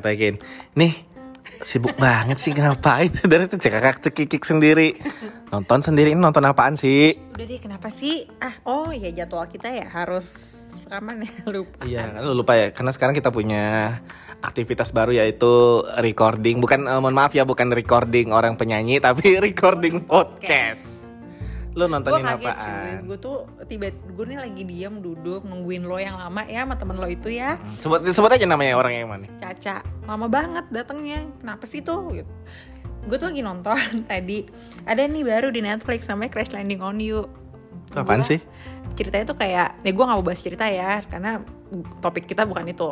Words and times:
Pakai 0.00 0.16
dipraktekin. 0.16 0.34
Nih, 0.76 0.92
sibuk 1.62 1.96
banget 1.96 2.38
sih 2.40 2.52
ngapain? 2.52 3.12
Dari 3.30 3.44
itu 3.48 3.56
cekakak 3.60 4.02
cekikik 4.02 4.42
sendiri. 4.44 4.96
Nonton 5.52 5.80
sendiri 5.84 6.12
ini 6.12 6.20
nonton 6.20 6.44
apaan 6.44 6.74
sih? 6.74 7.14
Udah 7.36 7.46
deh, 7.46 7.60
kenapa 7.60 7.88
sih? 7.92 8.26
Ah, 8.42 8.56
oh 8.66 8.90
ya 8.90 9.12
jadwal 9.12 9.46
kita 9.46 9.70
ya 9.70 9.86
harus 9.88 10.58
rekaman 10.86 11.26
ya, 11.26 11.32
lupa. 11.54 11.82
Iya, 11.84 12.02
kan 12.14 12.22
lu 12.24 12.32
lupa 12.34 12.52
ya. 12.54 12.66
Karena 12.70 12.90
sekarang 12.94 13.14
kita 13.14 13.30
punya 13.34 13.98
aktivitas 14.40 14.94
baru 14.94 15.16
yaitu 15.16 15.82
recording. 15.98 16.62
Bukan 16.62 16.86
eh, 16.86 17.00
mohon 17.02 17.16
maaf 17.16 17.34
ya, 17.34 17.42
bukan 17.42 17.72
recording 17.72 18.30
orang 18.30 18.54
penyanyi, 18.54 19.02
tapi 19.02 19.36
recording 19.46 20.06
podcast. 20.06 20.95
Gue 21.76 21.84
nontonin 21.86 22.24
kaget 22.24 22.40
cuy, 22.48 22.72
apaan? 22.72 22.98
gue 23.04 23.18
tuh 23.18 23.36
tiba 23.64 23.86
gue 23.92 24.24
nih 24.26 24.38
lagi 24.38 24.62
diam 24.64 24.94
duduk 24.98 25.44
nungguin 25.44 25.84
lo 25.84 25.96
yang 25.96 26.16
lama 26.16 26.40
ya 26.42 26.64
sama 26.64 26.74
temen 26.74 26.96
lo 26.96 27.04
itu 27.04 27.28
ya 27.28 27.60
Sebut 27.78 28.00
sebut 28.08 28.32
aja 28.32 28.44
namanya 28.44 28.74
orang 28.74 28.92
yang 28.94 29.08
mana? 29.08 29.28
Caca 29.36 29.84
lama 30.02 30.26
banget 30.26 30.64
datangnya 30.70 31.28
kenapa 31.36 31.64
sih 31.64 31.80
tuh 31.80 32.08
gitu. 32.12 32.32
gue 33.04 33.16
tuh 33.16 33.28
lagi 33.28 33.38
nonton 33.38 33.76
tadi 34.10 34.48
ada 34.82 35.04
nih 35.04 35.22
baru 35.22 35.48
di 35.48 35.60
Netflix 35.60 36.04
namanya 36.06 36.32
Crash 36.32 36.50
Landing 36.50 36.80
on 36.80 36.96
You 36.96 37.28
apaan 37.92 38.18
Gua- 38.18 38.26
sih? 38.26 38.40
ceritanya 38.96 39.28
tuh 39.28 39.36
kayak 39.36 39.76
ya 39.78 39.90
gue 39.92 40.00
nggak 40.00 40.16
mau 40.16 40.24
bahas 40.24 40.40
cerita 40.40 40.64
ya 40.64 41.04
karena 41.04 41.44
topik 42.00 42.24
kita 42.24 42.42
bukan 42.42 42.66
itu 42.66 42.88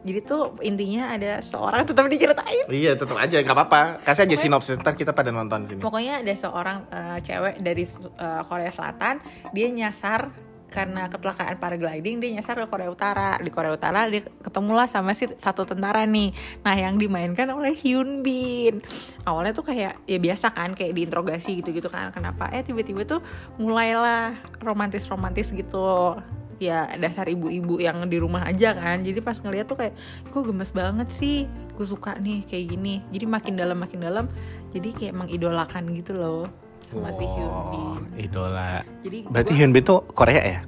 jadi 0.00 0.20
tuh 0.24 0.56
intinya 0.64 1.12
ada 1.12 1.44
seorang 1.44 1.84
tetap 1.84 2.08
diceritain. 2.08 2.64
Iya, 2.72 2.96
tetap 2.96 3.20
aja 3.20 3.36
nggak 3.44 3.56
apa-apa. 3.56 3.82
Kasih 4.00 4.24
aja 4.24 4.36
sinopsis 4.40 4.80
ntar 4.80 4.96
kita 4.96 5.12
pada 5.12 5.28
nonton 5.28 5.68
sini. 5.68 5.80
pokoknya 5.84 6.24
ada 6.24 6.32
seorang 6.32 6.78
eh, 6.88 7.18
cewek 7.20 7.60
dari 7.60 7.84
eh, 7.84 8.42
Korea 8.48 8.72
Selatan 8.72 9.20
dia 9.52 9.68
nyasar 9.68 10.32
karena 10.70 11.10
kecelakaan 11.10 11.58
paragliding 11.58 12.22
dia 12.22 12.30
nyasar 12.38 12.64
ke 12.64 12.66
Korea 12.70 12.88
Utara. 12.88 13.36
Di 13.42 13.50
Korea 13.52 13.74
Utara 13.74 14.06
dia 14.06 14.24
ketemulah 14.40 14.86
sama 14.86 15.12
si 15.12 15.28
satu 15.36 15.66
tentara 15.66 16.06
nih. 16.06 16.32
Nah 16.64 16.74
yang 16.78 16.96
dimainkan 16.96 17.50
oleh 17.52 17.76
Hyun 17.76 18.22
Bin. 18.24 18.80
Awalnya 19.26 19.52
tuh 19.52 19.66
kayak 19.66 20.00
ya 20.06 20.18
biasa 20.22 20.54
kan 20.54 20.72
kayak 20.72 20.96
diinterogasi 20.96 21.60
gitu 21.60 21.76
gitu 21.76 21.92
kan. 21.92 22.14
Kenapa? 22.14 22.48
Eh 22.54 22.64
tiba-tiba 22.64 23.04
tuh 23.04 23.20
mulailah 23.60 24.38
romantis 24.62 25.04
romantis 25.10 25.50
gitu 25.52 26.16
ya 26.60 26.84
dasar 26.94 27.24
ibu-ibu 27.26 27.80
yang 27.80 28.04
di 28.04 28.16
rumah 28.16 28.44
aja 28.44 28.70
kan 28.72 29.00
jadi 29.00 29.16
pas 29.18 29.34
ngeliat 29.34 29.64
tuh 29.64 29.74
kayak 29.74 29.96
kok 30.28 30.44
gemes 30.44 30.68
banget 30.70 31.08
sih 31.10 31.48
gue 31.48 31.82
suka 31.82 32.14
nih 32.14 32.44
kayak 32.44 32.64
gini 32.70 33.00
jadi 33.08 33.24
makin 33.26 33.56
dalam 33.56 33.74
makin 33.74 33.98
dalam 33.98 34.24
jadi 34.68 34.92
kayak 34.92 35.14
mengidolakan 35.16 35.88
gitu 35.90 36.12
loh 36.12 36.44
sama 36.82 37.08
si 37.10 37.24
Hyun 37.24 37.52
Bin 37.66 37.80
Wow, 37.80 37.96
idola. 38.18 38.84
jadi 39.00 39.18
Berarti 39.26 39.50
gua- 39.50 39.58
Hyun 39.58 39.70
Bin 39.70 39.82
tuh 39.82 40.00
Korea 40.06 40.42
ya? 40.42 40.60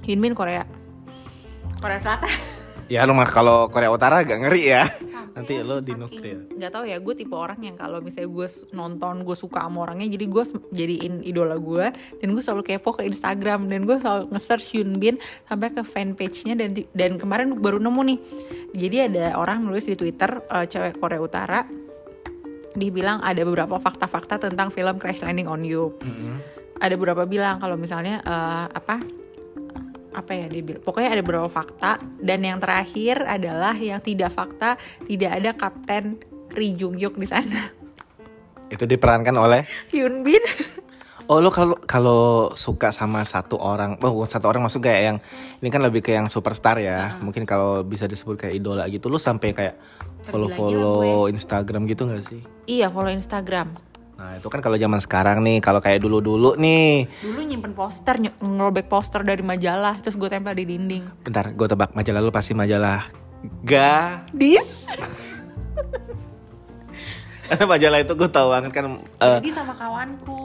Hyun 0.00 0.20
Bin 0.20 0.32
Korea 0.32 0.62
Korea 1.76 1.98
Selatan 1.98 2.30
Ya 2.86 3.02
lu 3.02 3.10
mah 3.10 3.24
kalau 3.24 3.66
Korea 3.66 3.88
Utara 3.88 4.20
agak 4.20 4.36
ngeri 4.38 4.62
ya. 4.68 4.84
Nanti 5.32 5.56
Sampai 5.56 5.64
lo 5.64 5.76
saking- 5.76 5.86
dinuklir. 5.88 6.38
nggak 6.52 6.70
tahu 6.70 6.84
ya 6.84 6.96
gue 6.96 7.14
tipe 7.14 7.32
orang 7.32 7.56
yang 7.58 7.72
kalau 7.72 7.98
misalnya 7.98 8.28
gue 8.28 8.46
nonton 8.70 9.14
gue 9.22 9.32
suka 9.32 9.64
sama 9.64 9.78
orangnya 9.82 10.06
jadi 10.06 10.24
gue 10.28 10.44
jadiin 10.70 11.14
idola 11.22 11.56
gue 11.56 11.88
dan 12.20 12.28
gue 12.28 12.42
selalu 12.42 12.62
kepo 12.62 12.92
ke 12.92 13.02
Instagram 13.02 13.66
dan 13.66 13.82
gue 13.82 13.96
selalu 13.96 14.28
nge-search 14.28 14.66
Hyun 14.70 14.96
Bin 14.96 15.16
sampai 15.44 15.68
ke 15.68 15.80
fanpage-nya 15.80 16.52
dan 16.52 16.70
dan 16.92 17.16
kemarin 17.16 17.56
baru 17.56 17.76
nemu 17.78 18.02
nih. 18.06 18.18
Jadi 18.72 18.96
ada 19.02 19.36
orang 19.36 19.60
nulis 19.62 19.84
di 19.84 19.94
Twitter 19.94 20.28
eh, 20.42 20.64
cewek 20.64 20.96
Korea 20.96 21.18
Utara 21.18 21.60
dia 22.72 22.88
bilang 22.88 23.20
ada 23.20 23.40
beberapa 23.42 23.76
fakta-fakta 23.76 24.36
tentang 24.38 24.68
film 24.68 24.96
Crash 24.96 25.20
Landing 25.20 25.44
on 25.44 25.60
You. 25.60 25.92
Ada 26.76 26.96
beberapa 26.96 27.24
bilang 27.24 27.56
kalau 27.56 27.76
misalnya 27.76 28.20
eh, 28.20 28.66
apa 28.68 29.00
apa 30.12 30.32
ya 30.36 30.46
dia 30.48 30.62
bilang 30.62 30.82
pokoknya 30.84 31.10
ada 31.18 31.22
beberapa 31.24 31.48
fakta. 31.48 31.98
Dan 32.20 32.44
yang 32.44 32.58
terakhir 32.62 33.24
adalah 33.24 33.74
yang 33.76 33.98
tidak 33.98 34.30
fakta 34.32 34.76
tidak 35.08 35.30
ada 35.40 35.50
Kapten 35.56 36.20
Ri 36.52 36.76
Jung 36.76 36.96
Hyuk 37.00 37.16
di 37.16 37.26
sana. 37.26 37.68
Itu 38.72 38.88
diperankan 38.88 39.36
oleh? 39.36 39.68
Hyun 39.92 40.24
Bin. 40.24 40.40
Oh 41.30 41.38
lo 41.38 41.54
kalau 41.54 41.78
kalau 41.86 42.50
suka 42.58 42.90
sama 42.90 43.22
satu 43.22 43.54
orang, 43.54 43.94
oh 44.02 44.26
satu 44.26 44.50
orang 44.50 44.66
maksud 44.66 44.82
kayak 44.82 45.02
yang 45.06 45.18
ini 45.62 45.68
kan 45.70 45.80
lebih 45.80 46.02
ke 46.02 46.12
yang 46.18 46.26
superstar 46.26 46.82
ya. 46.82 47.16
Mungkin 47.22 47.46
kalau 47.46 47.86
bisa 47.86 48.10
disebut 48.10 48.36
kayak 48.36 48.58
idola 48.58 48.90
gitu, 48.90 49.06
lo 49.06 49.22
sampai 49.22 49.54
kayak 49.54 49.78
follow 50.26 50.48
follow 50.50 51.26
Instagram 51.26 51.86
gitu 51.90 52.06
gak 52.06 52.24
sih? 52.26 52.40
iya 52.70 52.86
follow 52.86 53.10
Instagram 53.10 53.74
Nah 54.12 54.36
itu 54.36 54.46
kan 54.46 54.60
kalau 54.60 54.76
zaman 54.76 54.98
sekarang 54.98 55.40
nih, 55.40 55.58
kalau 55.58 55.78
kayak 55.78 55.98
dulu 55.98 56.20
dulu 56.20 56.50
nih. 56.54 57.08
dulu 57.18 57.40
nyimpen 57.40 57.72
poster 57.72 58.16
ny- 58.16 58.36
ngerobek 58.36 58.86
poster 58.86 59.20
dari 59.20 59.40
majalah 59.40 59.98
terus 59.98 60.14
gue 60.14 60.26
tempel 60.26 60.54
di 60.54 60.64
dinding 60.66 61.02
Bentar, 61.20 61.50
gue 61.50 61.66
tebak 61.66 61.92
majalah 61.92 62.20
lu 62.20 62.30
pasti 62.30 62.52
majalah 62.52 63.08
Ga. 63.62 64.22
dis 64.30 64.62
Karena 67.42 67.64
majalah 67.66 67.98
itu 68.00 68.12
gue 68.14 68.30
tahu 68.30 68.48
banget 68.48 68.70
kan. 68.72 68.84
eh, 69.18 69.38
jadi 69.38 69.50
sama 69.52 69.74
kawanku 69.74 70.40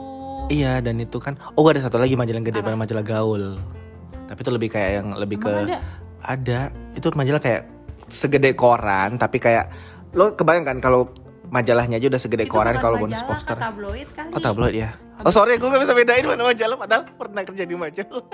Iya 0.48 0.80
dan 0.80 0.96
itu 0.96 1.16
kan 1.16 1.36
oh 1.54 1.64
ada 1.64 1.78
satu 1.78 1.96
lagi 1.96 2.12
majalah 2.12 2.36
yang 2.36 2.46
gede 2.46 2.60
banget 2.60 2.80
majalah 2.82 3.04
gaul 3.06 3.44
tapi 4.24 4.38
itu 4.38 4.50
lebih 4.50 4.68
kayak 4.68 4.90
yang 4.94 5.08
lebih 5.14 5.38
ke 5.38 5.48
Emang 5.48 5.68
ada? 5.68 5.80
ada 6.20 6.60
itu 6.92 7.06
majalah 7.10 7.38
kayak 7.38 7.62
segede 8.04 8.52
koran 8.52 9.16
tapi 9.16 9.38
kayak 9.38 9.72
lo 10.10 10.32
kebayangkan 10.32 10.80
kalau 10.80 11.08
majalahnya 11.48 11.96
aja 11.96 12.06
udah 12.06 12.20
segede 12.20 12.44
Itu 12.44 12.52
koran 12.52 12.76
kalau 12.76 12.96
bonus 12.98 13.20
poster 13.22 13.56
tabloid 13.56 14.08
kali 14.10 14.30
oh 14.30 14.40
tabloid 14.40 14.74
ya 14.76 14.90
oh 15.18 15.32
sorry 15.32 15.56
gue 15.56 15.64
gak 15.64 15.80
bisa 15.80 15.92
bedain 15.92 16.24
mana 16.24 16.44
majalah 16.44 16.76
padahal 16.76 17.02
pernah 17.10 17.42
kerja 17.42 17.64
di 17.64 17.74
majalah 17.74 18.24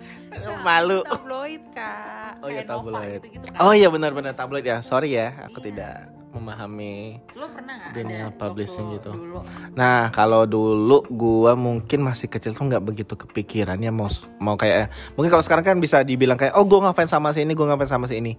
malu 0.66 1.02
tabloid 1.02 1.62
kak 1.70 2.40
oh 2.40 2.48
iya 2.48 2.62
tabloid 2.62 3.20
gitu-gitu 3.20 3.46
kan. 3.48 3.58
oh 3.60 3.72
iya 3.72 3.88
benar-benar 3.88 4.32
tabloid 4.32 4.64
ya 4.64 4.80
sorry 4.80 5.14
ya 5.14 5.34
aku 5.44 5.60
Iya. 5.60 5.66
tidak 5.66 5.94
memahami 6.30 7.18
lo 7.34 7.50
pernah 7.50 7.74
nggak 7.74 7.90
Dunia 7.90 8.22
ada 8.24 8.38
publishing 8.38 8.86
gitu. 8.94 9.10
dulu 9.10 9.42
Nah 9.74 10.14
kalau 10.14 10.46
dulu 10.46 11.02
gua 11.10 11.58
mungkin 11.58 12.06
masih 12.06 12.30
kecil 12.30 12.54
tuh 12.54 12.70
nggak 12.70 12.78
begitu 12.80 13.18
kepikiran 13.18 13.74
ya 13.76 13.90
mau 13.90 14.06
mau 14.38 14.54
kayak 14.54 14.94
mungkin 15.18 15.26
kalau 15.26 15.42
sekarang 15.42 15.66
kan 15.66 15.76
bisa 15.76 16.06
dibilang 16.06 16.38
kayak 16.38 16.54
oh 16.54 16.62
gua 16.62 16.86
ngefans 16.86 17.10
sama 17.10 17.34
si 17.34 17.42
ini 17.42 17.50
gua 17.50 17.74
ngefans 17.74 17.90
sama 17.90 18.06
si 18.06 18.22
ini. 18.22 18.38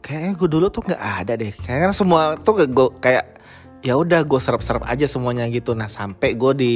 Kayaknya 0.00 0.32
gue 0.32 0.48
dulu 0.48 0.66
tuh 0.70 0.80
nggak 0.80 1.02
ada 1.02 1.32
deh. 1.34 1.50
Kayaknya 1.50 1.90
semua 1.92 2.38
tuh 2.38 2.56
gak- 2.56 2.70
gua 2.70 2.88
kayak 2.96 3.39
ya 3.80 3.96
udah 3.96 4.24
gue 4.24 4.40
serap-serap 4.40 4.84
aja 4.84 5.08
semuanya 5.08 5.48
gitu. 5.48 5.72
Nah 5.72 5.88
sampai 5.88 6.36
gue 6.36 6.52
di 6.56 6.74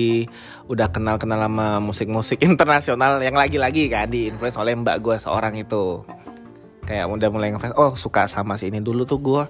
udah 0.68 0.88
kenal-kenal 0.88 1.44
sama 1.44 1.80
musik-musik 1.80 2.40
internasional 2.48 3.20
yang 3.20 3.36
lagi-lagi 3.36 3.88
kan 3.92 4.08
di 4.08 4.32
influence 4.32 4.56
oleh 4.56 4.76
mbak 4.76 5.00
gue 5.04 5.16
seorang 5.20 5.54
itu 5.60 6.04
kayak 6.84 7.08
udah 7.08 7.28
mulai 7.32 7.48
ngefans 7.48 7.74
oh 7.80 7.96
suka 7.96 8.28
sama 8.28 8.60
si 8.60 8.68
ini 8.68 8.84
dulu 8.84 9.08
tuh 9.08 9.16
gue 9.16 9.42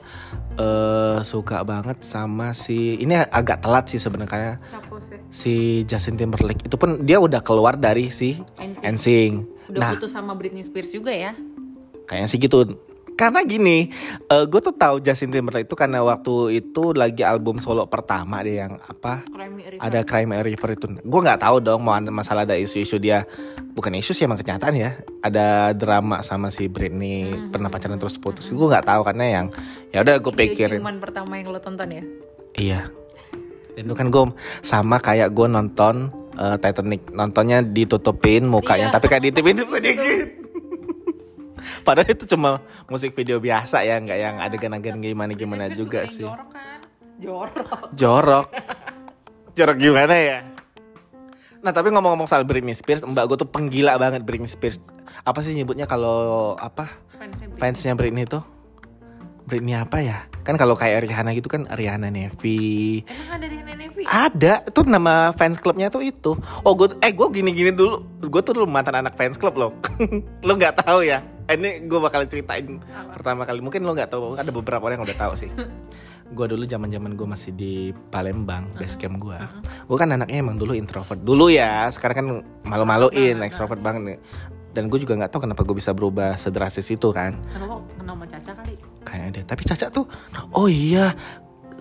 eh 0.54 1.18
suka 1.26 1.66
banget 1.66 1.98
sama 2.06 2.54
si 2.54 2.94
ini 3.02 3.18
agak 3.18 3.58
telat 3.58 3.90
sih 3.90 3.98
sebenarnya 3.98 4.62
si 5.34 5.82
Justin 5.82 6.14
Timberlake 6.14 6.62
itu 6.62 6.78
pun 6.78 7.02
dia 7.02 7.18
udah 7.18 7.42
keluar 7.42 7.74
dari 7.74 8.06
si 8.14 8.38
NSYNC. 8.54 8.86
NSYNC. 8.86 9.34
udah 9.74 9.80
Nah, 9.82 9.90
putus 9.98 10.14
sama 10.14 10.38
Britney 10.38 10.62
Spears 10.62 10.94
juga 10.94 11.10
ya 11.10 11.34
kayaknya 12.06 12.28
sih 12.30 12.38
gitu. 12.38 12.78
Karena 13.14 13.40
gini, 13.40 13.86
gue 14.26 14.60
tuh 14.60 14.74
tahu 14.74 14.98
Justin 14.98 15.30
Timberlake 15.30 15.64
itu 15.64 15.74
karena 15.74 16.02
waktu 16.02 16.58
itu 16.58 16.90
lagi 16.90 17.22
album 17.22 17.56
solo 17.56 17.86
pertama 17.86 18.42
deh 18.42 18.58
yang 18.58 18.74
apa 18.76 19.22
Cry 19.24 19.46
Me 19.48 19.62
a 19.62 19.68
River. 19.70 19.80
ada 19.80 19.98
Crime 20.02 20.32
River 20.36 20.68
itu. 20.72 20.86
Gue 20.98 21.20
nggak 21.22 21.40
tahu 21.40 21.56
dong 21.58 21.80
mau 21.80 21.94
ada 21.94 22.10
masalah 22.10 22.42
ada 22.42 22.54
isu-isu 22.54 22.98
dia 22.98 23.22
bukan 23.70 23.94
isu 23.94 24.10
sih 24.10 24.26
emang 24.26 24.36
kenyataan 24.36 24.74
ya. 24.74 24.90
Ada 25.20 25.72
drama 25.72 26.20
sama 26.20 26.50
si 26.50 26.66
Britney 26.66 27.30
pernah 27.48 27.70
pacaran 27.70 27.96
terus 27.96 28.18
putus. 28.18 28.50
Gue 28.50 28.66
nggak 28.66 28.82
tahu 28.84 29.00
karena 29.04 29.24
yang 29.24 29.46
ya 29.88 30.02
udah 30.02 30.18
gue 30.18 30.32
Video 30.32 30.44
pikirin. 30.50 30.80
ciuman 30.82 30.98
pertama 30.98 31.32
yang 31.38 31.48
lo 31.48 31.58
tonton 31.58 31.88
ya 31.88 32.02
Iya. 32.54 32.80
Dan 33.74 33.82
itu 33.84 33.94
kan 33.94 34.06
gue 34.08 34.24
sama 34.60 34.98
kayak 34.98 35.30
gue 35.30 35.46
nonton 35.46 36.10
eh, 36.34 36.56
Titanic 36.58 37.10
nontonnya 37.10 37.62
ditutupin 37.62 38.42
mukanya 38.42 38.90
Iya. 38.90 38.94
tapi 38.94 39.06
kayak 39.06 39.22
ditipin 39.24 39.58
sedikit. 39.60 40.28
Padahal 41.86 42.08
itu 42.10 42.24
cuma 42.28 42.60
musik 42.86 43.16
video 43.16 43.38
biasa 43.38 43.84
ya, 43.84 44.00
nggak 44.00 44.18
yang 44.18 44.36
adegan-adegan 44.40 45.00
gimana 45.00 45.32
gimana 45.34 45.64
Britney 45.68 45.78
juga 45.80 46.00
sih. 46.08 46.26
jorok 46.26 46.48
kan 46.52 46.78
jorok 47.20 47.88
Jorok. 47.94 48.48
Jorok 49.56 49.76
gimana 49.78 50.14
ya? 50.18 50.38
Nah 51.64 51.72
tapi 51.72 51.88
ngomong-ngomong 51.94 52.28
soal 52.28 52.44
Britney 52.44 52.74
Spears, 52.76 53.06
mbak 53.06 53.24
gue 53.30 53.38
tuh 53.40 53.48
penggila 53.48 53.96
banget 53.96 54.20
Britney 54.26 54.50
Spears. 54.50 54.82
Apa 55.22 55.40
sih 55.40 55.54
nyebutnya 55.56 55.88
kalau 55.88 56.52
apa 56.58 56.90
fansnya 57.14 57.46
Britney. 57.48 57.60
fansnya 57.62 57.92
Britney 57.94 58.24
tuh? 58.26 58.44
Britney 59.48 59.72
apa 59.76 60.00
ya? 60.00 60.28
Kan 60.44 60.60
kalau 60.60 60.76
kayak 60.76 61.08
Rihanna 61.08 61.32
gitu 61.32 61.48
kan 61.48 61.64
Rihanna 61.64 62.12
Nevi, 62.12 63.00
emang 63.08 63.40
ada 63.40 63.46
di 63.48 63.56
Nenevi 63.64 64.02
Ada, 64.04 64.54
tuh 64.68 64.84
nama 64.84 65.32
fans 65.32 65.56
clubnya 65.56 65.88
tuh 65.88 66.04
itu. 66.04 66.36
Oh, 66.64 66.72
gue, 66.76 66.92
eh 67.00 67.12
gue 67.16 67.28
gini-gini 67.32 67.72
dulu. 67.72 68.04
Gue 68.28 68.44
tuh 68.44 68.60
dulu 68.60 68.68
mantan 68.68 69.00
anak 69.00 69.16
fans 69.16 69.40
club 69.40 69.56
loh. 69.56 69.72
lo 70.46 70.52
nggak 70.52 70.84
tahu 70.84 71.00
ya? 71.08 71.24
Eh, 71.44 71.54
Ini 71.54 71.84
gue 71.84 71.98
bakal 71.98 72.24
ceritain 72.24 72.80
pertama 73.10 73.44
kali. 73.44 73.60
Mungkin 73.60 73.80
lo 73.80 73.92
nggak 73.92 74.10
tahu. 74.10 74.34
Ada 74.34 74.48
beberapa 74.48 74.80
orang 74.82 74.98
yang 74.98 75.06
udah 75.06 75.18
tahu 75.18 75.34
sih. 75.36 75.50
gue 76.34 76.46
dulu 76.48 76.64
zaman 76.64 76.88
zaman 76.88 77.14
gue 77.14 77.26
masih 77.26 77.52
di 77.52 77.72
Palembang, 78.08 78.66
base 78.74 78.96
camp 78.96 79.20
gue. 79.20 79.36
Gue 79.84 79.96
kan 79.96 80.08
anaknya 80.08 80.40
emang 80.40 80.56
dulu 80.56 80.72
introvert. 80.72 81.20
Dulu 81.20 81.46
ya, 81.46 81.86
sekarang 81.88 82.16
kan 82.16 82.26
malu-maluin, 82.64 83.38
extrovert 83.40 83.78
banget 83.78 84.02
nih. 84.04 84.18
dan 84.74 84.90
gue 84.90 84.98
juga 84.98 85.14
nggak 85.14 85.30
tahu 85.30 85.46
kenapa 85.46 85.62
gue 85.62 85.78
bisa 85.78 85.94
berubah 85.94 86.34
sedrastis 86.34 86.90
itu 86.90 87.14
kan 87.14 87.38
Karena 87.46 87.62
lo 87.64 87.86
kenal 87.94 88.18
sama 88.18 88.26
Caca 88.26 88.52
kali. 88.58 88.74
kayaknya 89.06 89.30
deh 89.30 89.44
tapi 89.46 89.62
Caca 89.62 89.86
tuh 89.86 90.02
oh 90.50 90.66
iya 90.66 91.14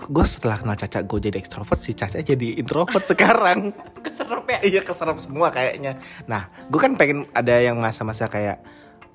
gue 0.05 0.21
setelah 0.23 0.61
kenal 0.61 0.77
Caca 0.77 1.01
gue 1.01 1.17
jadi 1.19 1.41
ekstrovert 1.41 1.73
si 1.73 1.97
Caca 1.97 2.21
jadi 2.21 2.53
introvert 2.53 3.01
sekarang 3.09 3.73
Keserep 3.97 4.45
ya. 4.45 4.59
iya 4.61 4.81
keserap 4.85 5.17
semua 5.17 5.49
kayaknya 5.49 5.97
nah 6.29 6.53
gue 6.63 6.77
kan 6.77 6.93
pengen 6.93 7.25
ada 7.33 7.57
yang 7.57 7.81
masa-masa 7.81 8.29
kayak 8.29 8.61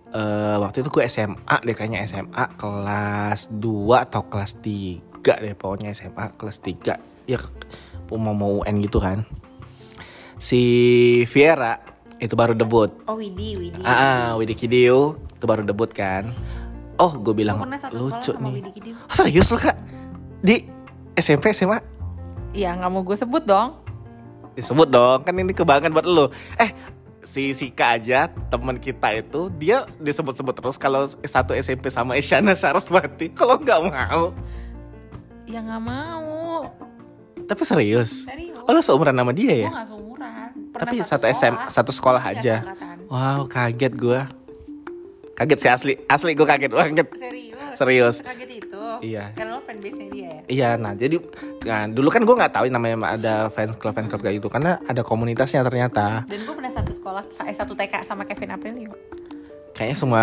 eh 0.09 0.57
waktu 0.57 0.81
itu 0.81 0.89
gue 0.89 1.05
SMA 1.05 1.57
deh 1.65 1.77
kayaknya 1.77 2.01
SMA 2.09 2.45
kelas 2.57 3.53
2 3.53 4.05
atau 4.09 4.23
kelas 4.25 4.57
3 4.65 5.45
deh 5.45 5.53
pokoknya 5.53 5.93
SMA 5.93 6.33
kelas 6.41 6.65
3 6.65 7.29
ya 7.29 7.39
mau 8.09 8.33
mau 8.33 8.65
UN 8.65 8.81
gitu 8.81 9.05
kan. 9.05 9.29
Si 10.41 10.63
Viera 11.29 11.77
itu 12.19 12.33
baru 12.33 12.57
debut. 12.57 12.89
Oh 13.05 13.21
Widi, 13.21 13.59
Widi. 13.61 13.85
ah 13.85 14.33
Widi 14.41 14.57
Kidio 14.57 15.21
itu 15.29 15.45
baru 15.45 15.61
debut 15.63 15.93
kan. 15.93 16.25
Oh 16.97 17.13
gue 17.15 17.37
bilang 17.37 17.63
lucu 17.93 18.33
nih. 18.41 18.65
Oh, 19.07 19.13
serius 19.13 19.53
lo 19.53 19.59
kak? 19.61 19.77
Di 20.41 20.65
SMP 21.15 21.53
SMA 21.53 21.79
Iya 22.57 22.75
nggak 22.75 22.91
mau 22.91 23.05
gue 23.05 23.17
sebut 23.19 23.45
dong. 23.45 23.85
disebut 24.59 24.91
dong 24.91 25.23
kan 25.23 25.39
ini 25.39 25.55
kebanggaan 25.55 25.95
buat 25.95 26.03
lo 26.03 26.35
eh 26.59 26.75
si 27.29 27.53
Sika 27.53 27.93
aja 27.95 28.19
teman 28.49 28.81
kita 28.81 29.13
itu 29.13 29.53
dia 29.53 29.85
disebut-sebut 29.99 30.55
terus 30.55 30.77
kalau 30.77 31.05
satu 31.05 31.53
SMP 31.53 31.93
sama 31.93 32.17
Isyana 32.17 32.57
Saraswati 32.57 33.29
kalau 33.31 33.61
nggak 33.61 33.81
mau 33.85 34.33
Ya 35.45 35.61
nggak 35.61 35.83
mau. 35.83 36.65
tapi 37.45 37.63
serius 37.63 38.25
Serius. 38.25 38.57
oh 38.59 38.73
lo 38.73 38.81
seumuran 38.81 39.13
sama 39.13 39.33
dia 39.33 39.55
ya 39.59 39.69
nggak 39.69 39.87
seumuran. 39.87 40.49
Pernah 40.71 40.81
tapi 40.81 40.97
satu 41.03 41.25
SM 41.27 41.55
satu 41.69 41.91
sekolah 41.91 42.21
aja 42.23 42.65
wow 43.07 43.45
kaget 43.45 43.93
gue 43.93 44.21
kaget 45.35 45.59
sih 45.59 45.71
asli 45.71 45.93
asli 46.07 46.33
gue 46.33 46.45
kaget 46.45 46.73
banget 46.73 47.09
Serius. 47.09 47.77
Serius. 47.77 48.17
Kaget 48.21 48.51
itu. 48.59 48.68
Iya. 49.03 49.25
Karena 49.35 49.51
lo 49.57 49.63
fanbase-nya 49.65 50.07
dia 50.11 50.29
ya. 50.29 50.41
Iya, 50.49 50.69
nah 50.77 50.93
jadi 50.95 51.17
nah, 51.65 51.87
dulu 51.89 52.09
kan 52.11 52.23
gue 52.25 52.35
nggak 52.35 52.53
tahu 52.55 52.65
namanya 52.71 52.97
ada 53.15 53.35
fans 53.51 53.75
club 53.77 53.95
fans 53.95 54.09
club 54.11 54.23
kayak 54.23 54.43
gitu 54.43 54.49
karena 54.51 54.79
ada 54.87 55.03
komunitasnya 55.03 55.63
ternyata. 55.63 56.25
Dan 56.27 56.43
gue 56.45 56.55
pernah 56.55 56.73
satu 56.73 56.91
sekolah, 56.91 57.25
eh 57.47 57.57
satu 57.57 57.73
TK 57.75 58.05
sama 58.05 58.25
Kevin 58.27 58.55
Aprilio. 58.55 58.93
Kayaknya 59.75 59.97
semua 59.97 60.23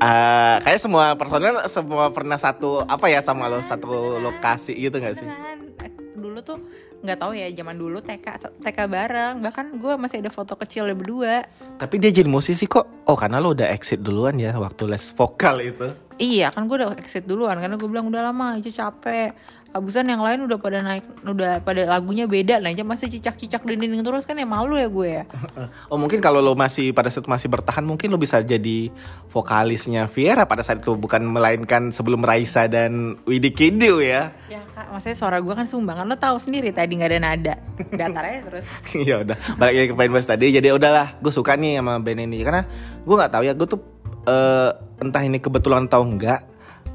eh 0.00 0.56
kayak 0.64 0.80
semua 0.80 1.04
personel 1.20 1.64
semua 1.68 2.08
pernah 2.12 2.40
satu 2.40 2.80
apa 2.84 3.12
ya 3.12 3.20
sama 3.20 3.48
lo 3.48 3.60
satu 3.60 4.16
lokasi 4.20 4.72
gitu 4.72 4.96
nggak 4.96 5.16
sih? 5.16 5.28
Eh, 5.28 5.92
Dulu 6.16 6.40
tuh 6.40 6.58
nggak 7.04 7.18
tahu 7.20 7.36
ya 7.36 7.52
zaman 7.52 7.76
dulu 7.76 8.00
TK 8.00 8.56
TK 8.64 8.78
bareng 8.88 9.34
bahkan 9.44 9.68
gue 9.76 9.94
masih 10.00 10.24
ada 10.24 10.32
foto 10.32 10.56
kecil 10.56 10.88
berdua 10.96 11.44
Tapi 11.76 12.00
dia 12.00 12.08
jadi 12.08 12.24
musisi 12.26 12.64
kok. 12.64 13.04
Oh 13.04 13.14
karena 13.14 13.36
lo 13.36 13.52
udah 13.52 13.68
exit 13.68 14.00
duluan 14.00 14.40
ya 14.40 14.56
waktu 14.56 14.88
les 14.88 15.12
vokal 15.12 15.60
itu. 15.60 15.92
Iya 16.16 16.48
kan 16.52 16.64
gue 16.68 16.76
udah 16.76 16.96
exit 16.96 17.24
duluan 17.24 17.56
karena 17.60 17.76
gue 17.76 17.88
bilang 17.88 18.08
udah 18.08 18.32
lama 18.32 18.56
aja 18.56 18.70
capek. 18.70 19.32
Abusan 19.76 20.08
yang 20.08 20.24
lain 20.24 20.48
udah 20.48 20.56
pada 20.56 20.80
naik 20.80 21.04
udah 21.20 21.60
pada 21.60 21.84
lagunya 21.84 22.24
beda 22.24 22.64
nah 22.64 22.72
aja 22.72 22.80
masih 22.80 23.12
cicak-cicak 23.12 23.60
dinding 23.60 24.00
terus 24.00 24.24
kan 24.24 24.32
ya 24.32 24.48
malu 24.48 24.72
ya 24.80 24.88
gue 24.88 25.08
ya. 25.20 25.24
Oh 25.92 26.00
mungkin 26.00 26.24
kalau 26.24 26.40
lo 26.40 26.56
masih 26.56 26.96
pada 26.96 27.12
saat 27.12 27.28
masih 27.28 27.52
bertahan 27.52 27.84
mungkin 27.84 28.08
lo 28.08 28.16
bisa 28.16 28.40
jadi 28.40 28.88
vokalisnya 29.28 30.08
Viera 30.08 30.48
pada 30.48 30.64
saat 30.64 30.80
itu 30.80 30.96
bukan 30.96 31.20
melainkan 31.28 31.92
sebelum 31.92 32.24
Raisa 32.24 32.64
dan 32.72 33.20
Widi 33.28 33.52
Kidio 33.52 34.00
ya. 34.00 34.32
ya 34.48 34.64
kak 34.72 34.96
maksudnya 34.96 35.16
suara 35.18 35.44
gue 35.44 35.52
kan 35.52 35.68
sumbangan. 35.68 36.08
Lo 36.08 36.16
tahu 36.16 36.40
sendiri 36.40 36.72
tadi 36.72 36.96
nggak 36.96 37.10
ada 37.12 37.20
nada. 37.20 37.54
Datar 37.92 38.24
aja 38.32 38.40
terus. 38.48 38.64
Ya 39.08 39.20
udah. 39.20 39.36
Balik 39.60 39.74
lagi 39.76 39.88
ke 39.92 39.96
fanbase 39.98 40.28
tadi 40.30 40.46
jadi 40.56 40.72
udahlah 40.72 41.20
gue 41.20 41.32
suka 41.34 41.52
nih 41.52 41.84
sama 41.84 42.00
band 42.00 42.24
ini. 42.24 42.40
Karena 42.40 42.64
gue 43.04 43.14
nggak 43.18 43.32
tahu 43.34 43.44
ya 43.44 43.52
gue 43.52 43.68
tuh 43.68 43.80
eh, 44.26 44.70
entah 45.00 45.22
ini 45.22 45.38
kebetulan 45.38 45.86
atau 45.86 46.02
enggak 46.02 46.44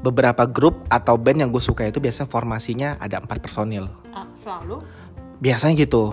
beberapa 0.02 0.44
grup 0.50 0.82
atau 0.90 1.14
band 1.14 1.46
yang 1.46 1.50
gue 1.54 1.62
suka 1.62 1.86
itu 1.86 2.02
biasanya 2.02 2.28
formasinya 2.28 2.88
ada 2.98 3.22
empat 3.22 3.38
personil. 3.38 3.86
Ah, 4.10 4.26
selalu? 4.42 4.82
Biasanya 5.38 5.74
gitu. 5.78 6.12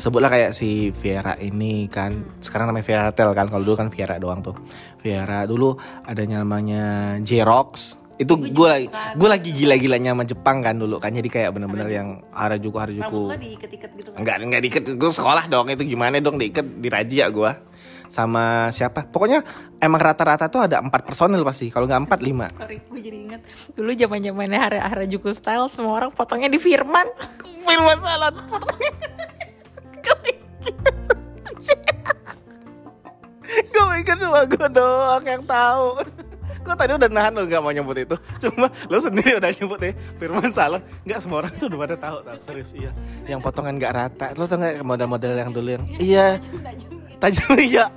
Sebutlah 0.00 0.32
kayak 0.32 0.56
si 0.56 0.88
Viera 0.96 1.36
ini 1.36 1.84
kan. 1.92 2.40
Sekarang 2.40 2.72
namanya 2.72 2.86
Viera 2.88 3.12
Tel 3.12 3.36
kan 3.36 3.52
kalau 3.52 3.60
dulu 3.60 3.76
kan 3.76 3.88
Viera 3.92 4.16
doang 4.16 4.40
tuh. 4.40 4.56
Viera 5.04 5.44
dulu 5.44 5.76
adanya 6.08 6.40
namanya 6.40 7.16
J-Rox. 7.20 8.00
Itu 8.20 8.36
Gue 8.36 8.68
lagi 8.68 8.86
gue 9.16 9.28
lagi 9.28 9.50
gila-gilanya 9.52 10.12
sama 10.16 10.24
Jepang 10.24 10.64
kan 10.64 10.80
dulu 10.80 10.96
kan. 10.96 11.12
Jadi 11.12 11.28
kayak 11.28 11.52
bener-bener 11.52 11.88
yang 11.92 12.08
Harajuku 12.32 12.76
Harajuku 12.80 13.36
diiket-iket 13.36 13.90
gitu 14.00 14.08
kan? 14.16 14.18
Enggak, 14.24 14.36
enggak 14.40 14.60
diikat. 14.64 14.82
Gue 14.96 15.12
sekolah 15.12 15.44
dong. 15.52 15.68
Itu 15.68 15.84
gimana 15.84 16.16
dong 16.24 16.40
diikat? 16.40 16.64
Di 16.80 16.88
Raja 16.88 17.28
gue. 17.28 17.50
Sama 18.10 18.66
siapa? 18.74 19.06
Pokoknya 19.06 19.46
emang 19.78 20.02
rata-rata 20.02 20.50
tuh 20.50 20.66
ada 20.66 20.82
empat 20.82 21.06
personil 21.06 21.46
pasti. 21.46 21.70
Kalau 21.70 21.86
nggak 21.86 22.10
empat 22.10 22.20
lima. 22.26 22.50
Gue 22.90 22.98
jadi 22.98 23.16
inget 23.30 23.40
dulu 23.78 23.94
zaman 23.94 24.18
zamannya 24.18 24.58
Hara 24.58 24.82
Harajuku 24.90 25.30
style 25.30 25.70
semua 25.70 26.02
orang 26.02 26.10
potongnya 26.10 26.50
di 26.50 26.58
Firman. 26.58 27.06
Firman 27.70 27.98
Salon. 28.02 28.34
Gue 33.70 33.84
mikir 33.96 34.14
cuma 34.18 34.46
gue 34.46 34.68
doang 34.70 35.24
yang 35.26 35.42
tahu. 35.46 36.02
Gue 36.60 36.74
tadi 36.76 36.92
udah 36.92 37.08
nahan 37.08 37.32
lo 37.34 37.48
gak 37.48 37.62
mau 37.64 37.72
nyebut 37.72 37.96
itu 37.96 38.16
Cuma 38.36 38.68
lo 38.68 39.00
sendiri 39.00 39.40
udah 39.40 39.48
nyebut 39.48 39.80
deh 39.80 39.94
Firman 40.20 40.52
Salon 40.52 40.84
Gak 41.08 41.24
semua 41.24 41.40
orang 41.40 41.56
tuh 41.56 41.72
udah 41.72 41.78
pada 41.88 41.96
tahu 41.96 42.16
tau 42.20 42.36
Serius 42.36 42.76
iya 42.76 42.92
Yang 43.24 43.40
potongan 43.48 43.80
gak 43.80 43.92
rata 43.96 44.26
Lo 44.36 44.44
tau 44.44 44.60
gak 44.60 44.84
model-model 44.84 45.40
yang 45.40 45.50
dulu 45.56 45.68
yang 45.80 45.84
Iya 45.96 46.36
Tajam 47.20 47.52
iya 47.60 47.92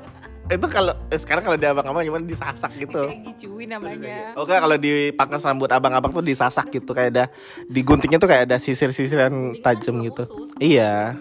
Itu 0.52 0.68
kalau 0.68 0.92
eh, 1.08 1.18
Sekarang 1.18 1.42
kalau 1.48 1.56
di 1.56 1.64
abang-abang 1.64 2.04
gimana 2.04 2.28
disasak 2.28 2.76
gitu 2.76 3.08
Kayak 3.08 3.24
gicuin 3.32 3.72
namanya. 3.72 4.36
Oke 4.36 4.52
kalau 4.52 4.76
dipangkas 4.76 5.48
rambut 5.48 5.72
abang-abang 5.72 6.12
tuh 6.12 6.22
disasak 6.22 6.68
gitu 6.70 6.92
kayak 6.92 7.10
ada 7.16 7.26
diguntingnya 7.72 8.20
tuh 8.20 8.28
kayak 8.28 8.52
ada 8.52 8.60
sisir-sisiran 8.60 9.56
tajam 9.64 10.04
gitu. 10.04 10.28
Iya. 10.60 11.16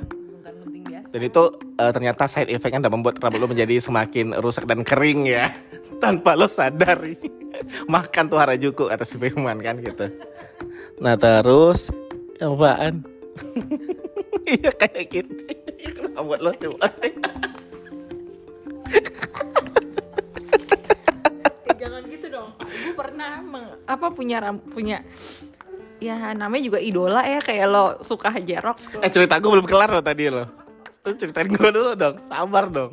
Dan 1.12 1.22
itu 1.22 1.42
eh, 1.76 1.92
ternyata 1.92 2.24
side 2.24 2.50
effectnya 2.50 2.88
udah 2.88 2.92
membuat 2.92 3.20
rambut 3.20 3.38
lo 3.38 3.46
menjadi 3.46 3.78
semakin 3.78 4.32
rusak 4.40 4.64
dan 4.64 4.80
kering 4.82 5.28
ya 5.28 5.54
tanpa 6.02 6.34
lo 6.34 6.50
sadari. 6.50 7.14
Makan 7.94 8.26
tuh 8.26 8.40
Harajuku 8.40 8.90
kata 8.90 9.04
si 9.06 9.20
Firman 9.20 9.60
kan 9.62 9.78
gitu. 9.78 10.08
Nah 10.98 11.14
terus 11.14 11.94
apaan? 12.42 13.06
Iya 14.48 14.74
kayak 14.74 15.04
gitu. 15.14 15.46
Rambut 16.16 16.40
lo 16.42 16.50
tuh. 16.58 16.74
Eh, 21.62 21.76
jangan 21.78 22.02
gitu 22.06 22.26
dong. 22.28 22.50
Gue 22.58 22.94
pernah 22.94 23.40
meng- 23.40 23.78
apa 23.84 24.06
punya 24.10 24.36
ram, 24.38 24.58
punya 24.58 25.02
ya 26.02 26.34
namanya 26.34 26.66
juga 26.66 26.78
idola 26.82 27.22
ya 27.22 27.38
kayak 27.38 27.66
lo 27.70 27.84
suka 28.02 28.34
Jerox 28.34 28.90
Eh 28.98 29.06
cerita 29.06 29.38
gue 29.38 29.46
belum 29.46 29.66
kelar 29.66 29.90
loh 29.90 30.02
tadi 30.02 30.26
lo. 30.26 30.44
Lo 31.02 31.14
ceritain 31.14 31.46
gue 31.46 31.70
dulu 31.70 31.94
dong, 31.94 32.18
sabar 32.26 32.66
dong. 32.66 32.90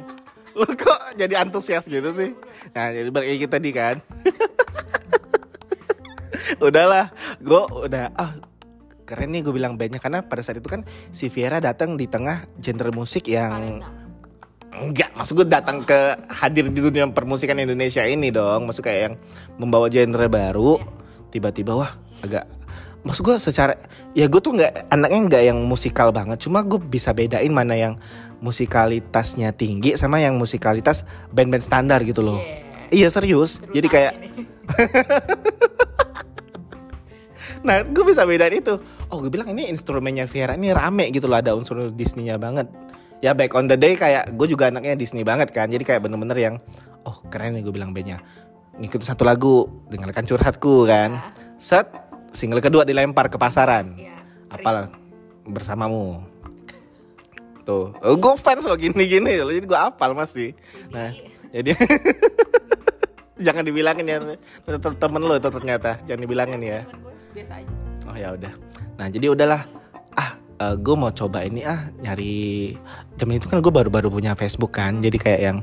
Lo 0.53 0.65
kok 0.65 1.13
jadi 1.13 1.41
antusias 1.41 1.85
gitu 1.85 2.09
sih? 2.09 2.33
Nah 2.73 2.89
jadi 2.89 3.09
balik 3.09 3.29
lagi 3.37 3.47
tadi 3.49 3.69
kan. 3.73 3.95
Udahlah, 6.59 7.13
gue 7.39 7.61
udah 7.87 8.11
ah 8.13 8.33
keren 9.05 9.33
nih 9.33 9.41
gue 9.41 9.53
bilang 9.53 9.73
bandnya 9.73 9.97
karena 9.97 10.21
pada 10.21 10.41
saat 10.41 10.61
itu 10.61 10.69
kan 10.69 10.85
si 11.09 11.33
Viera 11.33 11.57
datang 11.57 11.97
di 11.97 12.05
tengah 12.05 12.45
genre 12.61 12.93
musik 12.93 13.25
yang 13.25 13.81
enggak 14.69 15.09
maksud 15.17 15.33
gue 15.33 15.47
datang 15.49 15.81
ke 15.81 16.29
hadir 16.29 16.69
di 16.69 16.79
dunia 16.79 17.09
permusikan 17.09 17.57
Indonesia 17.57 18.05
ini 18.05 18.29
dong. 18.29 18.69
Maksud 18.69 18.83
kayak 18.85 19.01
yang 19.01 19.15
membawa 19.57 19.89
genre 19.89 20.27
baru 20.29 20.77
tiba-tiba 21.29 21.77
wah 21.77 21.91
agak 22.25 22.45
maksud 23.05 23.23
gue 23.23 23.35
secara 23.39 23.79
ya 24.11 24.27
gue 24.27 24.41
tuh 24.43 24.53
nggak 24.59 24.91
anaknya 24.91 25.19
nggak 25.29 25.43
yang 25.53 25.59
musikal 25.65 26.13
banget. 26.13 26.37
Cuma 26.45 26.61
gue 26.61 26.77
bisa 26.77 27.13
bedain 27.15 27.51
mana 27.51 27.73
yang 27.73 27.93
musikalitasnya 28.39 29.51
tinggi 29.51 29.99
sama 29.99 30.21
yang 30.23 30.39
musikalitas 30.39 31.03
band-band 31.33 31.63
standar 31.65 31.99
gitu 32.05 32.23
loh. 32.23 32.39
Iya. 32.89 33.09
Serius. 33.11 33.61
Jadi 33.73 33.87
kayak 33.89 34.13
Nah, 37.59 37.83
gue 37.83 38.03
bisa 38.07 38.23
bedain 38.23 38.55
itu. 38.55 38.79
Oh, 39.11 39.19
gue 39.19 39.31
bilang 39.31 39.51
ini 39.51 39.67
instrumennya 39.67 40.29
Viera 40.31 40.55
ini 40.55 40.71
rame 40.71 41.11
gitu 41.11 41.27
loh, 41.27 41.43
ada 41.43 41.51
unsur 41.55 41.91
Disney-nya 41.91 42.39
banget. 42.39 42.71
Ya 43.19 43.35
back 43.35 43.51
on 43.55 43.67
the 43.67 43.75
day 43.75 43.99
kayak 43.99 44.31
gue 44.35 44.47
juga 44.47 44.71
anaknya 44.71 44.95
Disney 44.95 45.27
banget 45.27 45.51
kan. 45.51 45.67
Jadi 45.67 45.83
kayak 45.83 46.07
bener-bener 46.07 46.37
yang 46.39 46.55
oh 47.03 47.19
keren 47.27 47.55
nih 47.55 47.63
gue 47.67 47.73
bilang 47.75 47.91
bandnya. 47.91 48.23
Ngikutin 48.79 49.07
satu 49.11 49.27
lagu, 49.27 49.67
dengarkan 49.91 50.23
curhatku 50.23 50.87
kan. 50.87 51.19
Set, 51.59 51.91
single 52.31 52.63
kedua 52.63 52.87
dilempar 52.87 53.27
ke 53.27 53.35
pasaran. 53.35 53.99
Iya. 53.99 54.15
Apalah 54.47 54.87
bersamamu. 55.43 56.23
Tuh, 57.67 57.91
oh, 57.91 58.15
gue 58.17 58.33
fans 58.39 58.65
lo 58.65 58.73
gini-gini 58.79 59.37
loh, 59.37 59.53
jadi 59.53 59.67
gue 59.67 59.77
apal 59.77 60.17
masih. 60.17 60.57
Nah, 60.89 61.13
jadi 61.53 61.77
jangan 63.45 63.61
dibilangin 63.61 64.09
ya 64.09 64.17
temen 64.97 65.21
lo 65.21 65.37
itu 65.37 65.49
ternyata, 65.53 66.01
jangan 66.07 66.21
dibilangin 66.23 66.61
ya. 66.65 66.81
Oh 68.09 68.15
ya 68.17 68.33
udah. 68.33 68.53
Nah 68.97 69.07
jadi 69.07 69.29
udahlah. 69.29 69.61
Ah 70.59 70.75
gue 70.75 70.91
mau 70.91 71.07
coba 71.07 71.47
ini 71.47 71.63
ah 71.63 71.87
nyari 72.03 72.75
zaman 73.15 73.39
itu 73.39 73.47
kan 73.47 73.63
gue 73.63 73.71
baru-baru 73.71 74.11
punya 74.11 74.35
Facebook 74.35 74.75
kan. 74.75 74.99
Jadi 74.99 75.15
kayak 75.15 75.39
yang 75.39 75.57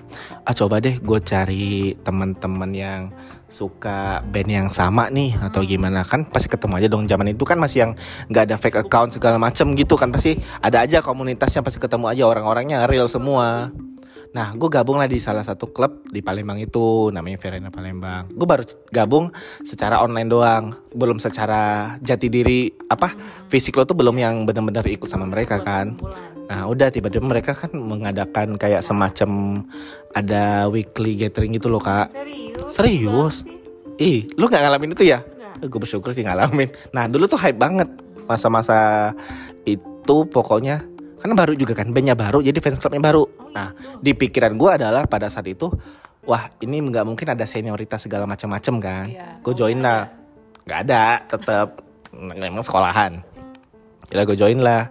ah 0.48 0.56
coba 0.56 0.80
deh 0.80 0.96
gue 0.96 1.18
cari 1.20 1.92
teman-teman 2.00 2.72
yang 2.72 3.02
suka 3.44 4.24
band 4.24 4.48
yang 4.48 4.68
sama 4.72 5.12
nih 5.12 5.36
atau 5.36 5.60
gimana. 5.60 6.00
Kan 6.00 6.24
pasti 6.24 6.48
ketemu 6.48 6.80
aja 6.80 6.88
dong. 6.88 7.04
Zaman 7.04 7.28
itu 7.28 7.44
kan 7.44 7.60
masih 7.60 7.78
yang 7.84 7.92
nggak 8.32 8.44
ada 8.48 8.56
fake 8.56 8.88
account 8.88 9.12
segala 9.12 9.36
macem 9.36 9.76
gitu 9.76 10.00
kan. 10.00 10.08
Pasti 10.08 10.40
ada 10.64 10.80
aja 10.80 11.04
komunitasnya 11.04 11.60
pasti 11.60 11.76
ketemu 11.76 12.16
aja. 12.16 12.24
Orang-orangnya 12.32 12.88
real 12.88 13.04
semua 13.04 13.68
Nah, 14.34 14.56
gue 14.56 14.68
gabung 14.72 14.98
lah 14.98 15.06
di 15.06 15.20
salah 15.22 15.44
satu 15.44 15.70
klub 15.70 16.06
di 16.10 16.24
Palembang 16.24 16.58
itu, 16.58 17.12
namanya 17.14 17.38
Verena 17.38 17.70
Palembang. 17.70 18.30
Gue 18.32 18.46
baru 18.48 18.64
gabung 18.90 19.30
secara 19.62 20.02
online 20.02 20.28
doang, 20.30 20.74
belum 20.94 21.22
secara 21.22 21.94
jati 22.00 22.26
diri 22.26 22.72
apa 22.90 23.12
fisik 23.50 23.76
lo 23.78 23.86
tuh 23.86 23.94
belum 23.94 24.16
yang 24.18 24.48
benar-benar 24.48 24.86
ikut 24.88 25.06
sama 25.06 25.28
mereka 25.28 25.62
kan. 25.62 25.94
Nah, 26.46 26.70
udah 26.70 26.94
tiba-tiba 26.94 27.26
mereka 27.26 27.52
kan 27.52 27.74
mengadakan 27.74 28.54
kayak 28.54 28.82
semacam 28.82 29.62
ada 30.14 30.70
weekly 30.70 31.18
gathering 31.18 31.54
gitu 31.54 31.66
loh 31.66 31.82
kak. 31.82 32.14
Serius? 32.14 32.70
Serius? 32.70 33.36
Ih, 33.96 34.28
lu 34.36 34.46
nggak 34.46 34.62
ngalamin 34.62 34.92
itu 34.92 35.08
ya? 35.08 35.24
Nggak. 35.24 35.72
Gue 35.72 35.80
bersyukur 35.82 36.12
sih 36.12 36.22
ngalamin. 36.22 36.70
Nah, 36.92 37.08
dulu 37.08 37.26
tuh 37.26 37.40
hype 37.40 37.58
banget 37.58 37.88
masa-masa 38.26 39.10
itu 39.66 40.16
pokoknya 40.30 40.84
karena 41.26 41.42
baru 41.42 41.58
juga 41.58 41.74
kan 41.74 41.90
bandnya 41.90 42.14
baru 42.14 42.38
jadi 42.38 42.54
fans 42.62 42.78
clubnya 42.78 43.02
baru. 43.02 43.26
Nah 43.50 43.74
di 43.98 44.14
pikiran 44.14 44.54
gue 44.54 44.70
adalah 44.78 45.10
pada 45.10 45.26
saat 45.26 45.50
itu 45.50 45.66
wah 46.22 46.46
ini 46.62 46.78
nggak 46.78 47.02
mungkin 47.02 47.26
ada 47.34 47.42
senioritas 47.42 48.06
segala 48.06 48.30
macam-macam 48.30 48.74
kan. 48.78 49.06
Iya. 49.10 49.42
gue 49.42 49.54
join 49.58 49.82
lah. 49.82 50.06
nggak 50.62 50.78
ada 50.86 51.26
tetap 51.26 51.82
memang 52.14 52.62
sekolahan. 52.62 53.26
Ya 54.14 54.22
gue 54.22 54.38
join 54.38 54.62
lah. 54.62 54.86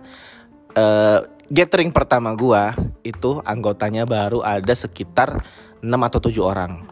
Eh, 0.75 1.19
gathering 1.47 1.95
pertama 1.95 2.35
gue 2.35 2.91
itu 3.07 3.39
anggotanya 3.47 4.03
baru 4.03 4.43
ada 4.43 4.75
sekitar 4.75 5.39
6 5.79 5.87
atau 5.87 6.19
7 6.19 6.35
orang. 6.43 6.83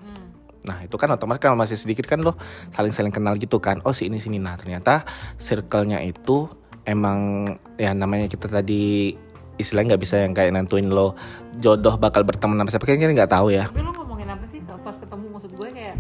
Nah 0.64 0.88
itu 0.88 0.96
kan 0.96 1.12
otomatis 1.12 1.44
kalau 1.44 1.60
masih 1.60 1.76
sedikit 1.76 2.08
kan 2.08 2.24
lo 2.24 2.40
saling-saling 2.72 3.12
kenal 3.12 3.36
gitu 3.36 3.60
kan. 3.60 3.84
Oh 3.84 3.92
si 3.92 4.08
ini 4.08 4.24
sini 4.24 4.40
Nah 4.40 4.56
ternyata 4.56 5.04
circle-nya 5.36 6.00
itu 6.00 6.48
emang 6.88 7.52
ya 7.76 7.92
namanya 7.92 8.32
kita 8.32 8.48
tadi 8.48 9.16
istilahnya 9.58 9.96
nggak 9.96 10.04
bisa 10.04 10.16
yang 10.22 10.34
kayak 10.34 10.52
nentuin 10.54 10.90
lo 10.90 11.14
jodoh 11.62 11.96
bakal 12.02 12.26
berteman 12.26 12.58
sama 12.58 12.70
siapa. 12.74 12.86
Kayaknya 12.90 13.14
nggak 13.14 13.32
tahu 13.32 13.48
ya. 13.54 13.70
Tapi 13.70 13.82
lo 13.86 13.92
ngomongin 13.94 14.30
apa 14.34 14.46
sih 14.50 14.60
kalau 14.66 14.80
pas 14.82 14.98
ketemu? 14.98 15.26
Maksud 15.34 15.52
gue 15.54 15.70
kayak 15.70 15.96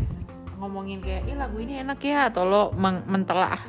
ngomongin 0.58 0.98
kayak 1.04 1.22
ih 1.28 1.36
lagu 1.36 1.58
ini 1.60 1.74
enak 1.84 2.00
ya 2.02 2.32
atau 2.32 2.44
lo 2.48 2.64
mentelah 3.10 3.60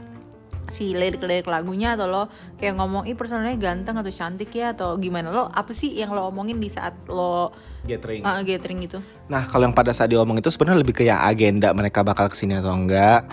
si 0.73 0.97
lirik-lirik 0.97 1.45
lagunya 1.47 1.95
atau 1.95 2.09
lo 2.09 2.23
kayak 2.57 2.75
ngomong 2.81 3.05
ih 3.05 3.15
personalnya 3.15 3.55
ganteng 3.61 4.01
atau 4.01 4.11
cantik 4.11 4.51
ya 4.55 4.73
atau 4.73 4.97
gimana. 4.97 5.29
Lo 5.29 5.47
apa 5.51 5.71
sih 5.77 5.93
yang 5.93 6.15
lo 6.17 6.31
omongin 6.31 6.59
di 6.59 6.73
saat 6.73 6.97
lo 7.11 7.53
gathering. 7.85 8.25
Uh, 8.25 8.41
gathering 8.43 8.81
itu 8.81 8.99
Nah 9.29 9.45
kalau 9.45 9.69
yang 9.69 9.77
pada 9.77 9.93
saat 9.93 10.11
diomong 10.11 10.41
itu 10.41 10.49
sebenarnya 10.49 10.81
lebih 10.81 10.95
ke 10.97 11.05
yang 11.05 11.21
agenda 11.21 11.71
mereka 11.77 12.01
bakal 12.01 12.33
ke 12.33 12.37
sini 12.39 12.57
atau 12.59 12.73
enggak. 12.73 13.29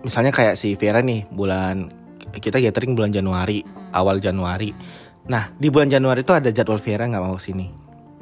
Misalnya 0.00 0.32
kayak 0.32 0.56
si 0.56 0.74
Vera 0.80 1.04
nih 1.04 1.28
bulan 1.28 1.92
kita 2.32 2.62
gathering 2.62 2.96
bulan 2.96 3.12
Januari 3.12 3.60
awal 3.92 4.22
Januari 4.22 4.72
Nah 5.28 5.52
di 5.58 5.68
bulan 5.68 5.90
Januari 5.90 6.24
itu 6.24 6.32
ada 6.32 6.48
jadwal 6.48 6.80
Vera 6.80 7.04
nggak 7.04 7.22
mau 7.22 7.36
ke 7.36 7.50
sini. 7.50 7.66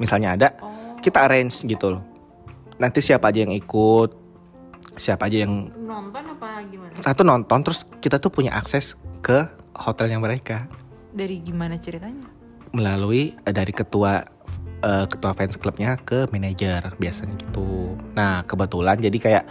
Misalnya 0.01 0.35
ada 0.35 0.47
oh. 0.59 0.99
kita 0.99 1.29
arrange 1.29 1.63
gitu 1.63 1.95
loh. 1.95 2.03
Nanti 2.79 3.03
siapa 3.03 3.31
aja 3.31 3.43
yang 3.43 3.53
ikut 3.55 4.29
Siapa 4.99 5.31
aja 5.31 5.47
yang 5.47 5.71
nonton 5.79 6.23
apa 6.35 6.59
gimana? 6.67 6.91
Satu 6.99 7.23
nonton 7.23 7.63
terus 7.63 7.87
kita 8.03 8.19
tuh 8.19 8.27
punya 8.35 8.51
akses 8.51 8.99
ke 9.23 9.47
hotelnya 9.71 10.19
mereka. 10.19 10.67
Dari 11.15 11.39
gimana 11.39 11.79
ceritanya? 11.79 12.27
Melalui 12.75 13.31
eh, 13.31 13.53
dari 13.55 13.71
ketua 13.71 14.27
eh, 14.83 15.05
ketua 15.07 15.31
fans 15.31 15.55
clubnya 15.55 15.95
ke 15.95 16.27
manajer 16.35 16.83
biasanya 16.99 17.31
gitu. 17.39 17.95
Nah 18.11 18.43
kebetulan 18.43 18.99
jadi 18.99 19.17
kayak 19.17 19.45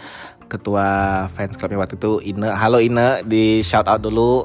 ketua 0.52 0.86
fans 1.32 1.56
clubnya 1.56 1.80
waktu 1.80 1.96
itu 1.96 2.12
Ine, 2.28 2.52
halo 2.52 2.84
Ine 2.84 3.24
di 3.24 3.64
shout 3.64 3.88
out 3.88 4.04
dulu. 4.04 4.44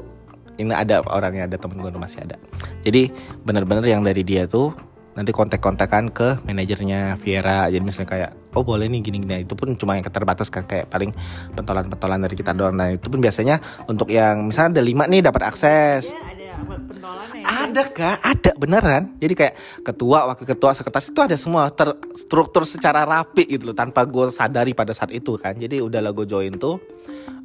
Ine 0.60 0.74
ada 0.74 1.02
orangnya 1.06 1.50
ada 1.50 1.56
temen 1.58 1.82
gue 1.82 1.90
masih 1.94 2.22
ada. 2.22 2.38
Jadi 2.86 3.10
bener-bener 3.42 3.84
yang 3.86 4.02
dari 4.06 4.22
dia 4.22 4.46
tuh 4.46 4.74
nanti 5.14 5.30
kontak-kontakan 5.30 6.10
ke 6.10 6.42
manajernya 6.42 7.22
Viera. 7.22 7.70
Jadi 7.70 7.82
misalnya 7.82 8.10
kayak 8.10 8.30
oh 8.54 8.66
boleh 8.66 8.90
nih 8.90 9.00
gini 9.02 9.22
gini. 9.22 9.46
Itu 9.46 9.54
pun 9.54 9.74
cuma 9.78 9.94
yang 9.94 10.06
terbatas 10.06 10.50
kan 10.50 10.66
kayak 10.66 10.90
paling 10.90 11.14
pentolan-pentolan 11.54 12.18
dari 12.26 12.34
kita 12.34 12.50
doang. 12.50 12.74
Nah 12.74 12.94
itu 12.94 13.06
pun 13.06 13.22
biasanya 13.22 13.62
untuk 13.86 14.10
yang 14.10 14.50
misalnya 14.50 14.78
ada 14.78 14.82
lima 14.82 15.06
nih 15.06 15.22
dapat 15.22 15.42
akses. 15.46 16.10
ya 16.10 16.18
ada 16.58 16.76
pentolannya 16.86 17.38
ya 17.42 17.46
Ada 17.70 17.82
kak, 17.90 18.18
ada 18.22 18.50
beneran. 18.58 19.02
Jadi 19.18 19.34
kayak 19.34 19.54
ketua, 19.86 20.18
wakil 20.30 20.46
ketua, 20.46 20.70
sekretaris 20.74 21.10
itu 21.10 21.20
ada 21.22 21.36
semua 21.38 21.70
terstruktur 21.70 22.62
secara 22.66 23.06
rapi 23.06 23.46
gitu 23.46 23.70
loh, 23.70 23.76
tanpa 23.76 24.06
gue 24.06 24.30
sadari 24.30 24.74
pada 24.74 24.94
saat 24.94 25.10
itu 25.14 25.34
kan. 25.38 25.54
Jadi 25.54 25.82
udah 25.82 26.02
lah 26.02 26.10
gue 26.14 26.26
join 26.26 26.54
tuh. 26.58 26.78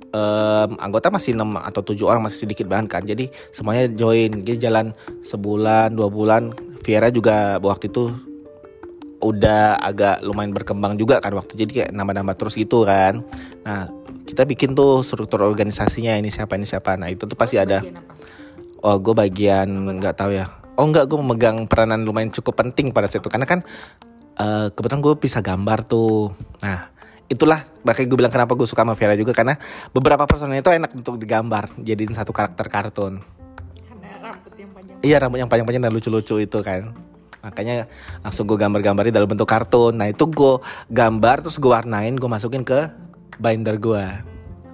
Em, 0.09 0.71
anggota 0.77 1.13
masih 1.13 1.37
6 1.37 1.57
atau 1.57 1.81
7 1.81 2.05
orang 2.05 2.21
masih 2.25 2.45
sedikit 2.47 2.65
banget 2.69 2.99
kan. 2.99 3.03
Jadi 3.05 3.29
semuanya 3.53 3.89
join. 3.93 4.43
Jadi 4.43 4.57
jalan 4.57 4.91
sebulan 5.23 5.93
dua 5.93 6.09
bulan. 6.09 6.53
Viera 6.81 7.11
juga 7.13 7.59
waktu 7.61 7.91
itu 7.91 8.09
udah 9.19 9.75
agak 9.83 10.23
lumayan 10.23 10.55
berkembang 10.55 10.95
juga 10.95 11.19
kan 11.19 11.35
waktu. 11.35 11.59
Jadi 11.59 11.71
kayak 11.83 11.91
nambah-nambah 11.91 12.35
terus 12.39 12.55
gitu 12.55 12.87
kan. 12.87 13.21
Nah 13.67 13.91
kita 14.25 14.47
bikin 14.47 14.73
tuh 14.73 15.03
struktur 15.03 15.43
organisasinya. 15.43 16.15
Ini 16.17 16.29
siapa 16.31 16.55
ini 16.55 16.65
siapa. 16.65 16.95
Nah 16.95 17.11
itu 17.11 17.27
tuh 17.27 17.35
pasti 17.35 17.59
ada? 17.59 17.83
Oh, 18.79 18.95
gue 18.95 19.11
bagian 19.11 19.67
nggak 19.99 20.15
tahu. 20.15 20.31
ya. 20.39 20.47
Oh 20.79 20.87
nggak, 20.87 21.11
gue 21.11 21.19
memegang 21.19 21.67
peranan 21.67 22.07
lumayan 22.07 22.31
cukup 22.31 22.63
penting 22.63 22.95
pada 22.95 23.11
saat 23.11 23.19
itu. 23.19 23.27
Karena 23.27 23.43
kan 23.43 23.59
eh, 24.39 24.67
kebetulan 24.71 25.03
gue 25.03 25.13
bisa 25.19 25.43
gambar 25.43 25.83
tuh. 25.83 26.31
Nah, 26.63 26.87
itulah 27.29 27.61
makanya 27.85 28.07
gue 28.09 28.17
bilang 28.17 28.33
kenapa 28.33 28.57
gue 28.57 28.65
suka 28.65 28.81
sama 28.81 28.97
Vera 28.97 29.13
juga 29.13 29.31
karena 29.37 29.55
beberapa 29.93 30.25
personel 30.25 30.59
itu 30.59 30.73
enak 30.73 30.91
untuk 30.97 31.21
digambar, 31.21 31.69
jadiin 31.77 32.11
satu 32.17 32.33
karakter 32.33 32.65
kartun. 32.65 33.21
karena 33.85 34.09
rambut 34.19 34.53
yang 34.57 34.71
panjang 34.73 34.97
Iya 35.05 35.15
rambut 35.21 35.37
yang 35.37 35.49
panjang-panjang 35.49 35.83
dan 35.85 35.93
lucu-lucu 35.93 36.35
itu 36.41 36.59
kan. 36.65 36.91
Makanya 37.39 37.87
langsung 38.19 38.49
gue 38.49 38.57
gambar-gambarin 38.59 39.15
dalam 39.15 39.29
bentuk 39.29 39.47
kartun. 39.47 39.95
Nah 39.95 40.11
itu 40.11 40.27
gue 40.27 40.59
gambar 40.91 41.45
terus 41.45 41.55
gue 41.55 41.71
warnain, 41.71 42.17
gue 42.17 42.29
masukin 42.29 42.65
ke 42.65 42.91
binder 43.39 43.79
gue. 43.79 44.03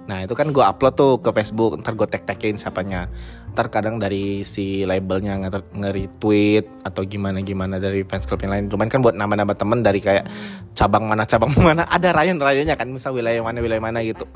Nah 0.06 0.22
itu 0.22 0.34
kan 0.34 0.50
gue 0.50 0.64
upload 0.64 0.94
tuh 0.94 1.12
ke 1.22 1.30
Facebook, 1.34 1.78
ntar 1.78 1.94
gue 1.94 2.08
tag-tagin 2.08 2.58
siapanya. 2.58 3.10
Ntar 3.56 3.72
kadang 3.72 3.96
dari 3.96 4.44
si 4.44 4.84
labelnya 4.84 5.40
nge- 5.40 5.72
nge-retweet 5.72 6.84
atau 6.84 7.00
gimana-gimana 7.08 7.80
dari 7.80 8.04
fans 8.04 8.28
club 8.28 8.44
yang 8.44 8.52
lain. 8.52 8.64
Cuman 8.68 8.92
kan 8.92 9.00
buat 9.00 9.16
nama-nama 9.16 9.56
temen 9.56 9.80
dari 9.80 10.04
kayak 10.04 10.28
cabang 10.76 11.08
mana 11.08 11.24
cabang 11.24 11.48
mana 11.64 11.88
ada 11.88 12.12
rayon-rayonnya 12.12 12.76
kan, 12.76 12.92
misal 12.92 13.16
wilayah 13.16 13.40
mana 13.40 13.64
wilayah 13.64 13.80
mana 13.80 14.04
gitu. 14.04 14.28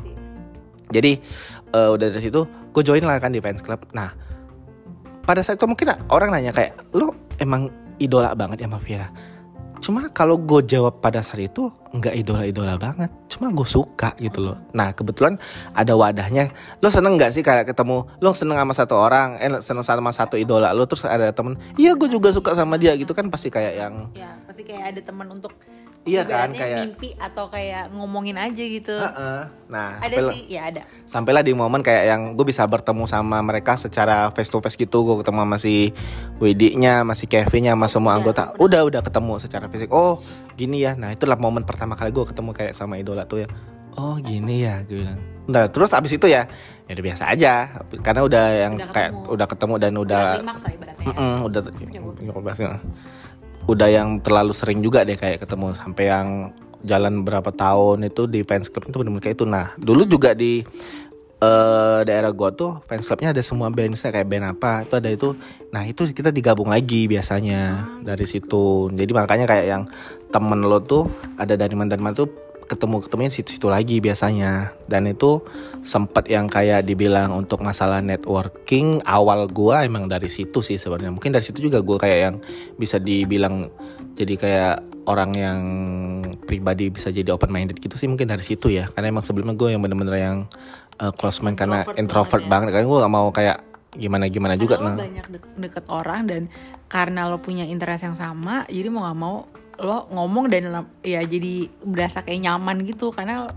Jadi 0.88 1.20
eh, 1.76 1.90
udah 1.92 2.08
dari 2.08 2.22
situ 2.24 2.48
gue 2.48 2.82
join 2.82 3.04
lah 3.04 3.20
kan 3.20 3.28
di 3.28 3.44
fans 3.44 3.60
club. 3.60 3.84
Nah 3.92 4.08
pada 5.20 5.44
saat 5.44 5.60
itu 5.60 5.68
mungkin 5.68 5.92
orang 6.08 6.32
nanya 6.32 6.56
kayak 6.56 6.96
lo 6.96 7.12
emang 7.36 7.68
idola 8.00 8.32
banget 8.32 8.64
ya 8.64 8.66
sama 8.72 8.80
Vira. 8.80 9.08
Cuma 9.80 10.12
kalau 10.12 10.36
gue 10.36 10.60
jawab 10.68 11.00
pada 11.00 11.24
saat 11.24 11.40
itu 11.40 11.72
nggak 11.90 12.14
idola-idola 12.22 12.76
banget. 12.76 13.10
Cuma 13.26 13.50
gue 13.50 13.66
suka 13.66 14.14
gitu 14.20 14.44
loh. 14.44 14.56
Nah 14.76 14.92
kebetulan 14.92 15.40
ada 15.74 15.96
wadahnya. 15.96 16.52
Lo 16.84 16.92
seneng 16.92 17.16
nggak 17.16 17.32
sih 17.32 17.42
kayak 17.42 17.72
ketemu? 17.72 18.06
Lo 18.20 18.36
seneng 18.36 18.60
sama 18.60 18.74
satu 18.76 18.94
orang, 18.94 19.40
eh 19.40 19.50
seneng 19.64 19.82
sama 19.82 20.12
satu 20.12 20.36
idola 20.36 20.76
lo 20.76 20.84
terus 20.84 21.02
ada 21.08 21.32
temen. 21.32 21.56
Iya 21.80 21.96
gue 21.96 22.08
juga 22.12 22.30
suka 22.30 22.52
sama 22.54 22.76
dia 22.76 22.94
gitu 22.94 23.10
kan 23.16 23.32
pasti 23.32 23.48
kayak 23.48 23.74
yang 23.74 23.94
ya 24.14 24.36
pasti 24.44 24.62
kayak 24.62 24.94
ada 24.94 25.00
teman 25.00 25.26
untuk 25.32 25.56
Iya 26.00 26.24
kan, 26.24 26.48
kayak- 26.50 26.80
mimpi 26.88 27.12
atau 27.12 27.46
kayak 27.46 27.92
ngomongin 27.92 28.32
aja 28.34 28.56
gitu. 28.58 28.96
Heeh. 28.96 29.40
Nah 29.68 30.00
ada 30.00 30.08
sampai- 30.10 30.32
sih 30.32 30.40
ya 30.48 30.62
ada. 30.66 30.80
Sampailah 31.04 31.44
di 31.44 31.52
momen 31.52 31.84
kayak 31.84 32.04
yang 32.06 32.22
gue 32.32 32.42
bisa 32.42 32.64
bertemu 32.64 33.04
sama 33.04 33.38
mereka 33.40 33.76
secara 33.76 34.32
face 34.32 34.48
to 34.48 34.58
face 34.58 34.74
gitu. 34.74 35.04
Gue 35.04 35.20
ketemu 35.20 35.44
sama 35.44 35.56
si 35.56 35.92
Widi-nya, 36.38 37.04
masih 37.04 37.28
Kevin-nya, 37.28 37.76
sama 37.76 37.86
semua 37.86 38.10
Udah, 38.10 38.18
anggota. 38.18 38.44
udah. 38.56 38.64
udah 38.64 38.80
udah 38.88 39.00
ketemu 39.02 39.32
secara 39.38 39.66
fisik. 39.68 39.90
Oh 39.90 40.24
gini 40.54 40.80
ya. 40.80 40.96
Nah 40.96 41.12
itulah 41.12 41.36
momen 41.36 41.62
pertama 41.62 41.92
kali 41.94 42.10
gue 42.10 42.24
ketemu 42.24 42.50
kayak 42.50 42.72
sama 42.72 42.96
idola 42.96 43.28
tuh 43.28 43.44
ya. 43.44 43.48
Oh 43.92 44.16
gini 44.16 44.64
ya 44.64 44.80
gue 44.82 45.04
bilang. 45.04 45.20
Nah 45.46 45.68
terus 45.68 45.92
abis 45.92 46.14
itu 46.14 46.24
ya 46.24 46.48
ya 46.86 46.92
udah 46.92 47.04
biasa 47.04 47.28
aja. 47.28 47.52
Karena 48.00 48.24
udah 48.24 48.44
yang 48.48 48.72
Udah 48.74 48.88
kayak 48.88 49.10
ketemu. 49.12 49.32
udah 49.36 49.46
ketemu 49.46 49.74
dan 49.76 49.92
udah 49.94 50.22
ibaratnya. 50.40 51.04
Ya. 51.04 51.12
Mm-mm, 51.12 51.34
udah 51.44 51.60
udah 52.32 52.80
yang 53.68 54.18
terlalu 54.22 54.52
sering 54.54 54.80
juga 54.80 55.02
deh 55.04 55.18
kayak 55.18 55.44
ketemu 55.46 55.74
sampai 55.76 56.04
yang 56.08 56.28
jalan 56.84 57.22
berapa 57.24 57.52
tahun 57.52 58.08
itu 58.08 58.24
di 58.24 58.40
fans 58.44 58.72
club 58.72 58.88
itu 58.88 58.96
benar-benar 58.96 59.24
kayak 59.24 59.36
itu. 59.36 59.46
Nah 59.46 59.66
dulu 59.76 60.02
juga 60.08 60.32
di 60.32 60.64
eh, 61.40 62.00
daerah 62.04 62.32
gua 62.32 62.52
tuh 62.52 62.80
fans 62.88 63.04
clubnya 63.04 63.32
ada 63.36 63.42
semua 63.44 63.68
band 63.68 63.94
misalnya 63.96 64.20
kayak 64.20 64.28
band 64.28 64.46
apa 64.56 64.72
itu 64.88 64.94
ada 64.96 65.10
itu. 65.12 65.28
Nah 65.70 65.82
itu 65.84 66.02
kita 66.10 66.32
digabung 66.32 66.72
lagi 66.72 67.06
biasanya 67.06 67.88
dari 68.00 68.24
situ. 68.24 68.88
Jadi 68.92 69.12
makanya 69.12 69.46
kayak 69.46 69.66
yang 69.68 69.82
temen 70.32 70.60
lo 70.64 70.80
tuh 70.80 71.10
ada 71.36 71.54
dari 71.58 71.74
mana 71.76 71.92
dari 71.92 72.02
mana 72.02 72.14
tuh 72.16 72.49
ketemu 72.70 73.02
ketemunya 73.02 73.32
situ-situ 73.34 73.66
lagi 73.66 73.98
biasanya. 73.98 74.70
Dan 74.86 75.10
itu 75.10 75.42
sempat 75.82 76.30
yang 76.30 76.46
kayak 76.46 76.86
dibilang 76.86 77.34
untuk 77.34 77.66
masalah 77.66 77.98
networking 77.98 79.02
awal 79.02 79.50
gua 79.50 79.82
emang 79.82 80.06
dari 80.06 80.30
situ 80.30 80.62
sih 80.62 80.78
sebenarnya. 80.78 81.10
Mungkin 81.10 81.34
dari 81.34 81.42
situ 81.42 81.66
juga 81.66 81.82
gua 81.82 81.98
kayak 81.98 82.18
yang 82.22 82.36
bisa 82.78 83.02
dibilang 83.02 83.66
jadi 84.14 84.34
kayak 84.38 84.76
orang 85.10 85.30
yang 85.34 85.60
pribadi 86.46 86.92
bisa 86.92 87.10
jadi 87.10 87.34
open 87.34 87.50
minded 87.50 87.82
gitu 87.82 87.98
sih 87.98 88.06
mungkin 88.06 88.30
dari 88.30 88.46
situ 88.46 88.70
ya. 88.70 88.86
Karena 88.86 89.10
emang 89.10 89.26
sebelumnya 89.26 89.58
gue 89.58 89.74
yang 89.74 89.82
bener-bener 89.82 90.16
yang 90.20 90.38
uh, 91.02 91.10
close 91.10 91.42
mind 91.42 91.58
karena 91.58 91.82
Introvert 91.98 92.46
banget 92.46 92.70
banget. 92.70 92.78
Kan 92.78 92.84
gue 92.86 92.98
gak 93.02 93.12
mau 93.12 93.28
kayak 93.34 93.58
gimana 93.90 94.30
gimana 94.30 94.54
juga 94.54 94.78
lo 94.78 94.94
nah. 94.94 95.02
banyak 95.02 95.26
de- 95.34 95.50
deket 95.58 95.84
orang 95.90 96.30
dan 96.30 96.42
karena 96.86 97.26
lo 97.26 97.42
punya 97.42 97.66
interest 97.66 98.06
yang 98.06 98.14
sama 98.14 98.62
jadi 98.70 98.86
mau 98.86 99.02
nggak 99.02 99.18
mau 99.18 99.50
lo 99.80 100.06
ngomong 100.08 100.46
dan 100.46 100.64
ya 101.00 101.24
jadi 101.24 101.66
berasa 101.80 102.20
kayak 102.20 102.44
nyaman 102.44 102.84
gitu 102.84 103.08
karena 103.10 103.48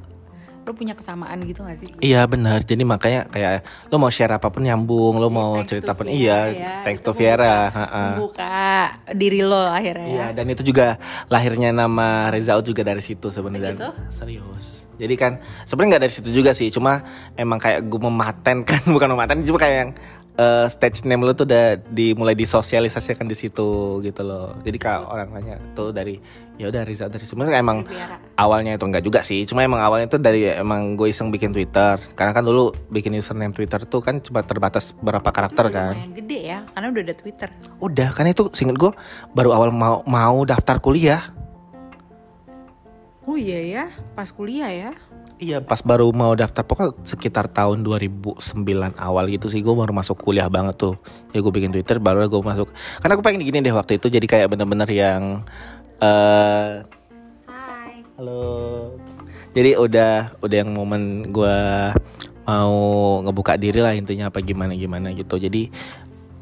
lo, 0.64 0.72
punya 0.72 0.96
kesamaan 0.96 1.44
gitu 1.44 1.60
gak 1.62 1.76
sih 1.76 1.92
Iya 2.00 2.24
benar, 2.24 2.64
jadi 2.64 2.80
makanya 2.82 3.28
kayak 3.28 3.68
lo 3.92 4.00
mau 4.00 4.08
share 4.08 4.32
apa 4.32 4.48
pun 4.48 4.64
nyambung, 4.64 5.20
lo 5.20 5.28
mau 5.28 5.60
Thanks 5.60 5.68
cerita 5.68 5.92
apa 5.92 6.00
pun 6.00 6.08
Viera 6.08 6.16
iya, 6.16 6.40
ya. 6.56 6.74
thanks 6.88 7.04
Itu 7.04 7.12
to 7.12 7.12
Viera. 7.12 7.56
membuka 8.16 8.56
diri 9.12 9.44
lo 9.44 9.68
akhirnya 9.68 10.08
Iya, 10.08 10.24
ya 10.24 10.28
dan 10.32 10.46
itu 10.48 10.64
juga 10.64 10.96
lahirnya 11.28 11.76
nama 11.76 12.32
Reza 12.32 12.56
juga 12.64 12.80
dari 12.80 13.04
situ 13.04 13.28
sebenarnya. 13.28 13.76
Dan- 13.76 14.08
Serius. 14.08 14.88
Jadi 14.96 15.16
kan 15.20 15.44
sebenarnya 15.68 16.00
nggak 16.00 16.04
dari 16.08 16.14
situ 16.16 16.30
juga 16.32 16.56
sih, 16.56 16.72
cuma 16.72 17.04
emang 17.36 17.60
kayak 17.60 17.84
gue 17.84 18.00
mematen 18.00 18.64
kan, 18.64 18.80
bukan 18.96 19.10
mematen, 19.12 19.44
cuma 19.44 19.60
kayak 19.60 19.76
yang 19.76 19.92
eh, 20.38 20.68
stage 20.70 21.06
name 21.06 21.24
lo 21.26 21.34
tuh 21.34 21.46
udah 21.46 21.78
dimulai 21.90 22.34
disosialisasikan 22.34 23.26
di 23.26 23.38
situ 23.38 24.00
gitu 24.02 24.22
loh. 24.22 24.58
Jadi 24.62 24.78
kalau 24.78 25.10
orang 25.10 25.30
nanya 25.34 25.58
tuh 25.74 25.94
dari 25.94 26.18
ya 26.54 26.70
udah 26.70 26.86
Out 26.86 27.10
dari 27.18 27.26
sebenarnya 27.26 27.58
emang 27.66 27.82
Viera. 27.82 28.22
awalnya 28.38 28.78
itu 28.78 28.86
enggak 28.86 29.02
juga 29.02 29.20
sih. 29.26 29.42
Cuma 29.50 29.66
emang 29.66 29.82
awalnya 29.82 30.06
itu 30.06 30.22
dari 30.22 30.46
emang 30.46 30.94
gue 30.94 31.10
iseng 31.10 31.34
bikin 31.34 31.50
Twitter. 31.50 31.98
Karena 32.14 32.32
kan 32.34 32.46
dulu 32.46 32.70
bikin 32.94 33.18
username 33.18 33.54
Twitter 33.54 33.82
tuh 33.90 34.06
kan 34.06 34.22
cuma 34.22 34.46
terbatas 34.46 34.94
berapa 35.02 35.26
karakter 35.34 35.70
Itu 35.70 35.74
kan. 35.74 35.94
gede 36.14 36.40
ya 36.46 36.60
karena 36.78 36.88
udah 36.94 37.04
ada 37.10 37.16
Twitter. 37.18 37.50
Udah 37.82 38.10
kan 38.14 38.30
itu 38.30 38.46
singkat 38.54 38.78
gue 38.78 38.92
baru 39.34 39.50
awal 39.58 39.70
mau 39.74 40.06
mau 40.06 40.46
daftar 40.46 40.78
kuliah 40.78 41.22
oh 43.28 43.38
iya 43.40 43.60
ya 43.64 43.86
pas 44.14 44.30
kuliah 44.32 44.72
ya 44.72 44.92
iya 45.40 45.58
pas 45.60 45.80
baru 45.84 46.12
mau 46.12 46.36
daftar 46.36 46.64
pokoknya 46.64 46.92
sekitar 47.04 47.52
tahun 47.52 47.84
2009 47.84 48.40
awal 48.96 49.26
gitu 49.32 49.48
sih 49.52 49.60
gue 49.60 49.76
baru 49.76 49.92
masuk 49.92 50.20
kuliah 50.20 50.48
banget 50.48 50.76
tuh 50.80 50.96
jadi 51.32 51.40
gue 51.44 51.54
bikin 51.54 51.72
Twitter 51.72 51.98
baru 52.00 52.28
gue 52.28 52.42
masuk 52.44 52.72
karena 53.00 53.14
gue 53.16 53.26
pengen 53.26 53.42
gini 53.44 53.60
deh 53.64 53.76
waktu 53.76 54.00
itu 54.00 54.08
jadi 54.12 54.26
kayak 54.28 54.48
bener-bener 54.54 54.90
yang 54.92 55.44
eh 56.04 56.84
Hai 57.48 58.04
Halo. 58.20 58.92
Jadi 59.54 59.78
udah 59.78 60.34
udah 60.42 60.58
yang 60.58 60.74
momen 60.74 61.30
gua 61.30 61.94
mau 62.44 62.76
ngebuka 63.24 63.56
diri 63.56 63.80
lah 63.80 63.94
intinya 63.96 64.28
apa 64.34 64.42
gimana 64.42 64.74
gimana 64.74 65.14
gitu. 65.14 65.38
Jadi 65.38 65.70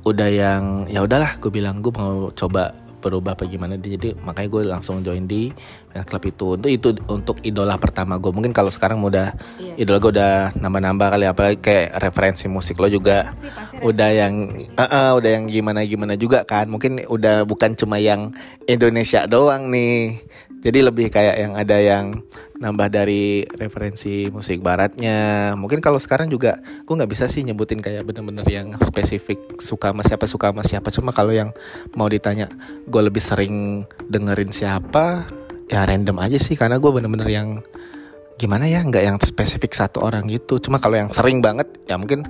udah 0.01 0.29
yang 0.31 0.63
ya 0.89 1.05
udahlah 1.05 1.37
gue 1.37 1.51
bilang 1.53 1.83
gue 1.85 1.93
mau 1.93 2.33
coba 2.33 2.73
berubah 3.01 3.33
apa 3.33 3.49
gimana 3.49 3.75
jadi 3.75 4.13
makanya 4.21 4.49
gue 4.53 4.63
langsung 4.69 5.01
join 5.01 5.25
di 5.25 5.49
fans 5.91 6.05
club 6.07 6.23
itu. 6.29 6.45
Untuk 6.55 6.69
itu 6.71 6.89
untuk 7.09 7.37
idola 7.43 7.75
pertama 7.81 8.15
gue. 8.21 8.31
Mungkin 8.31 8.53
kalau 8.53 8.69
sekarang 8.71 9.01
udah 9.03 9.33
Iya. 9.59 9.81
idola 9.83 9.97
gue 9.99 10.11
udah 10.15 10.33
nambah-nambah 10.55 11.07
kali. 11.11 11.25
Apalagi 11.27 11.57
kayak 11.59 11.87
referensi 11.99 12.45
musik 12.47 12.79
lo 12.79 12.87
juga 12.87 13.33
Pasti, 13.33 13.49
pasti 13.51 13.75
udah 13.81 14.09
yang 14.13 14.33
eh, 14.77 14.83
eh, 14.85 15.11
udah 15.17 15.29
yang 15.29 15.45
gimana 15.49 15.81
gimana 15.83 16.13
juga 16.15 16.45
kan. 16.45 16.69
Mungkin 16.69 17.09
udah 17.09 17.43
bukan 17.43 17.73
cuma 17.75 17.97
yang 17.97 18.31
Indonesia 18.69 19.25
doang 19.25 19.67
nih 19.73 20.21
jadi 20.61 20.79
lebih 20.85 21.09
kayak 21.09 21.35
yang 21.41 21.53
ada 21.57 21.77
yang 21.81 22.21
nambah 22.61 22.93
dari 22.93 23.49
referensi 23.57 24.29
musik 24.29 24.61
baratnya. 24.61 25.51
Mungkin 25.57 25.81
kalau 25.81 25.97
sekarang 25.97 26.29
juga 26.29 26.61
gue 26.85 26.93
nggak 26.93 27.09
bisa 27.09 27.25
sih 27.25 27.41
nyebutin 27.41 27.81
kayak 27.81 28.05
bener-bener 28.05 28.45
yang 28.45 28.77
spesifik 28.77 29.41
suka 29.57 29.89
sama 29.89 30.05
siapa 30.05 30.25
suka 30.29 30.53
sama 30.53 30.61
siapa. 30.61 30.93
Cuma 30.93 31.09
kalau 31.09 31.33
yang 31.33 31.49
mau 31.97 32.05
ditanya 32.05 32.45
gue 32.85 33.01
lebih 33.01 33.19
sering 33.19 33.83
dengerin 34.05 34.53
siapa 34.53 35.25
ya 35.65 35.81
random 35.81 36.21
aja 36.21 36.37
sih. 36.37 36.53
Karena 36.53 36.77
gue 36.77 36.91
bener-bener 36.93 37.29
yang 37.33 37.65
gimana 38.37 38.69
ya 38.69 38.85
nggak 38.85 39.03
yang 39.05 39.17
spesifik 39.17 39.73
satu 39.73 40.05
orang 40.05 40.29
gitu. 40.29 40.61
Cuma 40.61 40.77
kalau 40.77 41.01
yang 41.01 41.09
sering 41.09 41.41
banget 41.41 41.65
ya 41.89 41.97
mungkin 41.97 42.29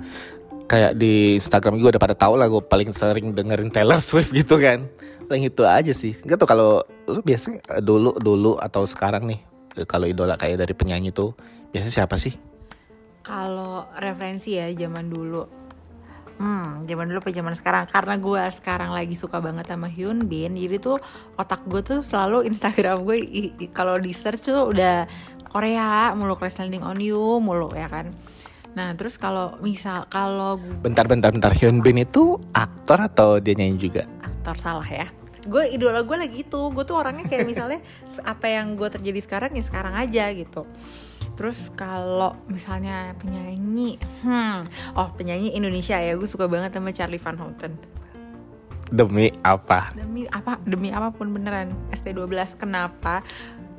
kayak 0.72 0.96
di 0.96 1.36
Instagram 1.36 1.76
gue 1.76 1.92
udah 1.92 2.00
pada 2.00 2.16
tahu 2.16 2.40
lah 2.40 2.48
gue 2.48 2.64
paling 2.64 2.96
sering 2.96 3.36
dengerin 3.36 3.68
Taylor 3.68 4.00
Swift 4.00 4.32
gitu 4.40 4.56
kan. 4.56 4.88
Paling 5.28 5.52
itu 5.52 5.62
aja 5.68 5.92
sih. 5.92 6.16
Nggak 6.16 6.40
tuh 6.40 6.48
kalau 6.48 6.80
lu 7.04 7.20
biasanya 7.20 7.60
eh, 7.76 7.84
dulu 7.84 8.16
dulu 8.16 8.56
atau 8.56 8.88
sekarang 8.88 9.28
nih 9.28 9.40
eh, 9.76 9.84
kalau 9.84 10.08
idola 10.08 10.40
kayak 10.40 10.64
dari 10.64 10.72
penyanyi 10.72 11.12
tuh 11.12 11.36
biasanya 11.76 11.92
siapa 11.92 12.16
sih? 12.16 12.32
Kalau 13.20 13.84
referensi 14.00 14.56
ya 14.56 14.72
zaman 14.72 15.12
dulu. 15.12 15.44
Hmm, 16.40 16.88
zaman 16.88 17.12
dulu 17.12 17.20
apa 17.20 17.30
zaman 17.30 17.54
sekarang? 17.54 17.84
Karena 17.92 18.14
gue 18.16 18.42
sekarang 18.56 18.90
lagi 18.96 19.14
suka 19.20 19.38
banget 19.38 19.68
sama 19.68 19.86
Hyun 19.86 20.26
Bin 20.26 20.56
Jadi 20.56 20.80
tuh 20.80 20.96
otak 21.36 21.60
gue 21.68 21.84
tuh 21.84 22.00
selalu 22.00 22.42
Instagram 22.50 23.04
gue 23.04 23.16
Kalau 23.70 24.00
di 24.00 24.10
search 24.16 24.48
tuh 24.48 24.72
udah 24.72 25.06
Korea 25.52 26.16
Mulu 26.16 26.34
Crash 26.34 26.56
Landing 26.56 26.82
on 26.82 26.98
You 26.98 27.38
Mulu 27.38 27.76
ya 27.76 27.86
kan 27.86 28.16
Nah 28.72 28.96
terus 28.96 29.20
kalau 29.20 29.56
misal 29.60 30.08
Kalau 30.08 30.56
gue 30.60 30.80
bentar 30.80 31.04
bentar 31.04 31.30
bentar. 31.32 31.52
Hyun 31.52 31.84
Bin 31.84 32.00
itu 32.00 32.40
aktor 32.56 32.98
atau 33.04 33.38
dia 33.38 33.52
nyanyi 33.56 33.88
juga? 33.88 34.02
Aktor 34.24 34.56
salah 34.58 34.88
ya. 34.88 35.08
Gue 35.42 35.74
idola 35.74 36.06
gue 36.06 36.16
lagi 36.16 36.46
itu. 36.46 36.60
Gue 36.72 36.84
tuh 36.86 36.96
orangnya 36.96 37.28
kayak 37.28 37.44
misalnya 37.44 37.80
apa 38.32 38.46
yang 38.48 38.74
gue 38.78 38.88
terjadi 38.88 39.20
sekarang 39.20 39.50
ya 39.52 39.62
sekarang 39.64 39.94
aja 39.96 40.24
gitu. 40.32 40.64
Terus 41.32 41.72
kalau 41.72 42.36
misalnya 42.48 43.16
penyanyi 43.16 43.96
hmm 44.24 44.58
oh 44.96 45.08
penyanyi 45.16 45.52
Indonesia 45.52 46.00
ya. 46.00 46.16
Gue 46.16 46.28
suka 46.28 46.48
banget 46.48 46.72
sama 46.72 46.90
Charlie 46.94 47.20
Van 47.20 47.36
Houten. 47.36 47.72
Demi 48.92 49.32
apa? 49.40 49.88
Demi 49.96 50.28
apa? 50.28 50.60
Demi 50.68 50.92
apa 50.92 51.08
pun 51.16 51.32
beneran. 51.32 51.72
ST12 51.96 52.60
kenapa 52.60 53.24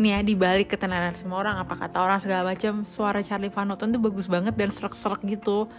nih 0.02 0.10
ya 0.18 0.20
dibalik 0.26 0.74
ketenaran 0.74 1.14
semua 1.14 1.46
orang 1.46 1.62
apa 1.62 1.78
kata 1.78 2.02
orang 2.02 2.18
segala 2.18 2.50
macam 2.50 2.82
suara 2.82 3.22
Charlie 3.22 3.54
Van 3.54 3.70
Houten 3.70 3.94
tuh 3.94 4.02
bagus 4.02 4.26
banget 4.26 4.58
dan 4.58 4.74
serak-serak 4.74 5.22
gitu. 5.26 5.70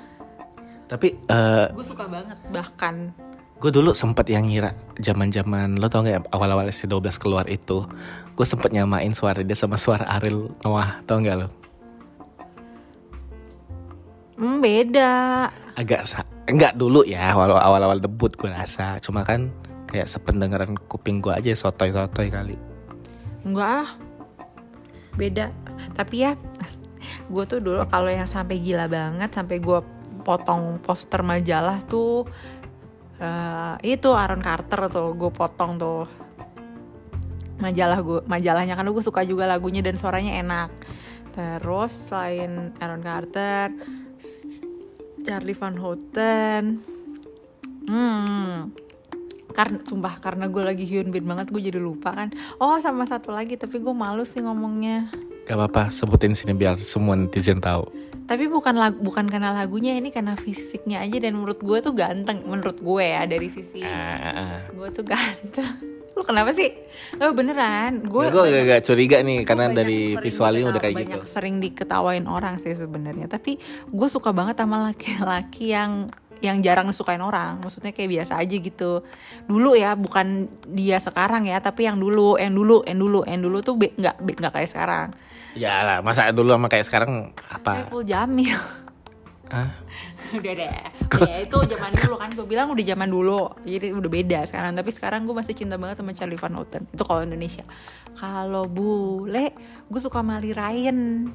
Tapi 0.86 1.18
eh, 1.18 1.66
gue 1.74 1.86
suka 1.86 2.06
banget 2.06 2.38
bahkan. 2.52 3.10
gue 3.54 3.70
dulu 3.70 3.96
sempet 3.96 4.28
yang 4.28 4.50
ngira 4.50 4.76
zaman 5.00 5.32
zaman 5.32 5.80
lo 5.80 5.88
tau 5.88 6.04
gak 6.04 6.28
awal-awal 6.36 6.68
SC12 6.68 7.16
keluar 7.16 7.46
itu 7.48 7.86
gue 8.36 8.44
sempet 8.44 8.74
nyamain 8.76 9.14
suara 9.16 9.40
dia 9.40 9.56
sama 9.56 9.80
suara 9.80 10.04
Ariel 10.04 10.52
Noah 10.60 11.00
tau 11.08 11.22
gak 11.22 11.38
lo? 11.38 11.48
Hmm, 14.36 14.58
beda. 14.60 15.48
Agak 15.78 16.02
enggak 16.44 16.76
dulu 16.76 17.06
ya 17.08 17.32
walau 17.32 17.56
awal-awal 17.56 18.02
debut 18.02 18.34
gue 18.36 18.50
rasa. 18.52 19.00
Cuma 19.00 19.24
kan 19.24 19.48
kayak 19.88 20.10
sependengaran 20.12 20.76
kuping 20.90 21.22
gue 21.24 21.32
aja 21.32 21.54
sotoy-sotoy 21.54 22.28
kali 22.28 22.73
Enggak 23.44 23.70
ah. 23.84 23.88
Beda. 25.14 25.52
Tapi 25.94 26.14
ya 26.26 26.32
Gue 27.32 27.44
tuh 27.44 27.60
dulu 27.60 27.84
kalau 27.86 28.10
yang 28.10 28.26
sampai 28.26 28.58
gila 28.58 28.88
banget 28.88 29.30
Sampai 29.30 29.60
gue 29.60 29.80
potong 30.24 30.80
poster 30.80 31.20
majalah 31.20 31.84
tuh 31.84 32.24
eh, 33.20 33.74
Itu 33.84 34.16
Aaron 34.16 34.40
Carter 34.40 34.88
tuh 34.88 35.12
Gue 35.14 35.30
potong 35.30 35.76
tuh. 35.76 36.04
Majalah 37.60 38.00
gue 38.02 38.20
Majalahnya 38.26 38.74
kan 38.74 38.88
gue 38.88 39.04
suka 39.04 39.22
juga 39.22 39.46
lagunya 39.46 39.84
dan 39.84 39.94
suaranya 40.00 40.40
enak. 40.40 40.70
Terus 41.34 41.92
selain 42.10 42.74
Aaron 42.80 43.04
Carter 43.04 43.70
Charlie 45.24 45.56
Van 45.56 45.76
Houten 45.78 46.62
Hmm 47.84 48.83
karena 49.54 49.78
sumpah 49.86 50.18
karena 50.18 50.50
gue 50.50 50.62
lagi 50.66 50.84
Hyun 50.84 51.14
Bin 51.14 51.24
banget 51.24 51.54
gue 51.54 51.62
jadi 51.62 51.78
lupa 51.78 52.10
kan. 52.10 52.34
Oh 52.58 52.74
sama 52.82 53.06
satu 53.06 53.30
lagi 53.30 53.54
tapi 53.54 53.78
gue 53.78 53.94
malu 53.94 54.26
sih 54.26 54.42
ngomongnya. 54.42 55.08
Gak 55.46 55.54
apa-apa 55.54 55.94
sebutin 55.94 56.34
sini 56.34 56.52
biar 56.52 56.74
semua 56.82 57.14
netizen 57.14 57.62
tahu. 57.62 57.86
Tapi 58.24 58.48
bukan 58.48 58.74
lagu 58.74 58.98
bukan 58.98 59.28
karena 59.28 59.52
lagunya 59.52 59.94
ini 59.94 60.08
karena 60.08 60.34
fisiknya 60.34 61.04
aja 61.04 61.20
dan 61.22 61.36
menurut 61.36 61.60
gue 61.60 61.78
tuh 61.84 61.94
ganteng 61.94 62.42
menurut 62.48 62.80
gue 62.80 63.04
ya 63.04 63.22
dari 63.28 63.52
sisi 63.52 63.84
ah, 63.84 64.32
ah. 64.32 64.58
gue 64.74 64.88
tuh 64.90 65.04
ganteng. 65.06 65.94
Lu 66.14 66.22
kenapa 66.24 66.54
sih? 66.56 66.72
Oh 67.20 67.36
beneran 67.36 68.00
gue 68.00 68.24
gue 68.32 68.44
gak, 68.48 68.64
gak 68.64 68.82
curiga 68.88 69.20
nih 69.20 69.44
karena 69.44 69.70
banyak 69.70 69.78
dari 69.78 70.00
visualnya 70.16 70.72
udah 70.72 70.80
kayak 70.80 70.96
banyak 71.04 71.20
gitu. 71.20 71.28
sering 71.28 71.60
diketawain 71.60 72.24
orang 72.24 72.58
sih 72.64 72.72
sebenarnya. 72.72 73.28
Tapi 73.28 73.60
gue 73.92 74.08
suka 74.08 74.32
banget 74.32 74.56
sama 74.56 74.88
laki-laki 74.88 75.76
yang 75.76 76.08
yang 76.44 76.60
jarang 76.60 76.86
disukain 76.92 77.24
orang. 77.24 77.64
Maksudnya 77.64 77.96
kayak 77.96 78.10
biasa 78.20 78.36
aja 78.36 78.56
gitu. 78.60 79.00
Dulu 79.48 79.72
ya 79.72 79.96
bukan 79.96 80.52
dia 80.68 81.00
sekarang 81.00 81.48
ya 81.48 81.58
tapi 81.64 81.88
yang 81.88 81.96
dulu 81.96 82.36
yang 82.36 82.52
dulu 82.52 82.84
yang 82.84 82.98
dulu 83.00 83.20
yang 83.24 83.40
dulu 83.40 83.58
tuh 83.64 83.74
nggak 83.80 84.20
nggak 84.20 84.52
kayak 84.52 84.70
sekarang. 84.70 85.08
Ya 85.56 85.80
lah 85.80 85.98
masa 86.04 86.28
dulu 86.30 86.52
sama 86.52 86.68
kayak 86.68 86.86
sekarang 86.86 87.32
kayak 87.32 87.52
apa 87.64 87.72
Paul 87.88 88.04
Jamil. 88.04 88.60
Ah, 89.52 89.70
udah 90.40 90.52
deh. 90.56 90.70
Ya 91.28 91.36
itu 91.44 91.56
zaman 91.56 91.92
dulu 91.94 92.16
kan 92.16 92.30
gue 92.32 92.46
bilang 92.48 92.68
udah 92.72 92.84
zaman 92.84 93.08
dulu. 93.08 93.52
Jadi 93.64 93.92
udah 93.92 94.10
beda 94.10 94.40
sekarang. 94.48 94.72
Tapi 94.76 94.90
sekarang 94.90 95.20
gue 95.28 95.34
masih 95.36 95.54
cinta 95.56 95.76
banget 95.76 96.00
sama 96.00 96.16
Charlie 96.16 96.40
Van 96.40 96.54
Houten. 96.56 96.88
Itu 96.88 97.04
kalau 97.04 97.22
Indonesia. 97.22 97.64
Kalau 98.16 98.64
bule 98.66 99.52
gue 99.88 100.00
suka 100.00 100.24
sama 100.24 100.40
Lee 100.40 100.56
Ryan. 100.56 101.28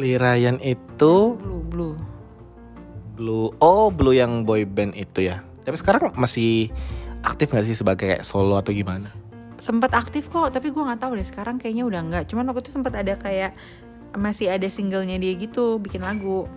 Lee 0.00 0.16
Ryan 0.16 0.56
itu 0.64 1.36
blue 1.36 1.64
blue 1.66 2.19
Blue. 3.20 3.52
Oh, 3.60 3.92
Blue 3.92 4.16
yang 4.16 4.48
boy 4.48 4.64
band 4.64 4.96
itu 4.96 5.28
ya. 5.28 5.44
Tapi 5.60 5.76
sekarang 5.76 6.16
masih 6.16 6.72
aktif 7.20 7.52
gak 7.52 7.68
sih 7.68 7.76
sebagai 7.76 8.08
kayak 8.08 8.24
solo 8.24 8.56
atau 8.56 8.72
gimana? 8.72 9.12
sempat 9.60 9.92
aktif 9.92 10.32
kok 10.32 10.56
tapi 10.56 10.72
gue 10.72 10.80
nggak 10.80 11.04
tahu 11.04 11.20
deh 11.20 11.28
sekarang 11.28 11.60
kayaknya 11.60 11.84
udah 11.84 12.00
nggak 12.00 12.24
cuman 12.32 12.48
waktu 12.48 12.64
itu 12.64 12.72
sempat 12.72 12.96
ada 12.96 13.12
kayak 13.12 13.52
masih 14.16 14.48
ada 14.48 14.64
singlenya 14.72 15.20
dia 15.20 15.36
gitu 15.36 15.76
bikin 15.76 16.00
lagu 16.00 16.48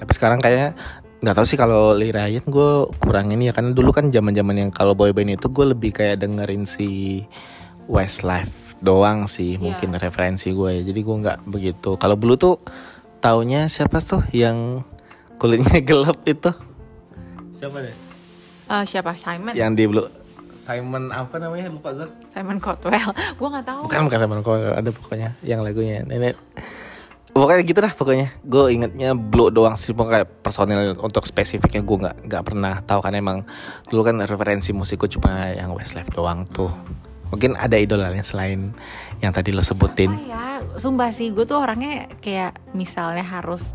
Tapi 0.00 0.12
sekarang 0.16 0.40
kayaknya 0.40 0.72
nggak 1.20 1.36
tahu 1.36 1.44
sih 1.44 1.60
kalau 1.60 1.92
Lee 1.92 2.08
Ryan 2.10 2.42
gue 2.42 2.70
kurang 3.04 3.30
ini 3.36 3.46
ya 3.46 3.54
karena 3.54 3.70
dulu 3.76 3.92
kan 3.92 4.08
zaman 4.08 4.32
zaman 4.32 4.56
yang 4.58 4.70
kalau 4.72 4.96
boy 4.96 5.12
band 5.12 5.36
itu 5.36 5.46
gue 5.52 5.76
lebih 5.76 5.92
kayak 5.92 6.24
dengerin 6.24 6.64
si 6.64 7.20
Westlife 7.86 8.74
doang 8.82 9.28
sih 9.28 9.54
Iya. 9.54 9.62
mungkin 9.62 9.94
referensi 9.94 10.50
gue 10.50 10.80
ya. 10.80 10.82
Jadi 10.82 11.00
gue 11.06 11.16
nggak 11.22 11.38
begitu. 11.46 11.94
Kalau 12.00 12.18
Blue 12.18 12.34
tuh 12.34 12.58
taunya 13.22 13.70
siapa 13.70 14.02
tuh 14.02 14.26
yang 14.34 14.82
kulitnya 15.42 15.82
gelap 15.90 16.22
itu? 16.22 16.54
Siapa 17.50 17.82
deh? 17.82 17.96
Eh, 18.70 18.84
siapa 18.86 19.18
Simon 19.18 19.58
Yang 19.58 19.72
di 19.74 19.84
Blue 19.90 20.08
Simon 20.62 21.10
apa 21.10 21.42
namanya 21.42 21.66
lupa 21.66 21.90
gue. 21.90 22.06
Simon 22.30 22.62
Cotwell 22.62 23.10
gue 23.38 23.48
nggak 23.50 23.66
tahu 23.66 23.80
Bukan 23.90 24.06
bukan 24.06 24.18
Simon 24.22 24.40
Cowell 24.46 24.78
ada 24.78 24.90
pokoknya 24.94 25.34
yang 25.42 25.66
lagunya 25.66 26.06
nenek. 26.06 26.38
Pokoknya 27.34 27.66
gitu 27.66 27.82
dah 27.82 27.90
pokoknya. 27.90 28.30
Gue 28.46 28.70
ingetnya 28.70 29.18
Blue 29.18 29.50
doang 29.50 29.74
sih 29.74 29.90
pokoknya 29.90 30.22
personil 30.22 30.94
untuk 31.02 31.26
spesifiknya 31.26 31.82
gue 31.82 31.96
nggak 32.06 32.16
nggak 32.30 32.42
pernah 32.46 32.78
tahu 32.86 33.02
kan 33.02 33.18
emang 33.18 33.42
dulu 33.90 34.06
kan 34.06 34.22
referensi 34.22 34.70
musikku 34.70 35.10
cuma 35.10 35.50
yang 35.50 35.74
Westlife 35.74 36.14
doang 36.14 36.46
tuh. 36.46 36.70
Mungkin 37.34 37.58
ada 37.58 37.74
idolanya 37.74 38.22
selain 38.22 38.70
yang 39.18 39.34
tadi 39.34 39.50
lo 39.50 39.66
sebutin. 39.66 40.14
apa 40.14 40.22
ya 40.30 40.44
sumpah 40.78 41.10
sih 41.10 41.34
gue 41.34 41.42
tuh 41.42 41.58
orangnya 41.58 42.06
kayak 42.22 42.54
misalnya 42.70 43.26
harus 43.26 43.74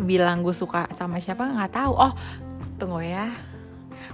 bilang 0.00 0.44
gue 0.44 0.52
suka 0.52 0.88
sama 0.94 1.20
siapa 1.20 1.48
nggak 1.48 1.72
tahu. 1.72 1.92
Oh 1.96 2.12
tunggu 2.76 3.00
ya. 3.00 3.28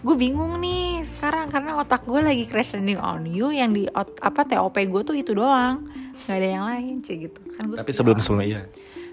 Gue 0.02 0.14
bingung 0.14 0.58
nih 0.58 1.02
sekarang 1.04 1.50
karena 1.50 1.78
otak 1.78 2.06
gue 2.06 2.20
lagi 2.22 2.46
crash 2.46 2.74
landing 2.74 2.98
on 2.98 3.26
you 3.26 3.50
yang 3.50 3.74
di 3.74 3.86
ot- 3.90 4.18
apa 4.18 4.46
TOP 4.46 4.74
gue 4.78 5.02
tuh 5.02 5.16
itu 5.18 5.34
doang. 5.34 5.86
Nggak 6.26 6.36
ada 6.38 6.48
yang 6.48 6.64
lain 6.66 6.94
sih 7.02 7.28
gitu. 7.28 7.38
Kan 7.54 7.70
gue 7.70 7.76
Tapi 7.78 7.90
sebelum 7.90 8.18
sebelumnya 8.22 8.46
iya. 8.46 8.62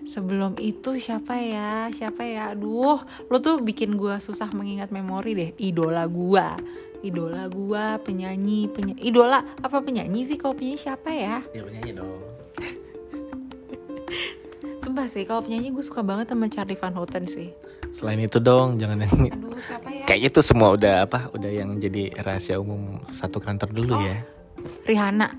sebelum 0.09 0.57
itu 0.57 0.97
siapa 0.97 1.37
ya 1.37 1.89
siapa 1.89 2.21
ya? 2.25 2.53
Aduh 2.53 3.01
lo 3.01 3.37
tuh 3.37 3.61
bikin 3.61 3.97
gue 3.97 4.17
susah 4.17 4.49
mengingat 4.53 4.89
memori 4.89 5.33
deh. 5.33 5.49
Idola 5.57 6.05
gue 6.05 6.47
idola 6.99 7.47
gue 7.47 7.85
penyanyi 8.03 8.67
penyanyi 8.67 8.99
idola 9.07 9.39
apa 9.63 9.79
penyanyi 9.79 10.27
sih 10.27 10.35
penyanyi 10.35 10.75
siapa 10.75 11.07
ya? 11.07 11.39
Ya 11.55 11.63
penyanyi 11.63 11.95
dong. 11.95 12.19
Sumpah 14.89 15.05
sih, 15.05 15.21
kalau 15.21 15.45
penyanyi 15.45 15.69
gue 15.69 15.85
suka 15.85 16.01
banget 16.01 16.33
sama 16.33 16.49
Charlie 16.49 16.73
Van 16.73 16.89
Houten 16.97 17.29
sih. 17.29 17.53
Selain 17.93 18.17
itu 18.25 18.41
dong, 18.41 18.81
jangan 18.81 19.05
yang 19.05 19.37
Aduh, 19.37 19.53
siapa 19.61 19.85
ya? 19.85 20.01
kayaknya 20.01 20.29
itu 20.33 20.41
semua 20.41 20.73
udah 20.73 21.05
apa? 21.05 21.29
Udah 21.29 21.45
yang 21.45 21.77
jadi 21.77 22.09
rahasia 22.25 22.57
umum 22.57 22.97
satu 23.05 23.37
kantor 23.37 23.69
dulu 23.69 24.01
ya. 24.01 24.17
Rihanna. 24.89 25.29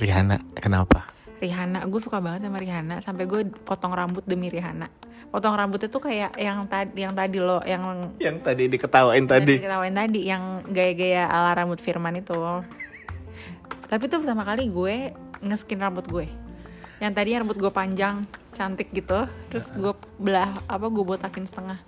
Rihanna, 0.00 0.40
kenapa? 0.56 1.04
Rihanna, 1.36 1.84
gue 1.84 2.00
suka 2.00 2.16
banget 2.16 2.48
sama 2.48 2.64
Rihanna. 2.64 3.04
Sampai 3.04 3.28
gue 3.28 3.44
potong 3.44 3.92
rambut 3.92 4.24
demi 4.24 4.48
Rihanna. 4.48 4.88
Potong 5.28 5.52
rambutnya 5.52 5.92
tuh 5.92 6.00
kayak 6.00 6.32
yang 6.40 6.64
tadi, 6.64 6.96
yang 6.96 7.12
tadi 7.12 7.44
lo, 7.44 7.60
yang 7.68 8.08
Yang 8.16 8.40
tadi 8.40 8.72
diketawain 8.72 9.20
yang 9.20 9.28
tadi. 9.28 9.54
diketawain 9.60 9.92
tadi, 10.00 10.20
yang 10.24 10.64
gaya-gaya 10.64 11.28
ala 11.28 11.52
rambut 11.52 11.84
Firman 11.84 12.16
itu. 12.16 12.40
Tapi 13.84 14.00
itu 14.08 14.16
pertama 14.16 14.48
kali 14.48 14.72
gue 14.72 15.12
ngeskin 15.44 15.76
rambut 15.76 16.08
gue. 16.08 16.48
Yang 17.00 17.12
tadi 17.16 17.30
rambut 17.32 17.56
gue 17.56 17.72
panjang, 17.72 18.28
cantik 18.52 18.92
gitu. 18.92 19.24
Terus 19.48 19.66
gue 19.72 19.92
belah 20.20 20.60
apa 20.68 20.86
gue 20.92 21.04
botakin 21.04 21.48
setengah. 21.48 21.80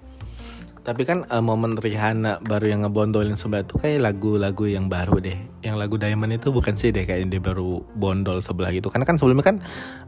Tapi 0.82 1.02
kan 1.06 1.22
eh, 1.28 1.44
momen 1.44 1.78
Rihanna 1.78 2.42
baru 2.42 2.66
yang 2.66 2.80
ngebondolin 2.82 3.38
sebelah 3.38 3.62
tuh 3.62 3.78
kayak 3.78 4.02
lagu-lagu 4.02 4.66
yang 4.66 4.90
baru 4.90 5.22
deh. 5.22 5.38
Yang 5.62 5.76
lagu 5.78 5.94
Diamond 6.00 6.32
itu 6.34 6.48
bukan 6.50 6.74
sih 6.74 6.90
deh 6.90 7.06
kayak 7.06 7.28
dia 7.30 7.38
baru 7.38 7.84
bondol 7.94 8.42
sebelah 8.42 8.72
gitu. 8.74 8.90
Karena 8.90 9.06
kan 9.06 9.20
sebelumnya 9.20 9.46
kan 9.46 9.56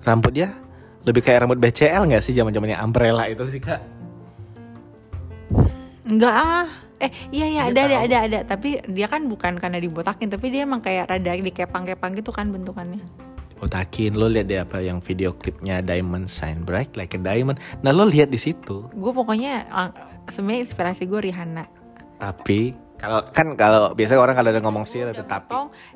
rambut 0.03 0.35
dia 0.35 0.51
lebih 1.05 1.21
kayak 1.21 1.47
rambut 1.47 1.61
BCL 1.61 2.09
nggak 2.09 2.25
sih 2.25 2.33
zaman-zamannya 2.33 2.81
Umbrella 2.81 3.29
itu 3.29 3.45
sih 3.53 3.61
kak? 3.61 3.81
Enggak 6.09 6.35
ah. 6.35 6.67
Eh 7.03 7.11
iya 7.35 7.47
iya 7.51 7.63
ada 7.69 7.81
ada 7.85 7.97
ada 8.07 8.19
ada 8.25 8.39
tapi 8.47 8.81
dia 8.87 9.11
kan 9.11 9.27
bukan 9.27 9.59
karena 9.59 9.83
dibotakin 9.83 10.31
tapi 10.31 10.49
dia 10.49 10.65
emang 10.65 10.81
kayak 10.81 11.11
rada 11.11 11.37
dikepang-kepang 11.37 12.17
gitu 12.17 12.33
kan 12.33 12.49
bentukannya. 12.49 13.34
Botakin 13.65 14.13
lo 14.21 14.29
lihat 14.29 14.53
deh 14.53 14.61
apa 14.61 14.85
yang 14.85 15.01
video 15.01 15.33
klipnya 15.33 15.81
Diamond 15.81 16.29
Shine 16.29 16.69
Bright 16.69 17.01
Like 17.01 17.17
a 17.17 17.21
Diamond. 17.25 17.57
Nah 17.81 17.97
lo 17.97 18.05
lihat 18.05 18.29
di 18.29 18.37
situ. 18.37 18.93
Gue 18.93 19.09
pokoknya 19.17 19.65
sebenarnya 20.29 20.69
inspirasi 20.69 21.09
gue 21.09 21.33
Rihanna. 21.33 21.65
Tapi 22.21 22.77
kalau 23.01 23.25
kan 23.33 23.57
kalau 23.57 23.97
biasanya 23.97 24.21
orang 24.21 24.37
kalau 24.37 24.53
ada 24.53 24.61
ngomong 24.61 24.85
sih 24.85 25.01
ada 25.01 25.25
tapi. 25.25 25.49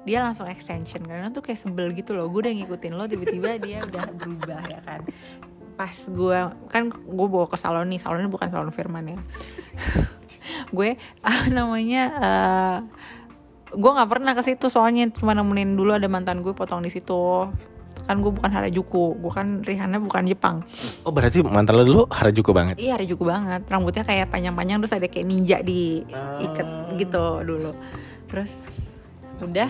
dia 0.08 0.24
langsung 0.24 0.48
extension 0.48 1.04
karena 1.04 1.28
tuh 1.28 1.44
kayak 1.44 1.60
sebel 1.60 1.92
gitu 1.92 2.16
loh. 2.16 2.32
Gue 2.32 2.48
udah 2.48 2.54
ngikutin 2.56 2.92
lo 2.96 3.04
tiba-tiba 3.04 3.60
dia 3.60 3.84
udah 3.92 4.16
berubah 4.16 4.64
ya 4.64 4.80
kan. 4.80 5.04
Pas 5.76 5.94
gue 6.08 6.38
kan 6.72 6.88
gue 6.88 7.28
bawa 7.28 7.52
ke 7.52 7.60
salon 7.60 7.92
nih, 7.92 8.00
salonnya 8.00 8.32
bukan 8.32 8.48
salon 8.48 8.72
Firman 8.72 9.12
ya. 9.12 9.18
gue 10.76 10.96
ah, 11.28 11.44
namanya 11.52 12.02
eh 12.16 12.78
gue 13.74 13.90
nggak 13.92 14.08
pernah 14.08 14.32
ke 14.32 14.42
situ 14.44 14.72
soalnya 14.72 15.08
cuma 15.12 15.36
nemenin 15.36 15.76
dulu 15.76 15.92
ada 15.92 16.08
mantan 16.08 16.40
gue 16.40 16.52
potong 16.56 16.80
di 16.80 16.90
situ. 16.92 17.48
Kan 18.08 18.24
gue 18.24 18.32
bukan 18.32 18.48
Harajuku 18.48 19.20
gue 19.20 19.32
kan 19.32 19.60
Rihanna 19.60 20.00
bukan 20.00 20.24
Jepang. 20.24 20.64
Oh 21.04 21.12
berarti 21.12 21.44
mantan 21.44 21.76
lo 21.76 21.84
dulu 21.84 22.02
Harajuku 22.08 22.56
banget. 22.56 22.80
iya 22.80 22.96
Harajuku 22.96 23.20
banget. 23.20 23.68
Rambutnya 23.68 24.04
kayak 24.08 24.32
panjang-panjang 24.32 24.80
terus 24.80 24.94
ada 24.96 25.08
kayak 25.12 25.26
ninja 25.28 25.60
diikat 25.60 26.96
gitu 26.96 27.44
dulu. 27.44 27.76
Terus 28.32 28.64
udah. 29.44 29.68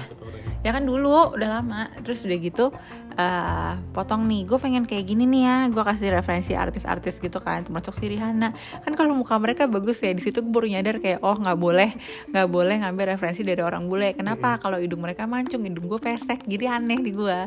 Ya 0.62 0.70
kan 0.70 0.86
dulu 0.86 1.34
udah 1.34 1.48
lama. 1.58 1.90
Terus 2.06 2.22
udah 2.22 2.38
gitu 2.38 2.70
eh, 3.18 3.72
potong 3.90 4.30
nih 4.30 4.46
gue 4.46 4.58
pengen 4.62 4.86
kayak 4.86 5.04
gini 5.04 5.26
nih 5.26 5.42
ya 5.42 5.56
gue 5.74 5.82
kasih 5.82 6.14
referensi 6.14 6.54
artis-artis 6.54 7.18
gitu 7.18 7.42
kan 7.42 7.66
termasuk 7.66 7.98
si 7.98 8.06
Rihanna. 8.06 8.54
Kan 8.86 8.94
kalau 8.94 9.18
muka 9.18 9.34
mereka 9.42 9.66
bagus 9.66 9.98
ya 9.98 10.14
di 10.14 10.22
situ 10.22 10.40
gue 10.40 10.52
baru 10.54 10.70
nyadar 10.70 11.02
kayak 11.02 11.18
oh 11.26 11.34
nggak 11.34 11.58
boleh 11.58 11.90
nggak 12.30 12.48
boleh 12.48 12.76
ngambil 12.86 13.18
referensi 13.18 13.42
dari 13.42 13.60
orang 13.60 13.90
bule. 13.90 14.14
Kenapa? 14.14 14.62
Kalau 14.62 14.78
hidung 14.78 15.02
mereka 15.02 15.26
mancung 15.26 15.66
hidung 15.66 15.90
gue 15.90 15.98
pesek 15.98 16.46
jadi 16.46 16.78
aneh 16.78 17.02
di 17.02 17.10
gue 17.10 17.38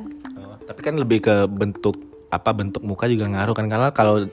Oh, 0.42 0.56
tapi 0.68 0.80
kan 0.84 0.96
lebih 1.00 1.24
ke 1.24 1.36
bentuk 1.48 1.96
apa 2.32 2.56
bentuk 2.56 2.84
muka 2.84 3.12
juga 3.12 3.28
ngaruh 3.28 3.56
kan 3.56 3.68
karena 3.68 3.90
kalau 3.92 4.24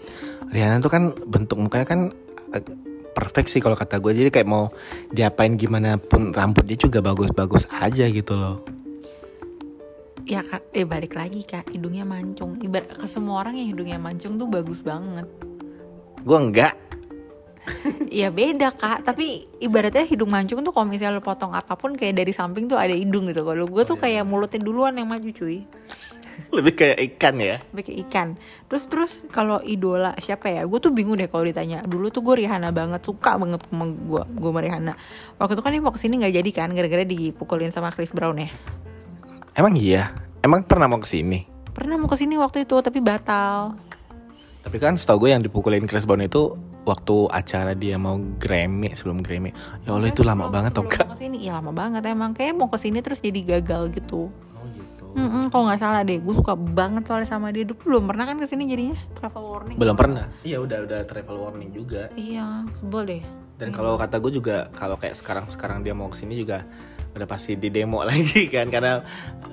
Rihanna 0.48 0.79
tuh 0.79 0.92
kan 0.92 1.03
bentuk 1.27 1.59
mukanya 1.59 1.87
kan 1.87 2.01
eh, 2.55 2.62
perfect 3.12 3.51
sih 3.51 3.59
kalau 3.59 3.74
kata 3.74 3.98
gue 3.98 4.14
jadi 4.14 4.31
kayak 4.31 4.48
mau 4.48 4.70
diapain 5.11 5.59
gimana 5.59 5.98
pun 5.98 6.31
rambut 6.31 6.62
dia 6.62 6.79
juga 6.79 7.03
bagus-bagus 7.03 7.66
aja 7.74 8.07
gitu 8.07 8.38
loh 8.38 8.62
ya 10.28 10.44
eh 10.76 10.84
balik 10.84 11.16
lagi 11.16 11.40
kak 11.40 11.72
hidungnya 11.72 12.04
mancung 12.04 12.60
ibarat 12.60 12.92
ke 12.92 13.08
semua 13.08 13.40
orang 13.40 13.56
yang 13.56 13.72
hidungnya 13.72 13.96
mancung 13.96 14.36
tuh 14.36 14.44
bagus 14.44 14.84
banget 14.84 15.24
gue 16.22 16.38
enggak 16.38 16.76
Iya 18.08 18.32
beda 18.38 18.72
kak, 18.72 19.04
tapi 19.04 19.44
ibaratnya 19.60 20.00
hidung 20.08 20.32
mancung 20.32 20.64
tuh 20.64 20.72
kalau 20.72 20.88
misalnya 20.88 21.20
lo 21.20 21.24
potong 21.24 21.52
apa 21.52 21.76
pun 21.76 21.92
kayak 21.92 22.16
dari 22.16 22.32
samping 22.32 22.64
tuh 22.64 22.80
ada 22.80 22.96
hidung 22.96 23.28
gitu. 23.28 23.44
Kalau 23.44 23.68
gue 23.68 23.82
tuh 23.84 24.00
kayak 24.00 24.24
mulutnya 24.24 24.60
duluan 24.64 24.96
yang 24.96 25.04
maju 25.04 25.28
cuy, 25.28 25.68
lebih 26.56 26.72
kayak 26.80 26.98
ikan 27.12 27.36
ya 27.36 27.60
kayak 27.76 28.08
ikan. 28.08 28.28
Terus 28.72 28.84
terus 28.88 29.12
kalau 29.28 29.60
idola 29.60 30.16
siapa 30.16 30.48
ya? 30.48 30.64
Gue 30.64 30.80
tuh 30.80 30.96
bingung 30.96 31.20
deh 31.20 31.28
kalau 31.28 31.44
ditanya. 31.44 31.84
Dulu 31.84 32.08
tuh 32.08 32.24
gue 32.24 32.40
Rihanna 32.40 32.72
banget, 32.72 33.04
suka 33.04 33.36
banget 33.36 33.60
sama 33.68 33.84
gue, 33.84 34.22
gue 34.24 34.48
sama 34.48 34.60
Rihanna. 34.64 34.92
Waktu 35.36 35.52
itu 35.52 35.62
kan 35.62 35.70
dia 35.76 35.82
mau 35.84 35.92
ke 35.92 36.00
sini 36.00 36.14
nggak 36.24 36.34
jadi 36.40 36.50
kan, 36.56 36.68
gara-gara 36.72 37.04
dipukulin 37.04 37.68
sama 37.68 37.92
Chris 37.92 38.16
Brown 38.16 38.40
ya. 38.40 38.50
Emang 39.58 39.74
iya 39.74 40.14
emang 40.40 40.62
pernah 40.62 40.86
mau 40.86 40.98
ke 40.98 41.08
sini 41.08 41.44
Pernah 41.68 41.94
mau 41.94 42.06
ke 42.06 42.14
sini 42.14 42.34
waktu 42.34 42.62
itu 42.62 42.74
tapi 42.78 42.98
batal. 42.98 43.78
tapi 44.58 44.76
kan 44.76 44.94
setahu 44.94 45.24
gue 45.24 45.30
yang 45.30 45.40
dipukulin 45.40 45.86
Chris 45.86 46.02
Brown 46.02 46.20
itu 46.20 46.58
waktu 46.82 47.30
acara 47.30 47.72
dia 47.72 47.94
mau 47.96 48.18
Grammy 48.36 48.90
sebelum 48.92 49.18
Grammy 49.18 49.54
ya 49.82 49.94
Allah 49.94 50.10
itu 50.10 50.20
lama 50.20 50.46
banget 50.46 50.74
tau 50.74 50.82
mau 50.82 50.90
ke 50.90 51.16
sini, 51.16 51.38
iya 51.40 51.54
lama 51.54 51.70
banget 51.70 52.02
emang. 52.04 52.34
Kayak 52.34 52.54
mau 52.54 52.66
ke 52.66 52.76
sini 52.76 52.98
terus 52.98 53.18
jadi 53.18 53.56
gagal 53.56 53.94
gitu. 53.94 54.26
oh 54.28 54.66
gitu 54.68 55.04
Mm-mm, 55.14 55.48
kalau 55.48 55.66
nggak 55.66 55.78
salah 55.78 56.02
deh, 56.02 56.18
gue 56.18 56.34
suka 56.34 56.52
banget 56.52 57.06
soalnya 57.06 57.28
sama 57.28 57.48
dia. 57.48 57.62
Dulu 57.62 57.78
belum 57.80 58.04
pernah 58.06 58.24
kan 58.24 58.36
ke 58.36 58.44
sini 58.44 58.66
jadinya 58.66 58.98
travel 59.14 59.44
warning. 59.46 59.76
belum 59.76 59.94
pernah 59.94 60.26
iya 60.42 60.58
udah 60.58 60.78
udah 60.82 61.00
travel 61.04 61.36
warning 61.38 61.70
juga 61.70 62.10
Iya, 62.12 62.66
sebel 62.74 63.02
deh. 63.06 63.22
Dan 63.56 63.70
kalau 63.70 63.94
kata 63.94 64.18
gue 64.18 64.32
juga 64.34 64.56
kalau 64.72 64.94
kayak 64.94 65.14
sekarang 65.14 65.46
sekarang 65.46 65.78
dia 65.80 65.92
mau 65.92 66.06
ke 66.06 66.18
sini 66.18 66.34
juga 66.34 66.66
udah 67.18 67.28
pasti 67.28 67.59
di 67.59 67.68
demo 67.74 68.00
lagi 68.09 68.46
kan 68.46 68.70
karena 68.70 69.02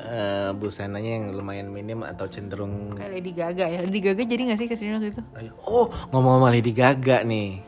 uh, 0.05 0.53
busananya 0.53 1.11
yang 1.17 1.25
lumayan 1.33 1.73
minim 1.73 2.05
atau 2.05 2.29
cenderung 2.29 2.93
kayak 2.93 3.11
Lady 3.17 3.31
Gaga 3.33 3.65
ya. 3.65 3.79
Lady 3.81 3.99
Gaga 3.99 4.21
jadi 4.23 4.41
gak 4.53 4.59
sih 4.61 4.67
ke 4.69 4.75
sini 4.77 4.93
waktu 4.95 5.09
itu? 5.09 5.21
Oh 5.65 5.89
ngomong-ngomong 6.13 6.53
Lady 6.53 6.71
Gaga 6.71 7.25
nih. 7.25 7.59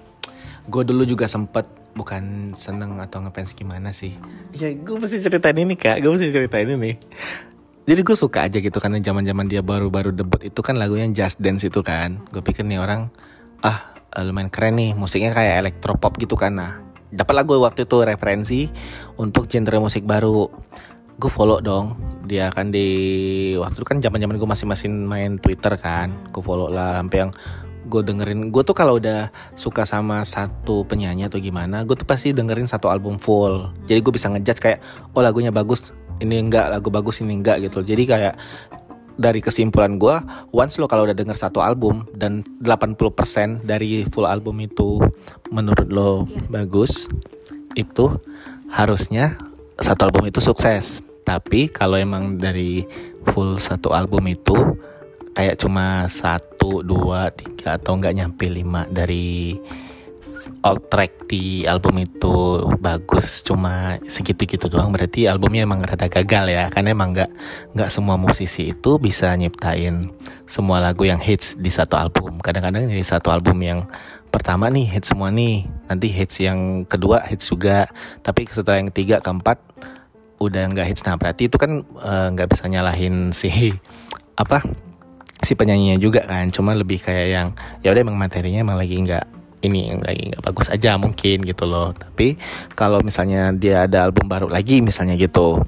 Gue 0.68 0.84
dulu 0.86 1.08
juga 1.08 1.26
sempet 1.26 1.66
bukan 1.98 2.54
seneng 2.54 3.02
atau 3.02 3.26
ngefans 3.26 3.58
gimana 3.58 3.90
sih. 3.90 4.14
Ya 4.54 4.70
gue 4.70 4.96
mesti 5.02 5.18
ceritain 5.18 5.58
ini 5.58 5.74
kak. 5.74 5.98
Gue 6.06 6.14
mesti 6.14 6.30
ceritain 6.30 6.70
ini. 6.70 6.94
Jadi 7.88 8.02
gue 8.04 8.18
suka 8.20 8.46
aja 8.46 8.60
gitu 8.60 8.78
karena 8.84 9.00
zaman 9.00 9.24
zaman 9.24 9.48
dia 9.48 9.64
baru-baru 9.64 10.12
debut 10.12 10.44
itu 10.44 10.60
kan 10.60 10.76
lagunya 10.76 11.08
Just 11.10 11.40
Dance 11.42 11.66
itu 11.66 11.82
kan. 11.82 12.22
Gue 12.30 12.44
pikir 12.44 12.68
nih 12.68 12.78
orang 12.78 13.10
ah 13.64 13.96
lumayan 14.22 14.52
keren 14.52 14.76
nih 14.76 14.92
musiknya 14.92 15.34
kayak 15.34 15.66
elektropop 15.66 16.20
gitu 16.20 16.36
kan. 16.36 16.60
Nah 16.60 16.72
dapat 17.12 17.34
lagu 17.44 17.56
waktu 17.60 17.88
itu 17.88 17.98
referensi 18.04 18.60
untuk 19.16 19.48
genre 19.48 19.78
musik 19.80 20.04
baru. 20.04 20.50
Gue 21.18 21.32
follow 21.34 21.64
dong. 21.64 21.98
Dia 22.28 22.52
kan 22.54 22.70
di 22.70 22.88
waktu 23.58 23.82
itu 23.82 23.88
kan 23.88 23.98
zaman 24.04 24.20
zaman 24.22 24.36
gue 24.38 24.50
masih 24.50 24.66
masih 24.70 24.90
main 24.92 25.40
Twitter 25.42 25.74
kan. 25.80 26.14
Gue 26.30 26.44
follow 26.46 26.70
lah 26.70 27.00
sampai 27.02 27.26
yang 27.26 27.32
gue 27.88 28.02
dengerin. 28.04 28.52
Gue 28.54 28.62
tuh 28.62 28.76
kalau 28.78 29.00
udah 29.00 29.32
suka 29.58 29.88
sama 29.88 30.22
satu 30.28 30.84
penyanyi 30.86 31.26
atau 31.26 31.40
gimana 31.40 31.88
gue 31.88 31.96
tuh 31.96 32.06
pasti 32.06 32.36
dengerin 32.36 32.70
satu 32.70 32.92
album 32.92 33.18
full. 33.18 33.72
Jadi 33.90 34.00
gue 34.04 34.14
bisa 34.14 34.30
ngejudge 34.30 34.62
kayak 34.62 34.80
oh 35.16 35.24
lagunya 35.24 35.50
bagus. 35.50 35.96
Ini 36.18 36.50
enggak 36.50 36.70
lagu 36.70 36.90
bagus 36.94 37.24
ini 37.24 37.34
enggak 37.40 37.66
gitu. 37.66 37.82
Jadi 37.82 38.04
kayak 38.06 38.34
dari 39.18 39.42
kesimpulan 39.42 39.98
gue 39.98 40.16
once 40.54 40.78
lo 40.78 40.86
kalau 40.86 41.10
udah 41.10 41.18
denger 41.18 41.36
satu 41.36 41.60
album 41.60 42.06
dan 42.14 42.46
80% 42.62 43.66
dari 43.66 44.06
full 44.14 44.30
album 44.30 44.62
itu 44.62 45.02
menurut 45.50 45.90
lo 45.90 46.24
yeah. 46.30 46.62
bagus 46.62 47.10
itu 47.74 48.14
harusnya 48.70 49.38
satu 49.82 50.08
album 50.08 50.30
itu 50.30 50.40
sukses 50.40 51.02
tapi 51.26 51.68
kalau 51.68 52.00
emang 52.00 52.40
dari 52.40 52.86
full 53.34 53.60
satu 53.60 53.92
album 53.92 54.32
itu 54.32 54.56
kayak 55.36 55.60
cuma 55.60 56.08
satu 56.10 56.82
dua 56.82 57.30
tiga 57.30 57.78
atau 57.78 58.00
nggak 58.00 58.16
nyampe 58.16 58.48
lima 58.50 58.90
dari 58.90 59.54
all 60.66 60.82
track 60.82 61.30
di 61.30 61.68
album 61.68 62.02
itu 62.02 62.66
bagus 62.80 63.44
cuma 63.46 64.00
segitu 64.08 64.48
gitu 64.58 64.68
doang. 64.68 64.92
Berarti 64.92 65.28
albumnya 65.30 65.64
emang 65.68 65.84
rada 65.84 66.10
gagal 66.10 66.46
ya 66.50 66.64
karena 66.68 66.92
emang 66.92 67.14
nggak 67.14 67.32
nggak 67.78 67.90
semua 67.92 68.16
musisi 68.16 68.72
itu 68.72 68.98
bisa 68.98 69.32
nyiptain 69.36 70.12
semua 70.48 70.82
lagu 70.82 71.06
yang 71.06 71.20
hits 71.22 71.56
di 71.60 71.70
satu 71.70 72.00
album. 72.00 72.40
Kadang-kadang 72.42 72.90
di 72.90 73.06
satu 73.06 73.32
album 73.32 73.60
yang 73.62 73.86
pertama 74.34 74.68
nih 74.68 74.88
hits 74.88 75.14
semua 75.14 75.30
nih. 75.30 75.68
Nanti 75.88 76.08
hits 76.12 76.42
yang 76.42 76.84
kedua 76.90 77.24
hits 77.28 77.48
juga. 77.48 77.88
Tapi 78.26 78.48
setelah 78.50 78.82
yang 78.82 78.90
ketiga 78.92 79.24
keempat 79.24 79.62
udah 80.44 80.64
nggak 80.74 80.88
hits. 80.90 81.04
Nah 81.06 81.16
berarti 81.16 81.48
itu 81.48 81.58
kan 81.62 81.84
eh, 81.84 82.28
nggak 82.34 82.48
uh, 82.48 82.52
bisa 82.52 82.66
nyalahin 82.68 83.32
si 83.32 83.50
apa 84.38 84.62
si 85.42 85.54
penyanyinya 85.54 85.98
juga 86.02 86.26
kan. 86.26 86.50
Cuma 86.50 86.74
lebih 86.74 87.00
kayak 87.00 87.28
yang 87.30 87.48
ya 87.86 87.94
udah 87.94 88.02
emang 88.02 88.18
materinya 88.18 88.64
emang 88.66 88.78
lagi 88.80 88.98
nggak 89.00 89.37
ini 89.62 89.90
yang 89.90 90.02
lagi 90.06 90.34
nggak 90.34 90.44
bagus 90.44 90.70
aja 90.70 90.96
mungkin 91.02 91.42
gitu 91.46 91.66
loh. 91.66 91.94
Tapi 91.94 92.38
kalau 92.78 93.02
misalnya 93.02 93.50
dia 93.56 93.90
ada 93.90 94.06
album 94.06 94.30
baru 94.30 94.50
lagi 94.52 94.82
misalnya 94.82 95.18
gitu 95.18 95.62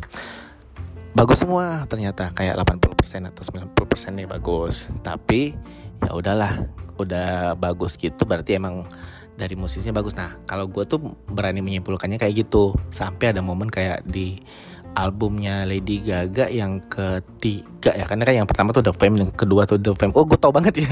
bagus 1.17 1.41
semua 1.41 1.83
ternyata. 1.89 2.31
Kayak 2.37 2.61
80% 2.63 3.29
atau 3.33 3.43
90% 3.43 4.19
nih 4.19 4.27
bagus. 4.29 4.87
Tapi 5.01 5.57
ya 6.05 6.11
udahlah 6.13 6.69
udah 6.99 7.55
bagus 7.55 7.95
gitu 7.95 8.27
berarti 8.27 8.59
emang 8.59 8.85
dari 9.39 9.55
musisinya 9.55 9.99
bagus. 9.99 10.13
Nah 10.13 10.37
kalau 10.45 10.67
gue 10.67 10.83
tuh 10.85 10.99
berani 11.31 11.63
menyimpulkannya 11.63 12.21
kayak 12.21 12.45
gitu. 12.45 12.75
Sampai 12.93 13.33
ada 13.33 13.41
momen 13.41 13.71
kayak 13.71 14.05
di 14.05 14.37
albumnya 14.97 15.63
Lady 15.65 16.01
Gaga 16.01 16.49
yang 16.49 16.81
ketiga 16.89 17.93
ya 17.93 18.05
karena 18.09 18.23
kan 18.25 18.35
yang 18.43 18.47
pertama 18.49 18.69
tuh 18.73 18.83
The 18.83 18.93
Fame 18.95 19.21
yang 19.21 19.31
kedua 19.33 19.63
tuh 19.69 19.77
The 19.77 19.93
Fame. 19.95 20.13
Oh 20.15 20.25
gue 20.25 20.39
tau 20.39 20.53
banget 20.53 20.83
ya. 20.83 20.91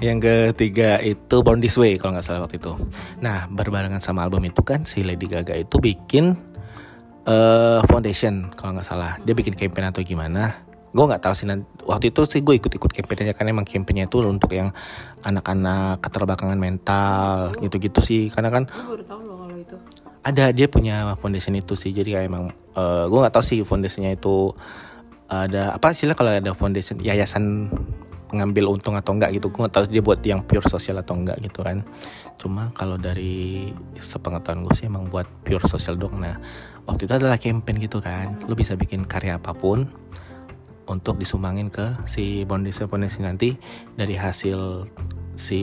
Yang 0.12 0.18
ketiga 0.24 0.96
itu 1.02 1.36
Born 1.44 1.60
This 1.60 1.76
Way 1.76 2.00
kalau 2.00 2.16
nggak 2.16 2.24
salah 2.24 2.40
waktu 2.46 2.56
itu. 2.56 2.72
Nah 3.20 3.50
berbarengan 3.50 4.00
sama 4.00 4.24
album 4.24 4.48
itu 4.48 4.62
kan 4.64 4.88
si 4.88 5.04
Lady 5.04 5.28
Gaga 5.28 5.56
itu 5.58 5.76
bikin 5.76 6.36
uh, 7.28 7.80
foundation 7.86 8.48
kalau 8.56 8.78
nggak 8.78 8.88
salah. 8.88 9.20
Dia 9.22 9.34
bikin 9.36 9.54
campaign 9.58 9.92
atau 9.92 10.00
gimana. 10.00 10.64
Gue 10.90 11.06
nggak 11.06 11.22
tahu 11.22 11.34
sih 11.38 11.46
waktu 11.86 12.10
itu 12.10 12.20
sih 12.26 12.40
gue 12.42 12.58
ikut-ikut 12.58 12.90
campaignnya 12.90 13.34
karena 13.34 13.54
emang 13.54 13.66
campaignnya 13.66 14.10
itu 14.10 14.18
untuk 14.26 14.50
yang 14.50 14.74
anak-anak 15.22 16.02
keterbelakangan 16.02 16.58
mental 16.58 17.54
gitu-gitu 17.62 18.00
sih. 18.02 18.22
Karena 18.32 18.50
kan 18.50 18.66
ada 20.20 20.52
dia 20.52 20.66
punya 20.68 21.16
foundation 21.20 21.56
itu 21.56 21.72
sih. 21.76 21.90
Jadi 21.92 22.16
kayak 22.16 22.26
emang 22.28 22.44
uh, 22.76 22.80
eh, 22.80 23.04
gue 23.08 23.18
nggak 23.18 23.34
tahu 23.34 23.44
sih 23.44 23.58
foundationnya 23.64 24.16
itu 24.16 24.52
ada 25.30 25.78
apa 25.78 25.94
sih 25.94 26.10
lah 26.10 26.18
kalau 26.18 26.34
ada 26.34 26.50
foundation 26.58 26.98
yayasan 26.98 27.70
ngambil 28.30 28.70
untung 28.70 28.94
atau 28.94 29.16
enggak 29.16 29.34
gitu. 29.38 29.50
Gue 29.50 29.66
nggak 29.66 29.74
tahu 29.74 29.84
dia 29.88 30.02
buat 30.04 30.20
yang 30.22 30.40
pure 30.44 30.66
sosial 30.68 31.00
atau 31.00 31.16
enggak 31.16 31.40
gitu 31.40 31.64
kan. 31.64 31.82
Cuma 32.36 32.70
kalau 32.76 33.00
dari 33.00 33.70
sepengetahuan 33.98 34.66
gue 34.68 34.74
sih 34.76 34.86
emang 34.86 35.08
buat 35.08 35.26
pure 35.44 35.64
sosial 35.66 35.98
dong 35.98 36.20
nah 36.22 36.40
waktu 36.88 37.06
itu 37.08 37.12
adalah 37.16 37.40
campaign 37.40 37.76
gitu 37.80 37.98
kan. 37.98 38.36
Lu 38.44 38.54
bisa 38.54 38.76
bikin 38.76 39.08
karya 39.08 39.40
apa 39.40 39.56
pun 39.56 39.88
untuk 40.90 41.22
disumbangin 41.22 41.70
ke 41.70 41.94
si 42.04 42.44
foundation 42.44 42.86
foundation 42.90 43.24
nanti. 43.24 43.56
Dari 43.96 44.14
hasil 44.18 44.84
si 45.40 45.60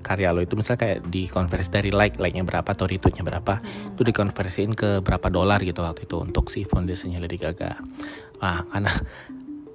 karya 0.00 0.32
lo 0.32 0.40
itu 0.40 0.56
misalnya 0.56 0.80
kayak 0.80 0.98
dikonversi 1.12 1.68
dari 1.68 1.90
like 1.92 2.16
like-nya 2.16 2.40
berapa 2.40 2.64
atau 2.64 2.88
retweetnya 2.88 3.20
berapa 3.20 3.60
hmm. 3.60 4.00
itu 4.00 4.02
dikonversiin 4.08 4.72
ke 4.72 5.04
berapa 5.04 5.28
dolar 5.28 5.60
gitu 5.60 5.84
waktu 5.84 6.08
itu 6.08 6.16
untuk 6.16 6.48
si 6.48 6.64
foundationnya 6.64 7.20
Lady 7.20 7.36
Gaga. 7.36 7.76
Wah 8.40 8.64
karena 8.72 8.88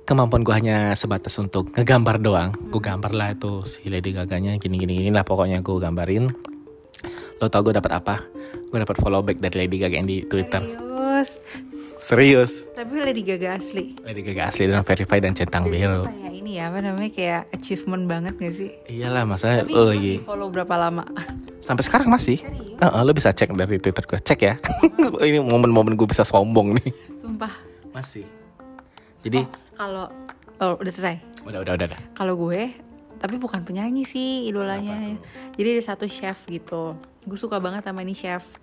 kemampuan 0.09 0.41
gue 0.41 0.53
hanya 0.57 0.97
sebatas 0.97 1.37
untuk 1.37 1.69
ngegambar 1.77 2.17
doang. 2.17 2.49
Gue 2.73 2.81
gambar 2.81 3.11
lah 3.13 3.29
itu 3.37 3.61
si 3.69 3.85
Lady 3.85 4.17
Gaganya 4.17 4.57
gini 4.57 4.81
gini 4.81 4.97
gini 4.97 5.13
lah 5.13 5.21
pokoknya 5.21 5.61
gue 5.61 5.77
gambarin. 5.77 6.25
Lo 7.37 7.45
tau 7.45 7.61
gue 7.61 7.77
dapat 7.77 8.01
apa? 8.01 8.15
Gue 8.73 8.81
dapat 8.81 8.97
follow 8.97 9.21
back 9.21 9.37
dari 9.37 9.65
Lady 9.65 9.77
Gaga 9.77 9.95
yang 10.01 10.09
di 10.09 10.25
Twitter. 10.25 10.65
Serius? 11.15 11.29
Serius. 12.05 12.69
Tapi 12.77 13.01
Lady 13.01 13.25
Gaga 13.25 13.57
asli. 13.57 13.97
Lady 14.05 14.21
Gaga 14.21 14.53
asli 14.53 14.69
dan 14.69 14.85
verified 14.85 15.25
dan 15.25 15.33
centang 15.33 15.65
biru. 15.65 16.05
Kayak 16.05 16.33
ini 16.37 16.61
ya, 16.61 16.69
apa 16.69 16.77
namanya 16.85 17.09
kayak 17.09 17.49
achievement 17.49 18.05
banget 18.05 18.37
gak 18.37 18.53
sih? 18.53 18.69
Iyalah, 18.85 19.25
masa 19.25 19.65
lo 19.65 19.89
lagi 19.89 20.21
follow 20.21 20.53
berapa 20.53 20.69
lama? 20.77 21.01
Sampai 21.65 21.81
sekarang 21.81 22.13
masih. 22.13 22.45
Uh, 22.77 22.93
uh, 22.93 23.01
lo 23.01 23.09
bisa 23.09 23.33
cek 23.33 23.49
dari 23.57 23.81
Twitter 23.81 24.05
gue. 24.05 24.21
Cek 24.21 24.37
ya. 24.37 24.53
ini 25.33 25.41
momen-momen 25.41 25.97
gue 25.97 26.05
bisa 26.05 26.21
sombong 26.21 26.77
nih. 26.77 26.93
Sumpah. 27.17 27.57
Masih. 27.89 28.29
Jadi 29.25 29.41
oh, 29.41 29.49
kalau 29.73 30.05
oh, 30.61 30.77
udah 30.77 30.91
selesai. 30.93 31.17
Udah, 31.41 31.65
udah, 31.65 31.73
udah. 31.73 31.85
udah. 31.89 32.01
Kalau 32.13 32.37
gue 32.37 32.69
tapi 33.17 33.41
bukan 33.41 33.65
penyanyi 33.65 34.05
sih 34.05 34.45
idolanya. 34.45 35.17
Jadi 35.57 35.67
ada 35.73 35.81
satu 35.89 36.05
chef 36.05 36.45
gitu. 36.45 37.01
Gue 37.25 37.39
suka 37.41 37.57
banget 37.57 37.81
sama 37.89 38.05
ini 38.05 38.13
chef 38.13 38.61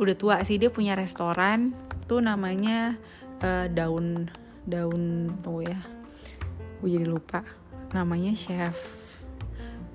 udah 0.00 0.14
tua 0.16 0.36
sih 0.46 0.56
dia 0.56 0.72
punya 0.72 0.96
restoran. 0.96 1.74
Tuh 2.08 2.20
namanya 2.20 2.96
uh, 3.40 3.66
daun 3.72 4.28
daun 4.64 5.34
tuh 5.40 5.64
ya. 5.64 5.80
Gue 6.80 6.98
jadi 6.98 7.06
lupa. 7.08 7.42
Namanya 7.92 8.32
chef 8.32 8.76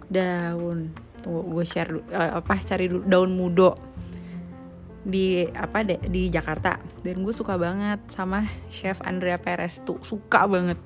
daun. 0.09 0.93
Tuh 1.21 1.43
gue 1.43 1.65
share 1.65 2.01
uh, 2.13 2.39
apa 2.41 2.57
cari 2.61 2.89
daun 2.89 3.33
mudo. 3.33 3.75
Di 5.07 5.47
apa 5.51 5.83
deh 5.87 5.99
di 6.07 6.27
Jakarta. 6.27 6.79
Dan 7.03 7.23
gue 7.23 7.31
suka 7.35 7.55
banget 7.55 8.03
sama 8.11 8.47
chef 8.71 8.99
Andrea 9.03 9.39
Perez 9.39 9.79
tuh. 9.83 9.99
Suka 10.03 10.47
banget. 10.47 10.79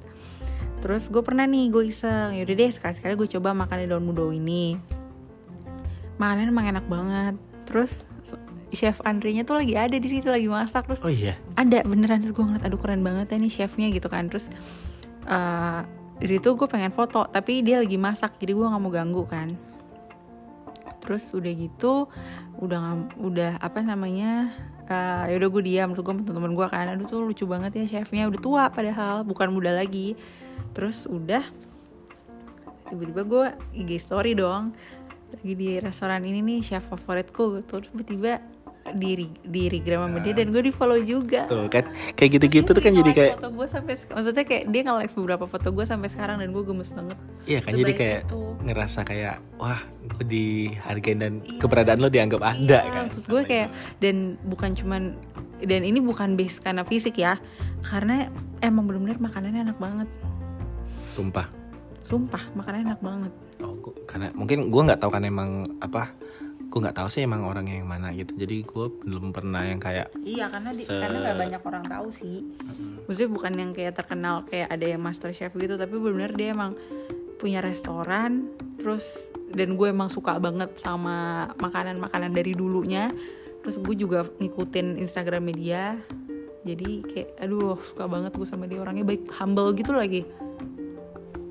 Terus 0.82 1.14
gue 1.14 1.22
pernah 1.22 1.46
nih 1.46 1.70
gue 1.70 1.90
iseng. 1.90 2.34
Yaudah 2.34 2.56
deh 2.58 2.72
sekali 2.74 2.94
sekali 2.98 3.14
gue 3.14 3.30
coba 3.38 3.54
makan 3.54 3.86
daun 3.86 4.06
mudo 4.06 4.34
ini. 4.34 4.78
Makannya 6.18 6.50
emang 6.50 6.68
enak 6.70 6.86
banget. 6.90 7.36
Terus 7.70 8.10
chef 8.72 9.04
Andre-nya 9.04 9.44
tuh 9.44 9.60
lagi 9.60 9.76
ada 9.76 9.96
di 9.96 10.08
situ 10.08 10.28
lagi 10.32 10.48
masak 10.48 10.88
terus 10.88 11.02
oh 11.04 11.12
iya? 11.12 11.36
ada 11.60 11.84
beneran 11.84 12.24
terus 12.24 12.32
gue 12.32 12.44
ngeliat 12.44 12.64
aduh 12.64 12.80
keren 12.80 13.04
banget 13.04 13.36
ya 13.36 13.38
nih 13.38 13.52
chefnya 13.52 13.88
gitu 13.92 14.08
kan. 14.08 14.32
Terus 14.32 14.48
uh, 15.28 15.84
di 16.18 16.28
situ 16.38 16.54
gue 16.56 16.68
pengen 16.70 16.94
foto 16.94 17.28
tapi 17.28 17.66
dia 17.66 17.82
lagi 17.82 17.98
masak 18.00 18.40
jadi 18.40 18.56
gue 18.56 18.66
nggak 18.66 18.82
mau 18.82 18.92
ganggu 18.92 19.24
kan. 19.28 19.54
Terus 21.02 21.28
udah 21.34 21.52
gitu 21.52 22.08
udah 22.62 22.78
gak, 22.78 22.98
udah 23.18 23.52
apa 23.58 23.80
namanya 23.82 24.54
uh, 24.86 25.26
ya 25.26 25.36
udah 25.42 25.50
gue 25.50 25.64
diam 25.66 25.92
terus 25.98 26.06
gue 26.06 26.14
temen-temen 26.22 26.54
gue 26.54 26.68
kan 26.70 26.86
aduh 26.94 27.06
tuh 27.10 27.26
lucu 27.26 27.50
banget 27.50 27.74
ya 27.74 28.00
chefnya 28.00 28.30
udah 28.30 28.42
tua 28.42 28.64
padahal 28.72 29.28
bukan 29.28 29.52
muda 29.52 29.76
lagi. 29.76 30.16
Terus 30.72 31.10
udah 31.10 31.44
tiba-tiba 32.92 33.22
gue 33.24 33.46
IG 33.84 34.04
story 34.04 34.36
dong 34.36 34.76
lagi 35.32 35.54
di 35.56 35.80
restoran 35.80 36.28
ini 36.28 36.44
nih 36.44 36.60
chef 36.60 36.84
favoritku 36.92 37.64
gitu. 37.64 37.80
Tiba-tiba 37.88 38.44
di 38.92 39.30
di 39.40 39.70
regram 39.70 40.10
sama 40.10 40.20
dia 40.20 40.34
dan 40.34 40.50
gue 40.50 40.62
di 40.62 40.74
follow 40.74 40.98
juga. 40.98 41.46
Tuh 41.46 41.70
kan 41.70 41.86
kayak 42.14 42.30
gitu-gitu 42.36 42.66
tuh 42.68 42.82
kan 42.82 42.92
jadi 42.92 43.12
kayak 43.12 43.34
foto 43.38 43.50
gue 43.54 43.68
sampai 43.70 43.94
maksudnya 43.94 44.44
kayak 44.44 44.64
dia 44.68 44.82
nge 44.82 44.94
like 44.98 45.14
beberapa 45.14 45.46
foto 45.46 45.68
gue 45.70 45.86
sampai 45.86 46.10
sekarang 46.10 46.42
dan 46.42 46.50
gue 46.50 46.64
gemes 46.66 46.90
banget. 46.90 47.18
Iya 47.46 47.60
kan 47.62 47.72
jadi 47.72 47.94
kayak 47.94 48.20
itu. 48.26 48.42
ngerasa 48.62 49.00
kayak 49.06 49.36
wah 49.56 49.82
gue 50.02 50.26
dihargain 50.26 51.18
dan 51.18 51.34
keberadaan 51.58 51.98
lo 51.98 52.10
dianggap 52.10 52.42
ada 52.42 52.80
Iya, 52.82 52.92
kan 52.92 53.04
maksud 53.08 53.26
gue 53.26 53.42
kayak 53.44 53.70
dan 53.98 54.16
bukan 54.44 54.74
cuman 54.74 55.14
dan 55.62 55.82
ini 55.82 56.02
bukan 56.02 56.34
base 56.34 56.58
karena 56.58 56.82
fisik 56.82 57.16
ya 57.16 57.38
karena 57.82 58.34
emang 58.60 58.90
bener-bener 58.90 59.22
makanannya 59.22 59.70
enak 59.70 59.78
banget. 59.78 60.10
Sumpah. 61.08 61.48
Sumpah 62.02 62.42
makanannya 62.54 62.86
enak 62.92 63.02
banget. 63.02 63.34
Oh, 63.62 63.78
gua- 63.78 63.94
karena 64.10 64.34
mungkin 64.34 64.74
gue 64.74 64.82
nggak 64.82 65.00
tahu 65.00 65.12
kan 65.12 65.22
emang 65.22 65.50
apa 65.78 66.10
gue 66.72 66.80
nggak 66.80 67.04
tahu 67.04 67.10
sih 67.12 67.28
emang 67.28 67.44
orangnya 67.44 67.84
yang 67.84 67.90
mana 67.92 68.16
gitu. 68.16 68.32
Jadi 68.40 68.64
gue 68.64 68.86
belum 69.04 69.36
pernah 69.36 69.68
yang 69.68 69.84
kayak 69.84 70.16
iya 70.24 70.48
karena 70.48 70.72
di, 70.72 70.88
Se- 70.88 70.96
karena 70.96 71.18
nggak 71.20 71.38
banyak 71.44 71.62
orang 71.68 71.84
tahu 71.84 72.08
sih. 72.16 72.48
Maksudnya 73.12 73.32
bukan 73.36 73.54
yang 73.60 73.72
kayak 73.76 73.94
terkenal 74.00 74.48
kayak 74.48 74.72
ada 74.72 74.86
yang 74.88 75.04
master 75.04 75.36
chef 75.36 75.52
gitu 75.52 75.76
tapi 75.76 76.00
bener-bener 76.00 76.32
dia 76.32 76.56
emang 76.56 76.80
punya 77.36 77.60
restoran 77.60 78.48
terus 78.80 79.36
dan 79.52 79.76
gue 79.76 79.92
emang 79.92 80.08
suka 80.08 80.40
banget 80.40 80.72
sama 80.80 81.52
makanan-makanan 81.60 82.32
dari 82.32 82.56
dulunya. 82.56 83.12
Terus 83.68 83.76
gue 83.84 83.96
juga 84.08 84.24
ngikutin 84.40 84.96
Instagram 84.96 85.44
media. 85.44 86.00
Jadi 86.64 87.04
kayak 87.04 87.30
aduh 87.36 87.76
suka 87.84 88.08
banget 88.08 88.32
gue 88.32 88.48
sama 88.48 88.64
dia. 88.64 88.80
Orangnya 88.80 89.04
baik 89.04 89.28
humble 89.36 89.76
gitu 89.76 89.92
lagi. 89.92 90.24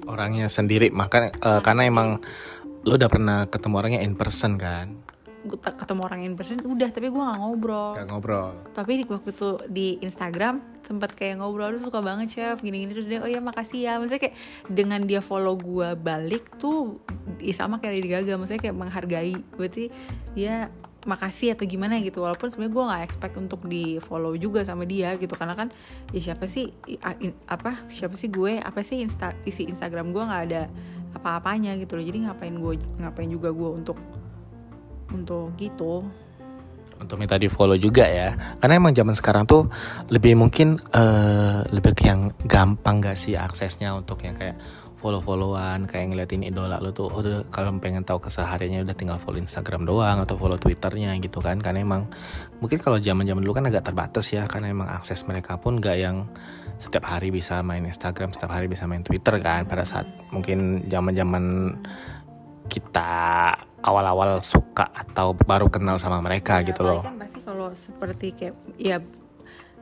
Orangnya 0.09 0.49
sendiri. 0.49 0.89
Maka 0.89 1.29
eh, 1.29 1.61
karena 1.61 1.85
emang 1.85 2.25
lo 2.89 2.97
udah 2.97 3.11
pernah 3.13 3.39
ketemu 3.45 3.75
orangnya 3.77 4.01
in 4.01 4.17
person 4.17 4.57
kan 4.57 5.10
gue 5.41 5.57
ketemu 5.57 6.01
orang 6.05 6.21
in 6.21 6.37
person 6.37 6.61
udah 6.61 6.93
tapi 6.93 7.09
gue 7.09 7.17
gak 7.17 7.41
ngobrol. 7.41 7.97
Gak 7.97 8.09
ngobrol. 8.13 8.53
Tapi 8.77 9.01
di 9.01 9.05
waktu 9.09 9.31
itu 9.33 9.49
di 9.73 9.97
Instagram 10.05 10.61
sempat 10.85 11.17
kayak 11.17 11.41
ngobrol 11.41 11.73
lu 11.73 11.81
suka 11.81 12.03
banget 12.03 12.29
chef 12.35 12.61
gini-gini 12.61 12.93
terus 12.93 13.09
dia 13.09 13.25
oh 13.25 13.31
ya 13.31 13.41
makasih 13.41 13.81
ya. 13.89 13.93
Maksudnya 13.97 14.21
kayak 14.21 14.37
dengan 14.69 15.01
dia 15.09 15.25
follow 15.25 15.57
gue 15.57 15.97
balik 15.97 16.61
tuh 16.61 17.01
sama 17.57 17.81
kayak 17.81 17.93
Lady 17.97 18.09
Gaga 18.13 18.37
maksudnya 18.37 18.61
kayak 18.61 18.77
menghargai. 18.77 19.37
Berarti 19.57 19.89
dia 20.37 20.69
makasih 21.09 21.57
atau 21.57 21.65
gimana 21.65 21.97
gitu 22.05 22.21
walaupun 22.21 22.53
sebenarnya 22.53 22.77
gue 22.77 22.85
nggak 22.93 23.03
expect 23.09 23.35
untuk 23.41 23.65
di 23.65 23.97
follow 24.05 24.37
juga 24.37 24.61
sama 24.61 24.85
dia 24.85 25.17
gitu. 25.17 25.33
Karena 25.33 25.57
kan 25.57 25.73
ya 26.13 26.21
siapa 26.21 26.45
sih 26.45 26.69
apa 27.49 27.89
siapa 27.89 28.13
sih 28.21 28.29
gue 28.29 28.61
apa 28.61 28.85
sih 28.85 29.01
insta 29.01 29.33
isi 29.49 29.65
Instagram 29.73 30.13
gue 30.13 30.21
nggak 30.21 30.43
ada 30.53 30.69
apa-apanya 31.17 31.81
gitu 31.81 31.97
loh. 31.97 32.05
Jadi 32.05 32.29
ngapain 32.29 32.53
gue 32.53 32.77
ngapain 33.01 33.31
juga 33.33 33.49
gue 33.57 33.71
untuk 33.73 33.97
untuk 35.15 35.55
gitu. 35.59 36.07
Untuk 37.01 37.17
minta 37.17 37.41
di 37.41 37.49
follow 37.49 37.81
juga 37.81 38.05
ya. 38.05 38.37
Karena 38.61 38.77
emang 38.77 38.93
zaman 38.93 39.17
sekarang 39.17 39.49
tuh 39.49 39.73
lebih 40.13 40.37
mungkin 40.37 40.77
eh, 40.93 41.65
lebih 41.73 41.97
ke 41.97 42.13
yang 42.13 42.29
gampang 42.45 43.01
gak 43.01 43.17
sih 43.17 43.41
aksesnya 43.41 43.97
untuk 43.97 44.21
yang 44.21 44.37
kayak 44.37 44.61
follow 45.01 45.25
followan 45.25 45.89
kayak 45.89 46.13
ngeliatin 46.13 46.45
idola 46.45 46.77
lu 46.77 46.93
tuh 46.93 47.09
udah 47.09 47.49
kalau 47.49 47.73
pengen 47.81 48.05
tahu 48.05 48.21
kesehariannya 48.21 48.85
udah 48.85 48.93
tinggal 48.93 49.17
follow 49.17 49.41
Instagram 49.41 49.89
doang 49.89 50.21
atau 50.21 50.37
follow 50.37 50.61
Twitternya 50.61 51.17
gitu 51.25 51.41
kan. 51.41 51.57
Karena 51.65 51.81
emang 51.81 52.13
mungkin 52.61 52.77
kalau 52.77 53.01
zaman 53.01 53.25
zaman 53.25 53.41
dulu 53.41 53.57
kan 53.57 53.73
agak 53.73 53.89
terbatas 53.89 54.29
ya 54.29 54.45
karena 54.45 54.69
emang 54.69 54.93
akses 54.93 55.25
mereka 55.25 55.57
pun 55.57 55.81
gak 55.81 55.97
yang 55.97 56.29
setiap 56.77 57.09
hari 57.09 57.33
bisa 57.33 57.61
main 57.61 57.85
Instagram 57.85 58.33
setiap 58.33 58.57
hari 58.57 58.69
bisa 58.69 58.89
main 58.89 59.05
Twitter 59.05 59.37
kan 59.41 59.69
pada 59.69 59.85
saat 59.85 60.09
mungkin 60.33 60.89
zaman 60.89 61.13
zaman 61.13 61.45
kita 62.73 63.53
awal-awal 63.81 64.41
suka 64.41 64.89
atau 64.91 65.33
baru 65.35 65.67
kenal 65.67 65.97
sama 65.97 66.19
mereka 66.19 66.61
Ya, 66.61 66.67
gitu 66.67 66.83
loh. 66.83 67.01
kan 67.01 67.17
pasti 67.17 67.41
kalau 67.41 67.69
seperti 67.71 68.27
kayak 68.33 68.55
ya 68.77 68.99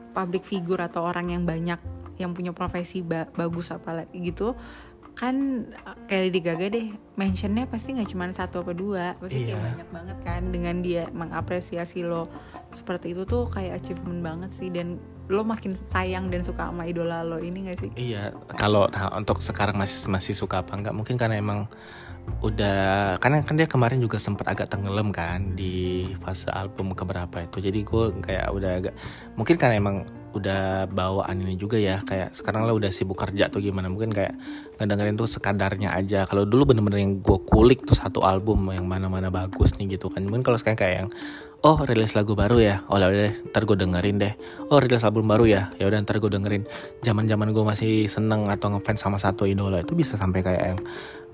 public 0.09 0.43
figure 0.43 0.79
atau 0.79 1.03
orang 1.03 1.29
yang 1.29 1.43
banyak 1.43 1.79
yang 2.15 2.31
punya 2.31 2.51
profesi 2.51 2.99
ba- 2.99 3.29
bagus 3.29 3.69
apalagi 3.69 4.11
gitu 4.21 4.55
kan 5.13 5.35
eh, 5.67 5.95
kayak 6.05 6.21
Lady 6.25 6.39
Gaga 6.41 6.67
deh 6.69 6.87
mentionnya 7.13 7.63
pasti 7.65 7.91
nggak 7.91 8.07
cuma 8.07 8.27
satu 8.29 8.61
apa 8.61 8.71
dua 8.71 9.05
pasti 9.17 9.39
kayak 9.41 9.51
Iya. 9.51 9.59
banyak 9.69 9.89
banget 9.89 10.17
kan 10.23 10.41
dengan 10.47 10.75
dia 10.79 11.03
mengapresiasi 11.09 12.01
lo 12.01 12.31
seperti 12.69 13.11
itu 13.11 13.23
tuh 13.23 13.47
kayak 13.47 13.79
achievement 13.79 14.21
banget 14.21 14.51
sih 14.53 14.69
dan 14.69 14.95
lo 15.27 15.43
makin 15.43 15.75
sayang 15.75 16.27
dan 16.27 16.41
suka 16.41 16.65
sama 16.65 16.83
idola 16.83 17.21
lo 17.21 17.37
ini 17.37 17.67
gak 17.67 17.77
sih 17.79 17.91
Iya, 17.95 18.31
kalau 18.55 18.87
nah, 18.87 19.13
untuk 19.13 19.39
sekarang 19.39 19.75
masih 19.75 20.07
masih 20.07 20.33
suka 20.33 20.59
apa 20.59 20.73
enggak? 20.73 20.89
Mungkin 20.91 21.15
karena 21.15 21.37
emang 21.37 21.69
udah 22.39 23.17
karena 23.19 23.43
kan 23.43 23.55
dia 23.59 23.67
kemarin 23.67 23.99
juga 23.99 24.15
sempat 24.21 24.47
agak 24.47 24.71
tenggelam 24.71 25.11
kan 25.11 25.57
di 25.57 26.07
fase 26.23 26.47
album 26.49 26.95
keberapa 26.95 27.43
itu. 27.43 27.59
Jadi 27.59 27.79
gue 27.83 28.03
kayak 28.23 28.47
udah 28.53 28.71
agak 28.79 28.95
mungkin 29.35 29.55
karena 29.59 29.75
emang 29.81 29.97
udah 30.29 30.85
bawaan 30.93 31.41
ini 31.41 31.57
juga 31.57 31.81
ya 31.81 32.05
kayak 32.05 32.37
sekarang 32.37 32.69
lo 32.69 32.77
udah 32.77 32.93
sibuk 32.93 33.17
kerja 33.17 33.49
tuh 33.49 33.59
gimana. 33.59 33.89
Mungkin 33.89 34.13
kayak 34.13 34.37
ngedengerin 34.77 35.17
tuh 35.17 35.27
sekadarnya 35.27 35.91
aja. 35.91 36.29
Kalau 36.29 36.45
dulu 36.45 36.71
bener-bener 36.71 37.01
yang 37.01 37.19
gue 37.19 37.39
kulik 37.43 37.83
tuh 37.83 37.97
satu 37.97 38.21
album 38.23 38.69
yang 38.71 38.85
mana-mana 38.85 39.27
bagus 39.27 39.75
nih 39.75 39.99
gitu 39.99 40.07
kan. 40.13 40.23
Mungkin 40.23 40.45
kalau 40.45 40.57
sekarang 40.61 40.79
kayak 40.79 40.95
yang 41.05 41.09
oh 41.59 41.77
rilis 41.83 42.15
lagu 42.15 42.39
baru 42.39 42.57
ya? 42.63 42.75
Oh 42.87 42.95
ya 42.95 43.11
udah 43.11 43.51
ntar 43.51 43.67
gue 43.67 43.75
dengerin 43.75 44.15
deh. 44.15 44.33
Oh 44.71 44.79
rilis 44.79 45.03
album 45.03 45.27
baru 45.27 45.43
ya? 45.43 45.61
Ya 45.75 45.91
udah 45.91 45.99
ntar 46.03 46.23
gue 46.23 46.31
dengerin. 46.31 46.63
Zaman 47.03 47.27
zaman 47.27 47.51
gue 47.51 47.63
masih 47.63 48.07
seneng 48.07 48.47
atau 48.47 48.71
ngefans 48.71 48.99
sama 49.03 49.19
satu 49.19 49.43
idola 49.43 49.83
itu 49.83 49.91
bisa 49.95 50.15
sampai 50.15 50.39
kayak 50.39 50.63
yang 50.63 50.79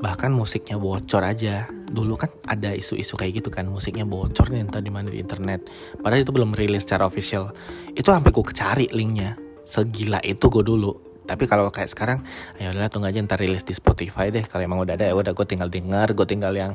bahkan 0.01 0.33
musiknya 0.33 0.81
bocor 0.81 1.21
aja. 1.21 1.69
Dulu 1.69 2.17
kan 2.17 2.33
ada 2.49 2.73
isu-isu 2.73 3.13
kayak 3.13 3.45
gitu 3.45 3.49
kan 3.53 3.69
musiknya 3.69 4.03
bocor 4.05 4.49
nih 4.49 4.65
entah 4.65 4.81
di 4.81 4.89
mana 4.89 5.13
di 5.13 5.21
internet. 5.21 5.69
Padahal 6.01 6.25
itu 6.25 6.33
belum 6.33 6.57
rilis 6.57 6.89
secara 6.89 7.05
official. 7.05 7.53
Itu 7.93 8.09
sampai 8.09 8.33
gue 8.33 8.45
kecari 8.45 8.85
linknya. 8.89 9.37
Segila 9.61 10.17
itu 10.25 10.49
gue 10.49 10.65
dulu. 10.65 11.05
Tapi 11.25 11.49
kalau 11.49 11.73
kayak 11.73 11.89
sekarang 11.89 12.21
ya 12.61 12.69
udahlah 12.69 12.89
tunggu 12.93 13.09
aja 13.09 13.17
ntar 13.25 13.41
rilis 13.41 13.65
di 13.65 13.73
Spotify 13.73 14.29
deh. 14.29 14.45
Kalau 14.45 14.61
emang 14.61 14.81
udah 14.81 14.93
ada 14.93 15.09
ya 15.09 15.13
udah 15.17 15.33
gue 15.33 15.45
tinggal 15.45 15.69
denger 15.73 16.13
gue 16.13 16.27
tinggal 16.29 16.53
yang 16.53 16.73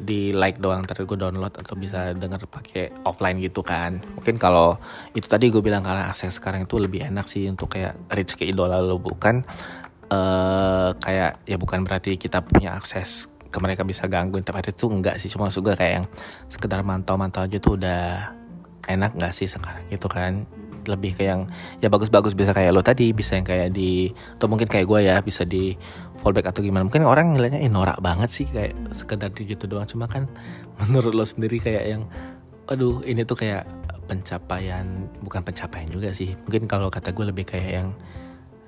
di 0.00 0.32
like 0.32 0.56
doang 0.56 0.88
ntar 0.88 1.04
gue 1.04 1.18
download 1.20 1.52
atau 1.52 1.76
bisa 1.76 2.16
denger 2.16 2.48
pakai 2.48 3.04
offline 3.04 3.36
gitu 3.38 3.60
kan. 3.60 4.00
Mungkin 4.16 4.40
kalau 4.40 4.80
itu 5.12 5.28
tadi 5.28 5.52
gue 5.52 5.60
bilang 5.60 5.84
karena 5.84 6.08
akses 6.08 6.40
sekarang 6.40 6.64
itu 6.64 6.80
lebih 6.80 7.04
enak 7.04 7.28
sih 7.28 7.44
untuk 7.46 7.76
kayak 7.76 7.94
reach 8.10 8.34
ke 8.34 8.48
idola 8.48 8.80
lo 8.80 8.96
bukan? 8.96 9.44
Eh 10.10 10.90
kayak 10.96 11.44
ya 11.44 11.56
bukan 11.60 11.84
berarti 11.84 12.16
kita 12.16 12.40
punya 12.40 12.74
akses 12.74 13.28
ke 13.50 13.58
mereka 13.60 13.84
bisa 13.84 14.08
gangguin 14.08 14.42
tiap 14.42 14.58
hari 14.58 14.72
itu 14.72 14.88
enggak 14.88 15.20
sih. 15.20 15.28
Cuma 15.28 15.52
gue 15.52 15.74
kayak 15.76 15.92
yang 16.02 16.06
sekedar 16.48 16.80
mantau-mantau 16.80 17.44
aja 17.44 17.60
tuh 17.60 17.76
udah 17.76 18.32
enak 18.88 19.14
nggak 19.14 19.32
sih 19.36 19.46
sekarang 19.46 19.86
gitu 19.92 20.08
kan 20.10 20.48
lebih 20.86 21.16
kayak 21.16 21.28
yang 21.28 21.42
ya 21.82 21.88
bagus-bagus 21.92 22.32
bisa 22.32 22.54
kayak 22.54 22.72
lo 22.72 22.80
tadi 22.80 23.12
bisa 23.12 23.36
yang 23.36 23.46
kayak 23.46 23.74
di 23.74 24.12
atau 24.38 24.46
mungkin 24.48 24.68
kayak 24.70 24.86
gue 24.88 25.00
ya 25.04 25.20
bisa 25.20 25.44
di 25.44 25.74
fallback 26.20 26.52
atau 26.52 26.60
gimana. 26.60 26.84
Mungkin 26.84 27.04
orang 27.04 27.36
ngeliatnya 27.36 27.60
eh, 27.64 27.72
norak 27.72 27.98
banget 28.04 28.28
sih 28.28 28.46
kayak 28.46 28.76
sekedar 28.92 29.32
di 29.32 29.48
gitu 29.48 29.64
doang. 29.66 29.88
Cuma 29.88 30.06
kan 30.06 30.28
menurut 30.88 31.12
lo 31.16 31.24
sendiri 31.24 31.58
kayak 31.58 31.84
yang 31.84 32.02
aduh 32.70 33.02
ini 33.02 33.26
tuh 33.26 33.34
kayak 33.34 33.66
pencapaian 34.06 35.10
bukan 35.24 35.40
pencapaian 35.42 35.88
juga 35.90 36.12
sih. 36.12 36.32
Mungkin 36.46 36.68
kalau 36.70 36.92
kata 36.92 37.10
gue 37.10 37.26
lebih 37.32 37.48
kayak 37.48 37.70
yang 37.70 37.88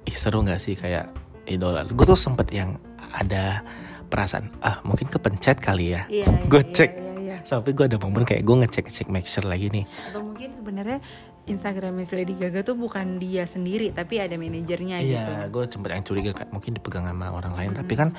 ih 0.02 0.16
seru 0.16 0.42
nggak 0.42 0.58
sih 0.58 0.74
kayak 0.74 1.14
idola 1.46 1.86
gue 1.86 2.06
tuh 2.06 2.18
sempet 2.18 2.50
yang 2.50 2.78
ada 3.14 3.62
perasaan 4.06 4.52
ah 4.60 4.78
mungkin 4.84 5.08
kepencet 5.08 5.58
kali 5.58 5.96
ya. 5.96 6.04
Iya, 6.06 6.26
gue 6.52 6.62
iya, 6.62 6.72
cek. 6.72 6.90
iya, 6.92 7.12
iya. 7.18 7.36
sampai 7.42 7.72
gue 7.72 7.84
ada 7.88 7.96
momen 7.96 8.28
kayak 8.28 8.44
gue 8.44 8.56
ngecek 8.64 8.84
ngecek 8.88 9.08
make 9.08 9.28
sure 9.28 9.46
lagi 9.46 9.72
nih. 9.72 9.84
Atau 10.12 10.20
mungkin 10.20 10.52
sebenarnya 10.52 10.98
Instagramnya 11.42 12.06
Lady 12.14 12.34
Gaga 12.38 12.62
tuh 12.62 12.78
bukan 12.78 13.18
dia 13.18 13.42
sendiri 13.44 13.90
tapi 13.90 14.22
ada 14.22 14.38
manajernya 14.38 15.02
gitu 15.02 15.30
Iya, 15.34 15.50
gue 15.50 15.64
sempet 15.66 15.90
yang 15.90 16.06
curiga 16.06 16.30
kayak 16.30 16.50
mungkin 16.54 16.70
dipegang 16.78 17.04
sama 17.06 17.34
orang 17.34 17.52
lain. 17.58 17.70
Tapi 17.74 17.94
kan 17.98 18.14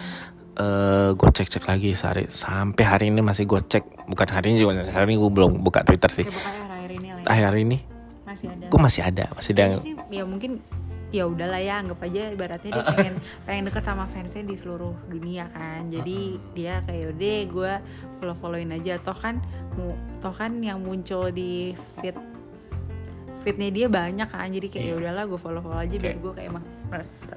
eh 0.53 1.09
gue 1.15 1.29
cek-cek 1.33 1.65
lagi 1.65 1.97
sehari 1.97 2.29
sampai 2.29 2.83
hari 2.83 3.05
ini 3.09 3.23
masih 3.23 3.47
gue 3.47 3.63
cek. 3.63 4.05
Bukan 4.11 4.27
hari 4.27 4.53
ini 4.53 4.57
juga 4.59 4.85
hari 4.91 5.15
ini 5.15 5.17
gue 5.23 5.31
belum 5.31 5.63
buka 5.63 5.87
Twitter 5.87 6.11
sih. 6.11 6.25
ya 6.27 6.35
akhir 6.67 6.91
ini 6.99 7.07
lah 7.09 7.21
ya. 7.23 7.31
Akhir 7.31 7.43
hari 7.47 7.61
ini 7.63 7.77
masih 8.27 8.47
ada 8.51 8.65
gue 8.67 8.79
masih 8.79 9.01
ada, 9.01 9.25
masih 9.31 9.51
ada. 9.55 9.65
Sih, 9.79 9.95
ya 10.11 10.23
mungkin 10.27 10.51
ya 11.13 11.29
udahlah 11.29 11.61
ya 11.61 11.77
anggap 11.77 12.01
aja 12.09 12.33
ibaratnya 12.33 12.69
dia 12.73 12.85
pengen 12.89 13.15
pengen 13.45 13.63
deket 13.69 13.85
sama 13.85 14.09
fansnya 14.09 14.49
di 14.49 14.57
seluruh 14.57 14.97
dunia 15.05 15.45
kan 15.53 15.85
jadi 15.85 16.41
dia 16.57 16.81
kayak 16.89 17.13
udah 17.13 17.39
gue 17.53 17.73
follow 18.17 18.33
followin 18.33 18.73
aja 18.73 18.97
toh 18.97 19.13
kan 19.13 19.37
toh 20.17 20.33
kan 20.33 20.57
yang 20.65 20.81
muncul 20.81 21.29
di 21.29 21.77
feed 22.01 22.17
feednya 23.43 23.69
dia 23.69 23.87
banyak 23.91 24.27
kan 24.31 24.47
jadi 24.47 24.67
kayak 24.71 24.85
ya 24.87 24.93
udahlah 24.95 25.23
gue 25.27 25.39
follow 25.39 25.61
follow 25.61 25.79
aja 25.79 25.91
biar 25.91 26.15
Kayak- 26.15 26.21
gue 26.23 26.33
kayak 26.33 26.49
emang 26.49 26.63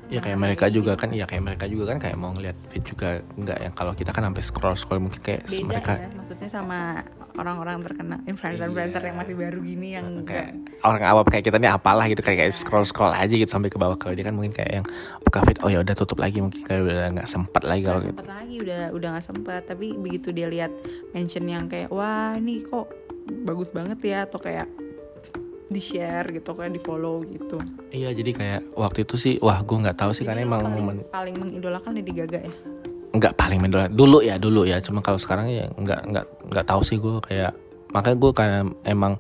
Ya 0.07 0.21
kayak 0.23 0.39
mereka 0.39 0.69
juga 0.69 0.95
kan, 0.95 1.11
ya 1.11 1.25
kayak 1.25 1.43
mereka 1.43 1.65
juga 1.67 1.91
kan 1.91 1.99
kayak 1.99 2.15
mau 2.15 2.31
ngeliat 2.31 2.55
feed 2.71 2.85
juga 2.87 3.25
enggak 3.35 3.59
yang 3.59 3.75
kalau 3.75 3.91
kita 3.97 4.13
kan 4.15 4.29
sampai 4.29 4.45
scroll 4.45 4.77
scroll 4.79 5.01
mungkin 5.03 5.19
kayak 5.19 5.49
beda 5.49 5.65
mereka 5.67 5.93
ya 5.99 6.09
maksudnya 6.15 6.49
sama 6.53 6.79
orang-orang 7.41 7.83
terkenal 7.83 8.21
influencer-influencer 8.29 9.03
yang 9.03 9.17
masih 9.17 9.35
baru 9.35 9.59
gini 9.65 9.89
yang 9.97 10.07
kayak 10.23 10.57
orang 10.85 11.03
awam 11.09 11.27
kayak 11.27 11.45
kita 11.51 11.57
nih 11.59 11.73
apalah 11.73 12.05
gitu 12.07 12.23
kayak, 12.23 12.39
kayak 12.47 12.53
scroll 12.55 12.87
scroll 12.87 13.11
aja 13.11 13.33
gitu 13.35 13.51
sampai 13.51 13.73
ke 13.73 13.81
bawah. 13.81 13.99
Kalau 13.99 14.15
dia 14.15 14.25
kan 14.29 14.35
mungkin 14.37 14.55
kayak 14.55 14.71
yang 14.79 14.87
buka 15.27 15.41
feed 15.43 15.59
oh 15.65 15.71
ya 15.73 15.81
udah 15.83 15.95
tutup 15.99 16.21
lagi 16.23 16.39
mungkin 16.39 16.61
kayak 16.63 16.81
udah 16.87 17.09
nggak 17.17 17.29
sempat 17.29 17.63
lagi 17.67 17.83
kalau 17.83 18.01
gitu. 18.05 18.13
sempet 18.15 18.29
lagi 18.31 18.55
udah 18.63 18.81
udah 18.95 19.09
nggak 19.17 19.27
sempet. 19.27 19.61
Tapi 19.67 19.87
begitu 19.99 20.29
dia 20.31 20.47
lihat 20.47 20.71
mention 21.17 21.45
yang 21.49 21.67
kayak 21.67 21.91
wah 21.91 22.37
ini 22.39 22.63
kok 22.63 22.93
bagus 23.43 23.75
banget 23.75 23.99
ya 24.07 24.19
atau 24.29 24.39
kayak 24.39 24.71
di 25.67 25.81
share 25.83 26.31
gitu 26.31 26.55
kayak 26.55 26.73
di 26.79 26.81
follow 26.81 27.27
gitu. 27.27 27.59
Iya 27.91 28.15
jadi 28.15 28.31
kayak 28.31 28.61
waktu 28.79 29.03
itu 29.03 29.15
sih 29.19 29.35
wah 29.43 29.59
gue 29.59 29.79
nggak 29.83 29.99
tahu 29.99 30.15
sih 30.15 30.23
Jadi 30.23 30.31
karena 30.31 30.47
emang 30.47 30.63
paling, 30.63 30.75
momen 30.79 30.97
paling 31.11 31.35
mengidolakan 31.43 31.91
Lady 31.99 32.13
Gaga 32.15 32.39
ya? 32.47 32.53
Nggak 33.17 33.35
paling 33.35 33.59
mendola 33.59 33.87
dulu 33.91 34.19
ya 34.23 34.39
dulu 34.39 34.63
ya. 34.63 34.79
Cuma 34.79 35.03
kalau 35.03 35.19
sekarang 35.19 35.51
ya 35.51 35.67
nggak 35.75 36.01
nggak 36.07 36.27
nggak 36.55 36.67
tahu 36.67 36.81
sih 36.87 37.03
gue 37.03 37.19
kayak 37.19 37.53
makanya 37.91 38.17
gue 38.23 38.33
karena 38.33 38.61
emang 38.87 39.19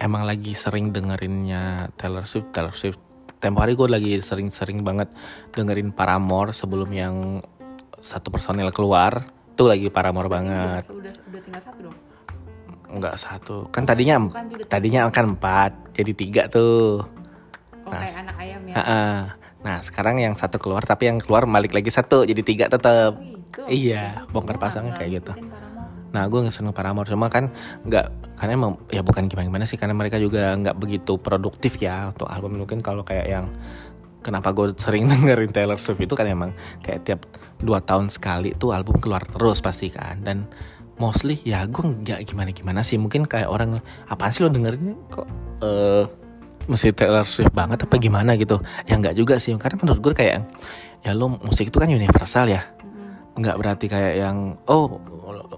emang 0.00 0.22
lagi 0.24 0.56
sering 0.56 0.96
dengerinnya 0.96 1.92
Taylor 2.00 2.24
Swift. 2.24 2.48
Taylor 2.56 2.72
Swift 2.72 3.00
tempo 3.40 3.60
hari 3.60 3.76
gue 3.76 3.88
lagi 3.88 4.16
sering-sering 4.20 4.80
banget 4.80 5.08
dengerin 5.52 5.92
Paramore 5.92 6.56
sebelum 6.56 6.88
yang 6.88 7.44
satu 8.00 8.32
personil 8.32 8.72
keluar. 8.72 9.28
Itu 9.52 9.68
lagi 9.68 9.92
Paramore 9.92 10.32
banget. 10.32 10.88
udah 10.88 11.12
udah 11.28 11.40
tinggal 11.44 11.60
satu 11.68 11.80
dong 11.92 12.09
nggak 12.90 13.14
satu 13.14 13.70
kan 13.70 13.86
tadinya 13.86 14.18
Bukan, 14.18 14.66
tadinya 14.66 15.06
kan 15.14 15.36
empat 15.36 15.94
jadi 15.94 16.12
tiga 16.14 16.42
tuh 16.50 17.02
oh 17.02 17.90
Nah, 17.90 18.06
kayak 18.06 18.22
anak 18.22 18.36
ayam 18.38 18.62
ya 18.70 18.74
Ha-ha. 18.78 19.02
Nah 19.60 19.76
sekarang 19.84 20.16
yang 20.22 20.34
satu 20.40 20.56
keluar 20.56 20.80
tapi 20.88 21.10
yang 21.10 21.20
keluar 21.20 21.44
balik 21.44 21.76
lagi 21.76 21.92
satu 21.92 22.24
jadi 22.24 22.40
tiga 22.40 22.64
tetap. 22.72 23.18
Oh, 23.18 23.24
gitu. 23.24 23.60
Iya, 23.68 24.24
bongkar 24.32 24.56
pasangnya 24.56 24.96
kayak 24.96 25.20
gitu. 25.20 25.32
Nah 26.10 26.26
gue 26.26 26.38
nggak 26.42 26.54
seneng 26.54 26.74
Paramore 26.74 27.06
cuma 27.06 27.28
kan 27.28 27.52
nggak 27.84 28.36
karena 28.40 28.52
emang 28.56 28.80
ya 28.88 29.04
bukan 29.04 29.28
gimana 29.28 29.46
gimana 29.46 29.64
sih 29.68 29.76
karena 29.76 29.94
mereka 29.94 30.16
juga 30.16 30.56
nggak 30.56 30.76
begitu 30.80 31.20
produktif 31.20 31.78
ya 31.78 32.10
untuk 32.10 32.26
album 32.26 32.56
mungkin 32.58 32.80
kalau 32.80 33.04
kayak 33.04 33.26
yang 33.28 33.46
kenapa 34.24 34.50
gue 34.56 34.72
sering 34.74 35.06
dengerin 35.10 35.52
Taylor 35.52 35.78
Swift 35.78 36.02
itu 36.02 36.14
kan 36.16 36.26
emang 36.26 36.56
kayak 36.82 37.04
tiap 37.04 37.20
dua 37.60 37.84
tahun 37.84 38.08
sekali 38.08 38.56
tuh 38.56 38.72
album 38.72 38.96
keluar 38.98 39.22
terus 39.22 39.60
pasti 39.60 39.92
kan 39.92 40.24
dan 40.24 40.48
mostly 41.00 41.40
ya 41.42 41.64
gue 41.64 41.80
nggak 41.80 42.20
gimana 42.28 42.52
gimana 42.52 42.80
sih. 42.84 43.00
Mungkin 43.00 43.24
kayak 43.24 43.48
orang 43.48 43.80
apaan 44.06 44.30
sih 44.30 44.44
lo 44.44 44.52
dengerin? 44.52 44.94
Kok 45.08 45.26
eh 45.64 46.04
mesti 46.68 46.92
Taylor 46.92 47.24
Swift 47.24 47.56
banget 47.56 47.88
apa 47.88 47.96
gimana? 47.96 48.36
gitu. 48.36 48.60
Ya 48.84 49.00
nggak 49.00 49.16
juga 49.16 49.40
sih. 49.40 49.56
Karena 49.56 49.80
menurut 49.80 50.00
gue 50.04 50.14
kayak 50.14 50.44
ya 51.00 51.16
lo 51.16 51.32
musik 51.40 51.72
itu 51.72 51.80
kan 51.80 51.88
universal 51.88 52.52
ya. 52.52 52.68
Nggak 53.34 53.56
berarti 53.56 53.86
kayak 53.88 54.14
yang 54.20 54.60
oh 54.68 55.00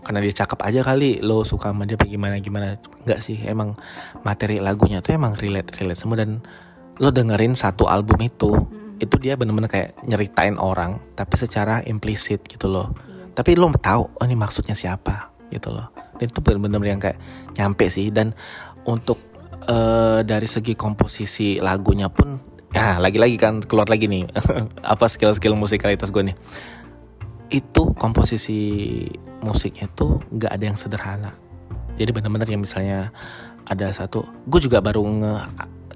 karena 0.07 0.22
dia 0.22 0.47
cakep 0.47 0.59
aja 0.62 0.80
kali 0.86 1.18
lo 1.18 1.43
suka 1.43 1.74
sama 1.74 1.84
dia 1.84 1.99
apa 1.99 2.07
gimana 2.07 2.38
gimana. 2.38 2.78
Nggak 3.03 3.20
sih. 3.20 3.43
Emang 3.43 3.74
materi 4.22 4.62
lagunya 4.62 5.03
tuh 5.03 5.18
emang 5.18 5.34
relate 5.34 5.74
relate 5.82 5.99
semua. 5.99 6.22
Dan 6.22 6.38
lo 7.03 7.11
dengerin 7.11 7.59
satu 7.59 7.90
album 7.90 8.22
itu 8.22 8.55
itu 9.03 9.18
dia 9.18 9.34
bener-bener 9.34 9.66
kayak 9.66 9.99
nyeritain 10.07 10.55
orang 10.62 11.03
tapi 11.18 11.34
secara 11.34 11.82
implisit 11.90 12.47
gitu 12.47 12.70
loh. 12.70 12.95
Iya. 12.95 13.34
tapi 13.34 13.59
lo 13.59 13.66
tahu 13.74 14.03
oh 14.07 14.24
ini 14.28 14.38
maksudnya 14.38 14.78
siapa 14.78 15.32
gitu 15.53 15.68
loh 15.70 15.92
dan 16.16 16.26
itu 16.32 16.40
bener-bener 16.40 16.80
yang 16.96 17.00
kayak 17.00 17.20
nyampe 17.61 17.86
sih 17.92 18.09
dan 18.09 18.32
untuk 18.88 19.20
eh, 19.68 20.20
dari 20.24 20.48
segi 20.48 20.72
komposisi 20.72 21.61
lagunya 21.61 22.09
pun 22.09 22.40
ya 22.72 22.96
lagi-lagi 22.96 23.36
kan 23.36 23.61
keluar 23.61 23.86
lagi 23.86 24.09
nih 24.09 24.24
apa 24.96 25.05
skill-skill 25.07 25.53
musikalitas 25.53 26.09
gue 26.09 26.32
nih 26.32 26.36
itu 27.53 27.92
komposisi 28.00 29.05
musiknya 29.44 29.92
tuh 29.92 30.24
nggak 30.32 30.50
ada 30.57 30.64
yang 30.64 30.78
sederhana 30.80 31.36
jadi 32.00 32.09
bener-bener 32.16 32.48
yang 32.48 32.64
misalnya 32.64 33.12
ada 33.68 33.92
satu 33.92 34.24
gue 34.48 34.61
juga 34.64 34.80
baru 34.80 35.05
nge 35.05 35.34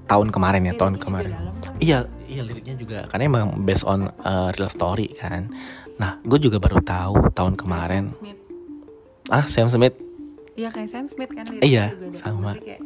tahun 0.07 0.31
kemarin 0.31 0.63
ya 0.71 0.75
tahun 0.79 0.97
Liriknya 0.97 1.05
kemarin? 1.05 1.35
Iya, 1.83 1.99
iya 2.31 2.43
liriknya 2.47 2.75
juga 2.79 2.99
karena 3.11 3.25
emang 3.27 3.67
based 3.67 3.83
on 3.85 4.09
uh, 4.23 4.55
real 4.55 4.71
story 4.71 5.11
kan. 5.19 5.51
Nah, 5.99 6.23
gue 6.23 6.39
juga 6.39 6.63
baru 6.63 6.79
tahu 6.81 7.35
tahun 7.35 7.59
kemarin. 7.59 8.15
Smith. 8.15 8.46
Ah, 9.27 9.45
Sam 9.47 9.67
Smith. 9.67 9.97
Iya 10.57 10.73
kayak 10.73 10.89
Sam 10.89 11.07
Smith 11.11 11.31
kan 11.35 11.45
Iya, 11.61 11.93
ada 11.93 12.09
sama. 12.17 12.57
kayak 12.57 12.81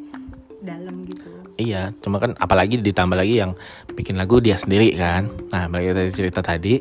dalam 0.60 1.06
gitu 1.08 1.28
Iya, 1.60 1.92
cuma 2.00 2.16
kan 2.16 2.32
apalagi 2.40 2.80
ditambah 2.80 3.16
lagi 3.20 3.36
yang 3.44 3.52
bikin 3.92 4.16
lagu 4.16 4.40
dia 4.40 4.56
sendiri 4.56 4.96
kan. 4.96 5.28
Nah, 5.52 5.68
balik 5.68 5.92
dari 5.92 6.08
cerita 6.08 6.40
tadi, 6.40 6.80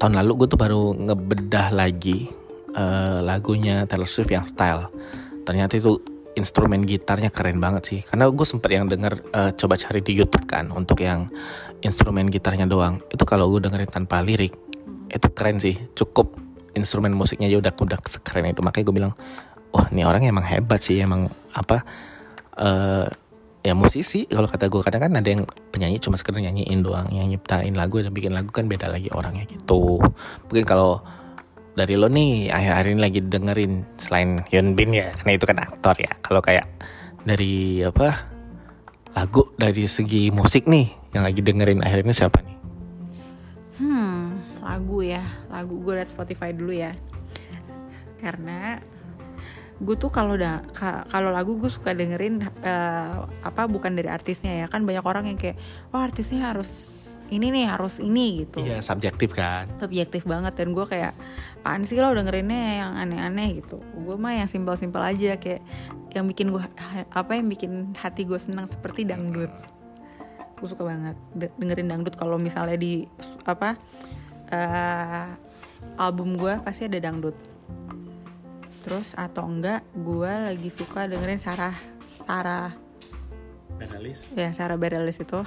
tahun 0.00 0.16
lalu 0.24 0.44
gue 0.44 0.48
tuh 0.56 0.60
baru 0.60 0.96
ngebedah 0.96 1.68
lagi 1.68 2.32
uh, 2.72 3.20
lagunya 3.20 3.84
Taylor 3.84 4.08
Swift 4.08 4.32
yang 4.32 4.48
style. 4.48 4.88
Ternyata 5.44 5.76
itu 5.76 6.00
instrumen 6.32 6.88
gitarnya 6.88 7.28
keren 7.28 7.60
banget 7.60 7.82
sih. 7.84 8.00
Karena 8.00 8.24
gue 8.32 8.46
sempet 8.48 8.72
yang 8.72 8.88
denger 8.88 9.20
uh, 9.36 9.52
coba 9.52 9.76
cari 9.76 10.00
di 10.00 10.16
YouTube 10.16 10.48
kan 10.48 10.72
untuk 10.72 11.04
yang 11.04 11.28
instrumen 11.84 12.32
gitarnya 12.32 12.64
doang. 12.64 13.04
Itu 13.12 13.28
kalau 13.28 13.52
gue 13.52 13.68
dengerin 13.68 13.92
tanpa 13.92 14.24
lirik, 14.24 14.56
itu 15.12 15.28
keren 15.36 15.60
sih. 15.60 15.76
Cukup 15.92 16.40
instrumen 16.74 17.14
musiknya 17.14 17.50
aja 17.50 17.58
udah 17.58 17.72
udah 17.74 17.98
sekeren 18.06 18.50
itu. 18.50 18.62
Makanya 18.62 18.84
gue 18.84 18.94
bilang, 18.94 19.12
wah 19.74 19.86
ini 19.90 20.02
orang 20.06 20.26
emang 20.26 20.46
hebat 20.46 20.82
sih, 20.82 21.00
emang 21.00 21.30
apa? 21.54 21.82
eh 22.54 23.06
ya 23.64 23.72
musisi 23.72 24.28
kalau 24.28 24.44
kata 24.44 24.68
gue 24.68 24.84
kadang 24.84 25.08
kan 25.08 25.12
ada 25.16 25.24
yang 25.24 25.42
penyanyi 25.72 25.96
cuma 25.96 26.20
sekedar 26.20 26.44
nyanyiin 26.44 26.84
doang 26.84 27.08
yang 27.08 27.32
nyiptain 27.32 27.72
lagu 27.72 27.96
dan 28.04 28.12
bikin 28.12 28.36
lagu 28.36 28.52
kan 28.52 28.68
beda 28.68 28.92
lagi 28.92 29.08
orangnya 29.08 29.48
gitu 29.48 30.04
mungkin 30.44 30.64
kalau 30.68 31.00
dari 31.72 31.96
lo 31.96 32.12
nih 32.12 32.52
akhir-akhir 32.52 32.86
ini 32.92 33.00
lagi 33.00 33.20
dengerin 33.24 33.72
selain 33.96 34.44
Hyun 34.52 34.76
Bin 34.76 34.92
ya 34.92 35.16
karena 35.16 35.32
itu 35.32 35.44
kan 35.48 35.58
aktor 35.64 35.96
ya 35.96 36.12
kalau 36.20 36.44
kayak 36.44 36.68
dari 37.24 37.80
apa 37.80 38.28
lagu 39.16 39.48
dari 39.56 39.88
segi 39.88 40.28
musik 40.28 40.68
nih 40.68 41.16
yang 41.16 41.24
lagi 41.24 41.40
dengerin 41.40 41.80
akhir 41.80 42.04
ini 42.04 42.12
siapa 42.12 42.44
nih 42.44 42.56
Hmm, 43.74 44.13
lagu 44.64 45.04
ya, 45.04 45.20
lagu 45.52 45.76
gue 45.78 45.92
liat 45.94 46.08
Spotify 46.08 46.56
dulu 46.56 46.72
ya. 46.72 46.96
Karena 48.18 48.80
gue 49.74 49.96
tuh 49.98 50.08
kalau 50.08 50.38
da 50.38 50.64
ka- 50.72 51.04
kalau 51.12 51.28
lagu 51.28 51.60
gue 51.60 51.68
suka 51.68 51.92
dengerin 51.92 52.40
eh, 52.64 53.16
apa 53.44 53.68
bukan 53.68 53.92
dari 53.92 54.08
artisnya 54.08 54.64
ya. 54.64 54.66
Kan 54.72 54.88
banyak 54.88 55.04
orang 55.04 55.28
yang 55.28 55.36
kayak 55.36 55.60
wah 55.92 56.02
artisnya 56.02 56.48
harus 56.50 56.96
ini 57.32 57.48
nih 57.52 57.68
harus 57.68 58.00
ini 58.00 58.44
gitu. 58.44 58.64
Iya 58.64 58.80
subjektif 58.80 59.36
kan? 59.36 59.68
Subjektif 59.80 60.24
banget. 60.24 60.56
Dan 60.56 60.72
gue 60.72 60.84
kayak 60.88 61.12
apaan 61.60 61.84
sih 61.84 62.00
lo 62.00 62.12
dengerinnya 62.12 62.84
yang 62.84 62.92
aneh-aneh 62.96 63.60
gitu. 63.64 63.80
Gue 64.00 64.16
mah 64.16 64.32
yang 64.32 64.48
simpel-simpel 64.48 65.00
aja. 65.04 65.36
Kayak 65.36 65.60
yang 66.14 66.24
bikin 66.30 66.52
gue 66.52 66.62
apa 67.12 67.32
yang 67.36 67.48
bikin 67.48 67.92
hati 67.98 68.24
gue 68.24 68.36
senang 68.40 68.68
seperti 68.68 69.04
dangdut. 69.04 69.50
Gue 70.60 70.68
suka 70.70 70.84
banget 70.86 71.16
de- 71.34 71.52
dengerin 71.58 71.90
dangdut. 71.90 72.14
Kalau 72.14 72.36
misalnya 72.38 72.76
di 72.78 73.08
apa 73.44 73.76
eh, 74.54 75.26
album 75.98 76.38
gue 76.38 76.54
pasti 76.62 76.86
ada 76.86 76.98
dangdut. 77.02 77.34
Terus 78.86 79.16
atau 79.18 79.48
enggak 79.48 79.82
gue 79.96 80.32
lagi 80.54 80.70
suka 80.70 81.10
dengerin 81.10 81.40
Sarah 81.40 81.74
Sarah 82.04 82.70
Benalis 83.74 84.30
ya 84.38 84.54
Sarah 84.54 84.78
Bareilles 84.78 85.18
itu. 85.18 85.40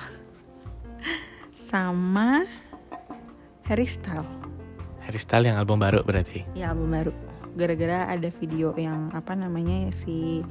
Sama 1.56 2.44
Harry 3.68 3.88
Styles. 3.88 4.28
Harry 5.04 5.20
Styles 5.20 5.48
yang 5.48 5.60
album 5.60 5.80
baru 5.80 6.04
berarti? 6.04 6.44
Ya 6.56 6.72
album 6.76 6.92
baru. 6.92 7.12
Gara-gara 7.58 8.08
ada 8.12 8.30
video 8.32 8.76
yang 8.76 9.12
apa 9.16 9.34
namanya 9.34 9.90
si 9.96 10.44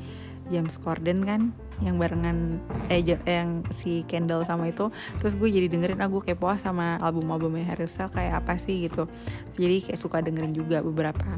James 0.47 0.77
Corden 0.77 1.23
kan 1.23 1.41
yang 1.79 1.97
barengan 1.97 2.57
eh 2.89 3.05
ja- 3.05 3.21
yang 3.23 3.61
si 3.75 4.01
Kendall 4.03 4.43
sama 4.43 4.67
itu. 4.67 4.89
Terus 5.19 5.35
gue 5.35 5.49
jadi 5.51 5.69
dengerin 5.69 5.99
ah 5.99 6.09
gue 6.09 6.23
kepo 6.23 6.47
ah 6.47 6.57
sama 6.57 6.97
album-albumnya 6.97 7.67
Harry 7.67 7.85
Styles 7.85 8.11
kayak 8.11 8.41
apa 8.41 8.57
sih? 8.57 8.87
gitu. 8.87 9.05
Jadi 9.53 9.85
kayak 9.85 9.99
suka 9.99 10.19
dengerin 10.19 10.53
juga 10.53 10.81
beberapa. 10.81 11.37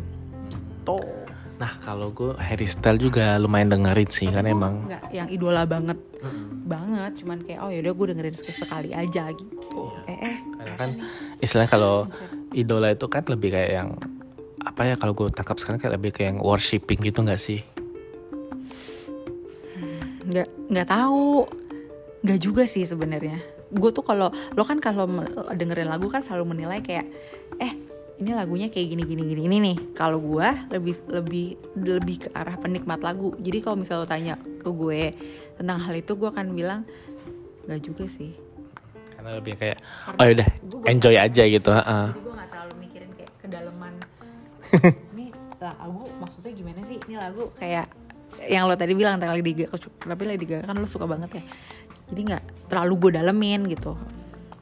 Tuh. 0.83 1.03
Nah 1.59 1.75
kalau 1.83 2.15
gue 2.15 2.39
Harry 2.39 2.65
Styles 2.65 3.03
juga 3.03 3.35
lumayan 3.37 3.67
dengerin 3.69 4.07
sih 4.07 4.31
karena 4.31 4.49
emang. 4.49 4.87
nggak 4.87 5.05
yang 5.11 5.27
idola 5.29 5.67
banget. 5.67 5.99
Banget 6.65 7.13
cuman 7.19 7.39
kayak 7.43 7.61
oh 7.61 7.71
yaudah 7.71 7.93
gue 7.93 8.07
dengerin 8.15 8.37
sekali 8.39 8.91
aja 8.93 9.33
gitu. 9.33 9.51
Iya. 9.75 10.01
eh 10.07 10.19
eh. 10.23 10.37
Karena 10.55 10.75
kan 10.77 10.91
istilahnya 11.39 11.71
kalau 11.73 11.95
idola 12.53 12.91
itu 12.91 13.07
kan 13.07 13.27
lebih 13.27 13.51
kayak 13.51 13.71
yang 13.75 13.91
apa 14.61 14.83
ya 14.85 14.95
kalau 14.95 15.15
gue 15.15 15.27
tangkap 15.31 15.57
sekarang 15.57 15.79
kayak 15.79 15.95
lebih 15.99 16.11
kayak 16.13 16.29
yang 16.31 16.41
worshipping 16.41 17.01
gitu 17.01 17.27
nggak 17.27 17.41
sih? 17.41 17.63
Nggak 20.29 20.49
nggak 20.69 20.89
tahu. 20.89 21.49
Nggak 22.23 22.41
juga 22.45 22.63
sih 22.69 22.85
sebenarnya. 22.85 23.41
Gue 23.73 23.91
tuh 23.93 24.05
kalau 24.05 24.29
lo 24.33 24.63
kan 24.65 24.81
kalau 24.81 25.09
dengerin 25.57 25.89
lagu 25.89 26.09
kan 26.13 26.21
selalu 26.21 26.57
menilai 26.57 26.81
kayak 26.85 27.09
eh 27.61 27.73
ini 28.19 28.35
lagunya 28.35 28.67
kayak 28.67 28.87
gini 28.91 29.03
gini 29.07 29.23
gini 29.25 29.43
ini 29.47 29.57
nih. 29.63 29.77
Kalau 29.95 30.19
gue 30.19 30.49
lebih 30.75 30.95
lebih 31.09 31.47
lebih 31.79 32.17
ke 32.27 32.29
arah 32.35 32.59
penikmat 32.59 33.01
lagu. 33.01 33.33
Jadi 33.39 33.59
kalau 33.63 33.77
misalnya 33.79 34.03
lo 34.05 34.09
tanya 34.09 34.35
ke 34.37 34.69
gue 34.69 35.03
tentang 35.57 35.79
hal 35.81 35.95
itu 35.95 36.13
gue 36.19 36.29
akan 36.29 36.47
bilang 36.53 36.83
nggak 37.67 37.81
juga 37.85 38.05
sih. 38.11 38.35
Karena 39.15 39.39
lebih 39.39 39.55
kayak 39.59 39.79
Karena 39.83 40.19
oh 40.19 40.25
yaudah 40.27 40.49
enjoy 40.87 41.15
aja 41.19 41.43
gitu. 41.47 41.71
heeh. 41.75 42.07
jadi 42.15 42.21
gue 42.23 42.35
nggak 42.35 42.51
terlalu 42.51 42.75
mikirin 42.83 43.11
kayak 43.15 43.33
kedalaman. 43.43 43.95
Ini 45.15 45.27
lagu 45.59 46.05
maksudnya 46.23 46.53
gimana 46.55 46.81
sih? 46.87 46.97
Ini 47.07 47.15
lagu 47.19 47.51
kayak 47.59 47.87
yang 48.47 48.71
lo 48.71 48.79
tadi 48.79 48.95
bilang 48.95 49.19
tentang 49.19 49.35
Lady 49.35 49.53
Gaga 49.55 49.75
tapi 49.99 50.23
Lady 50.29 50.47
Gaga 50.47 50.71
kan 50.71 50.77
lo 50.79 50.87
suka 50.87 51.09
banget 51.09 51.43
ya. 51.43 51.45
Jadi 52.09 52.21
nggak 52.33 52.45
terlalu 52.71 52.95
gue 53.09 53.11
dalemin 53.21 53.61
gitu. 53.73 53.99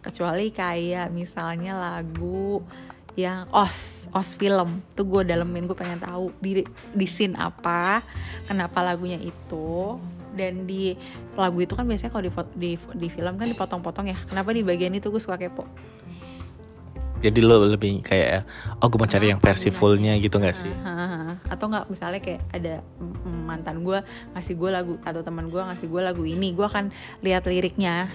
Kecuali 0.03 0.51
kayak 0.55 1.13
misalnya 1.13 1.77
lagu 1.77 2.63
yang 3.19 3.45
os 3.53 4.09
os 4.11 4.35
film. 4.35 4.81
Tuh 4.97 5.07
gue 5.07 5.23
dalemin 5.27 5.69
gue 5.69 5.77
pengen 5.77 6.01
tahu 6.01 6.33
di 6.41 6.65
di 6.95 7.07
scene 7.07 7.37
apa 7.37 8.01
kenapa 8.49 8.81
lagunya 8.81 9.21
itu. 9.21 10.01
Dan 10.37 10.69
di 10.69 10.93
lagu 11.33 11.65
itu 11.65 11.73
kan 11.73 11.89
biasanya 11.89 12.13
kalau 12.13 12.25
di, 12.29 12.33
di 12.53 12.71
di 12.77 13.09
film 13.09 13.35
kan 13.41 13.49
dipotong-potong 13.49 14.07
ya. 14.13 14.19
Kenapa 14.29 14.53
di 14.53 14.61
bagian 14.65 14.93
itu 14.93 15.09
gue 15.09 15.23
suka 15.23 15.41
kepo 15.41 15.65
Jadi 17.25 17.41
lo 17.41 17.65
lebih 17.65 18.05
kayak 18.05 18.45
oh 18.81 18.87
gue 18.93 18.99
mau 19.01 19.09
cari 19.09 19.33
yang 19.33 19.41
versi 19.41 19.73
Kenapa 19.73 19.79
fullnya 19.81 20.13
gitu 20.21 20.37
gak 20.37 20.57
sih? 20.57 20.73
Atau 21.53 21.73
nggak 21.73 21.89
misalnya 21.89 22.21
kayak 22.21 22.43
ada 22.53 22.75
mantan 23.47 23.81
gue 23.87 23.99
ngasih 24.35 24.55
gue 24.59 24.71
lagu 24.75 24.95
atau 25.07 25.23
teman 25.23 25.47
gue 25.47 25.63
ngasih 25.63 25.87
gue 25.87 26.03
lagu 26.03 26.23
ini 26.27 26.51
gue 26.51 26.67
akan 26.67 26.91
lihat 27.23 27.47
liriknya 27.47 28.11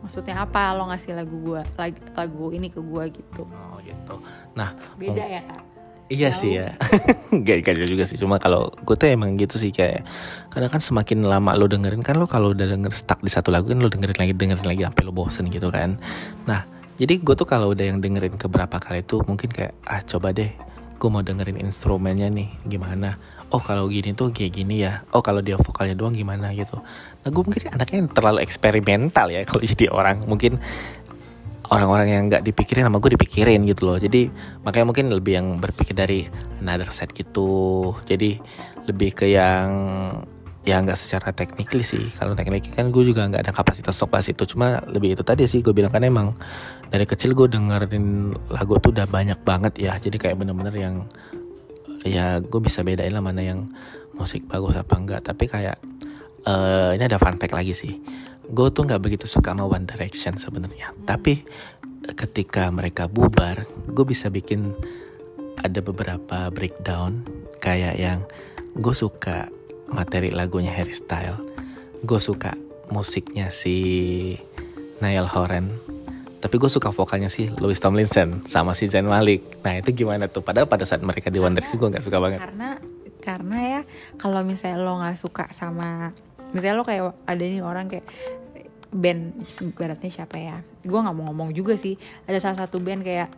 maksudnya 0.00 0.40
apa 0.40 0.72
lo 0.76 0.88
ngasih 0.88 1.16
lagu 1.16 1.36
gue 1.40 1.62
lagu, 1.76 2.00
lagu 2.16 2.46
ini 2.52 2.68
ke 2.72 2.80
gue 2.80 3.04
gitu 3.12 3.44
Oh 3.44 3.76
gitu. 3.84 4.14
Nah 4.56 4.72
beda 4.96 5.24
ya 5.24 5.42
kak 5.44 5.74
Iya 6.12 6.36
sih 6.36 6.60
ya. 6.60 6.76
Gak 7.48 7.64
kacau 7.64 7.88
juga 7.88 8.04
sih. 8.04 8.20
Cuma 8.20 8.36
kalau 8.36 8.68
gue 8.68 8.92
tuh 8.92 9.08
emang 9.08 9.40
gitu 9.40 9.56
sih 9.56 9.72
kayak 9.72 10.04
kadang 10.52 10.68
kan 10.68 10.82
semakin 10.84 11.24
lama 11.24 11.56
lo 11.56 11.64
dengerin 11.64 12.04
kan 12.04 12.20
lo 12.20 12.28
kalau 12.28 12.52
udah 12.52 12.68
denger 12.68 12.92
stuck 12.92 13.24
di 13.24 13.32
satu 13.32 13.48
lagu 13.48 13.72
kan 13.72 13.80
lo 13.80 13.88
dengerin 13.88 14.20
lagi 14.20 14.36
dengerin 14.36 14.68
lagi 14.68 14.82
sampai 14.84 15.02
lo 15.02 15.12
bosen 15.16 15.48
gitu 15.48 15.72
kan. 15.72 15.96
Nah 16.44 16.68
jadi 16.94 17.14
gue 17.18 17.34
tuh 17.34 17.48
kalau 17.48 17.74
udah 17.74 17.90
yang 17.90 17.98
dengerin 17.98 18.38
keberapa 18.38 18.78
kali 18.78 19.02
tuh 19.02 19.26
mungkin 19.26 19.50
kayak 19.50 19.74
ah 19.86 19.98
coba 20.06 20.30
deh 20.30 20.50
gue 20.94 21.08
mau 21.10 21.20
dengerin 21.20 21.60
instrumennya 21.60 22.30
nih 22.32 22.48
gimana. 22.64 23.18
Oh 23.52 23.60
kalau 23.60 23.92
gini 23.92 24.16
tuh 24.16 24.32
kayak 24.32 24.56
gini 24.56 24.88
ya. 24.88 25.04
Oh 25.12 25.20
kalau 25.20 25.44
dia 25.44 25.60
vokalnya 25.60 25.92
doang 25.92 26.16
gimana 26.16 26.54
gitu. 26.56 26.80
Nah 26.80 27.28
gue 27.28 27.42
mungkin 27.44 27.60
anaknya 27.76 27.96
yang 28.00 28.10
terlalu 28.14 28.38
eksperimental 28.40 29.26
ya 29.28 29.44
kalau 29.48 29.60
jadi 29.60 29.90
orang 29.92 30.24
mungkin 30.24 30.56
orang-orang 31.68 32.08
yang 32.08 32.22
nggak 32.28 32.44
dipikirin 32.44 32.84
sama 32.86 33.00
gue 33.00 33.16
dipikirin 33.16 33.64
gitu 33.64 33.88
loh 33.88 33.96
jadi 33.96 34.28
makanya 34.62 34.84
mungkin 34.84 35.06
lebih 35.08 35.32
yang 35.32 35.48
berpikir 35.56 35.96
dari 35.96 36.28
another 36.60 36.92
set 36.92 37.08
gitu 37.16 37.92
jadi 38.04 38.36
lebih 38.84 39.16
ke 39.16 39.32
yang 39.32 39.72
ya 40.64 40.80
nggak 40.80 40.96
secara 40.96 41.30
teknikly 41.36 41.84
sih. 41.84 42.08
Kalau 42.16 42.32
teknik 42.32 42.72
kan 42.72 42.88
gue 42.88 43.04
juga 43.04 43.28
nggak 43.28 43.44
ada 43.44 43.52
kapasitas 43.52 43.94
untuk 44.00 44.16
bahas 44.16 44.26
itu. 44.32 44.42
Cuma 44.48 44.80
lebih 44.88 45.12
itu 45.12 45.20
tadi 45.20 45.44
sih 45.44 45.60
gue 45.60 45.76
bilang 45.76 45.92
kan 45.92 46.00
emang 46.00 46.32
dari 46.88 47.04
kecil 47.04 47.36
gue 47.36 47.52
dengerin 47.52 48.32
lagu 48.48 48.80
tuh 48.80 48.96
udah 48.96 49.04
banyak 49.04 49.44
banget 49.44 49.76
ya. 49.76 49.92
Jadi 50.00 50.16
kayak 50.16 50.40
bener-bener 50.40 50.72
yang 50.72 50.94
ya 52.04 52.40
gue 52.40 52.60
bisa 52.64 52.80
bedain 52.80 53.12
lah 53.12 53.20
mana 53.20 53.44
yang 53.44 53.68
musik 54.16 54.44
bagus 54.48 54.76
apa 54.76 54.94
enggak 55.00 55.20
tapi 55.24 55.48
kayak 55.48 55.80
eh 56.44 56.90
ini 56.96 57.04
ada 57.04 57.20
fun 57.20 57.36
fact 57.36 57.52
lagi 57.52 57.76
sih. 57.76 58.00
Gue 58.48 58.72
tuh 58.72 58.88
nggak 58.88 59.00
begitu 59.04 59.28
suka 59.28 59.52
sama 59.52 59.68
One 59.68 59.84
Direction 59.84 60.40
sebenarnya. 60.40 60.96
Tapi 61.04 61.44
eh, 62.08 62.14
ketika 62.16 62.72
mereka 62.72 63.04
bubar 63.04 63.68
gue 63.92 64.04
bisa 64.08 64.32
bikin 64.32 64.72
ada 65.60 65.80
beberapa 65.84 66.48
breakdown 66.48 67.24
kayak 67.60 68.00
yang 68.00 68.20
gue 68.74 68.94
suka 68.96 69.48
materi 69.88 70.32
lagunya 70.32 70.72
Harry 70.72 70.92
Style 70.94 71.54
gue 72.04 72.20
suka 72.20 72.52
musiknya 72.92 73.48
si 73.48 74.36
Niall 75.00 75.28
Horan. 75.28 75.72
Tapi 76.44 76.60
gue 76.60 76.68
suka 76.68 76.92
vokalnya 76.92 77.32
sih 77.32 77.48
Louis 77.56 77.80
Tomlinson 77.80 78.44
sama 78.44 78.76
si 78.76 78.84
Zayn 78.84 79.08
Malik. 79.08 79.64
Nah 79.64 79.80
itu 79.80 80.04
gimana 80.04 80.28
tuh? 80.28 80.44
Padahal 80.44 80.68
pada 80.68 80.84
saat 80.84 81.00
mereka 81.00 81.32
di 81.32 81.40
One 81.40 81.56
Direction 81.56 81.80
gue 81.80 81.88
nggak 81.96 82.04
suka 82.04 82.20
banget. 82.20 82.44
Karena 82.44 82.76
karena 83.24 83.58
ya 83.64 83.80
kalau 84.20 84.44
misalnya 84.44 84.84
lo 84.84 85.00
nggak 85.00 85.16
suka 85.16 85.48
sama 85.56 86.12
misalnya 86.52 86.76
lo 86.76 86.84
kayak 86.84 87.16
ada 87.24 87.40
nih 87.40 87.64
orang 87.64 87.88
kayak 87.88 88.04
band 88.92 89.40
baratnya 89.72 90.10
siapa 90.12 90.36
ya? 90.36 90.60
Gue 90.84 91.00
nggak 91.00 91.16
mau 91.16 91.32
ngomong 91.32 91.56
juga 91.56 91.80
sih. 91.80 91.96
Ada 92.28 92.44
salah 92.44 92.68
satu 92.68 92.76
band 92.76 93.00
kayak 93.00 93.32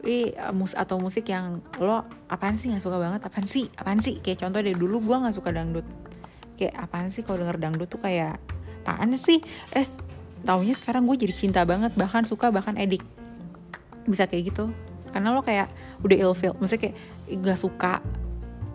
Wih, 0.00 0.32
mus 0.56 0.72
atau 0.72 0.96
musik 0.96 1.28
yang 1.28 1.60
lo 1.76 2.08
apaan 2.32 2.56
sih? 2.56 2.72
Nggak 2.72 2.84
suka 2.84 2.96
banget? 2.96 3.20
Apaan 3.20 3.46
sih? 3.46 3.68
Apaan 3.76 4.00
sih? 4.00 4.16
Kayak 4.20 4.48
contoh 4.48 4.60
dari 4.64 4.76
dulu 4.76 4.96
gue 5.04 5.16
nggak 5.16 5.36
suka 5.36 5.52
dangdut. 5.52 5.84
Kayak 6.56 6.74
apaan 6.88 7.12
sih 7.12 7.20
kalau 7.20 7.44
denger 7.44 7.60
dangdut 7.60 7.88
tuh 7.92 8.00
kayak 8.00 8.40
apaan 8.84 9.12
sih? 9.20 9.44
Eh 9.76 9.84
taunya 10.40 10.72
sekarang 10.72 11.04
gue 11.04 11.16
jadi 11.28 11.34
cinta 11.36 11.60
banget 11.68 11.92
bahkan 12.00 12.24
suka 12.24 12.48
bahkan 12.48 12.80
edik. 12.80 13.04
Bisa 14.08 14.24
kayak 14.24 14.56
gitu. 14.56 14.72
Karena 15.12 15.36
lo 15.36 15.44
kayak 15.44 15.68
udah 16.00 16.16
ilfeel 16.16 16.56
maksudnya 16.56 16.88
kayak 16.88 16.96
"Ih, 17.28 17.36
nggak 17.36 17.60
suka. 17.60 18.00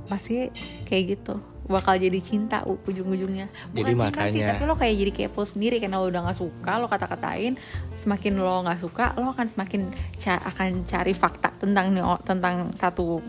Pasti 0.06 0.54
kayak 0.86 1.18
gitu 1.18 1.55
bakal 1.66 1.98
jadi 1.98 2.20
cinta 2.20 2.62
ujung-ujungnya. 2.62 3.50
Jadi 3.72 3.92
bukan 3.92 4.12
cinta 4.14 4.22
sih 4.26 4.38
makanya- 4.38 4.50
tapi 4.54 4.64
lo 4.64 4.76
kayak 4.76 4.96
jadi 4.96 5.12
kepo 5.12 5.42
sendiri. 5.42 5.78
Karena 5.78 5.98
lo 5.98 6.08
udah 6.08 6.22
nggak 6.24 6.38
suka 6.38 6.72
lo 6.78 6.86
kata-katain 6.86 7.58
semakin 7.94 8.34
lo 8.38 8.62
nggak 8.62 8.80
suka 8.80 9.06
lo 9.16 9.30
akan 9.30 9.48
semakin 9.50 9.82
ca- 10.16 10.44
akan 10.46 10.86
cari 10.86 11.14
fakta 11.14 11.50
tentang 11.56 11.90
tentang 12.22 12.56
satu 12.74 13.20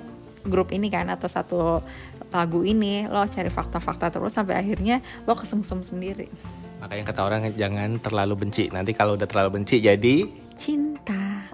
grup 0.44 0.70
ini 0.70 0.86
kan 0.86 1.08
atau 1.08 1.26
satu 1.26 1.80
lagu 2.28 2.60
ini. 2.62 3.04
Lo 3.04 3.24
cari 3.24 3.48
fakta-fakta 3.48 4.10
terus 4.10 4.30
sampai 4.30 4.54
akhirnya 4.54 5.00
lo 5.24 5.32
kesengsem 5.32 5.80
sendiri. 5.80 6.28
Makanya 6.76 7.08
kata 7.08 7.20
orang 7.22 7.40
jangan 7.50 7.96
terlalu 7.98 8.36
benci. 8.38 8.68
Nanti 8.68 8.92
kalau 8.92 9.16
udah 9.16 9.24
terlalu 9.24 9.58
benci 9.58 9.80
jadi 9.80 10.28
cinta 10.52 11.48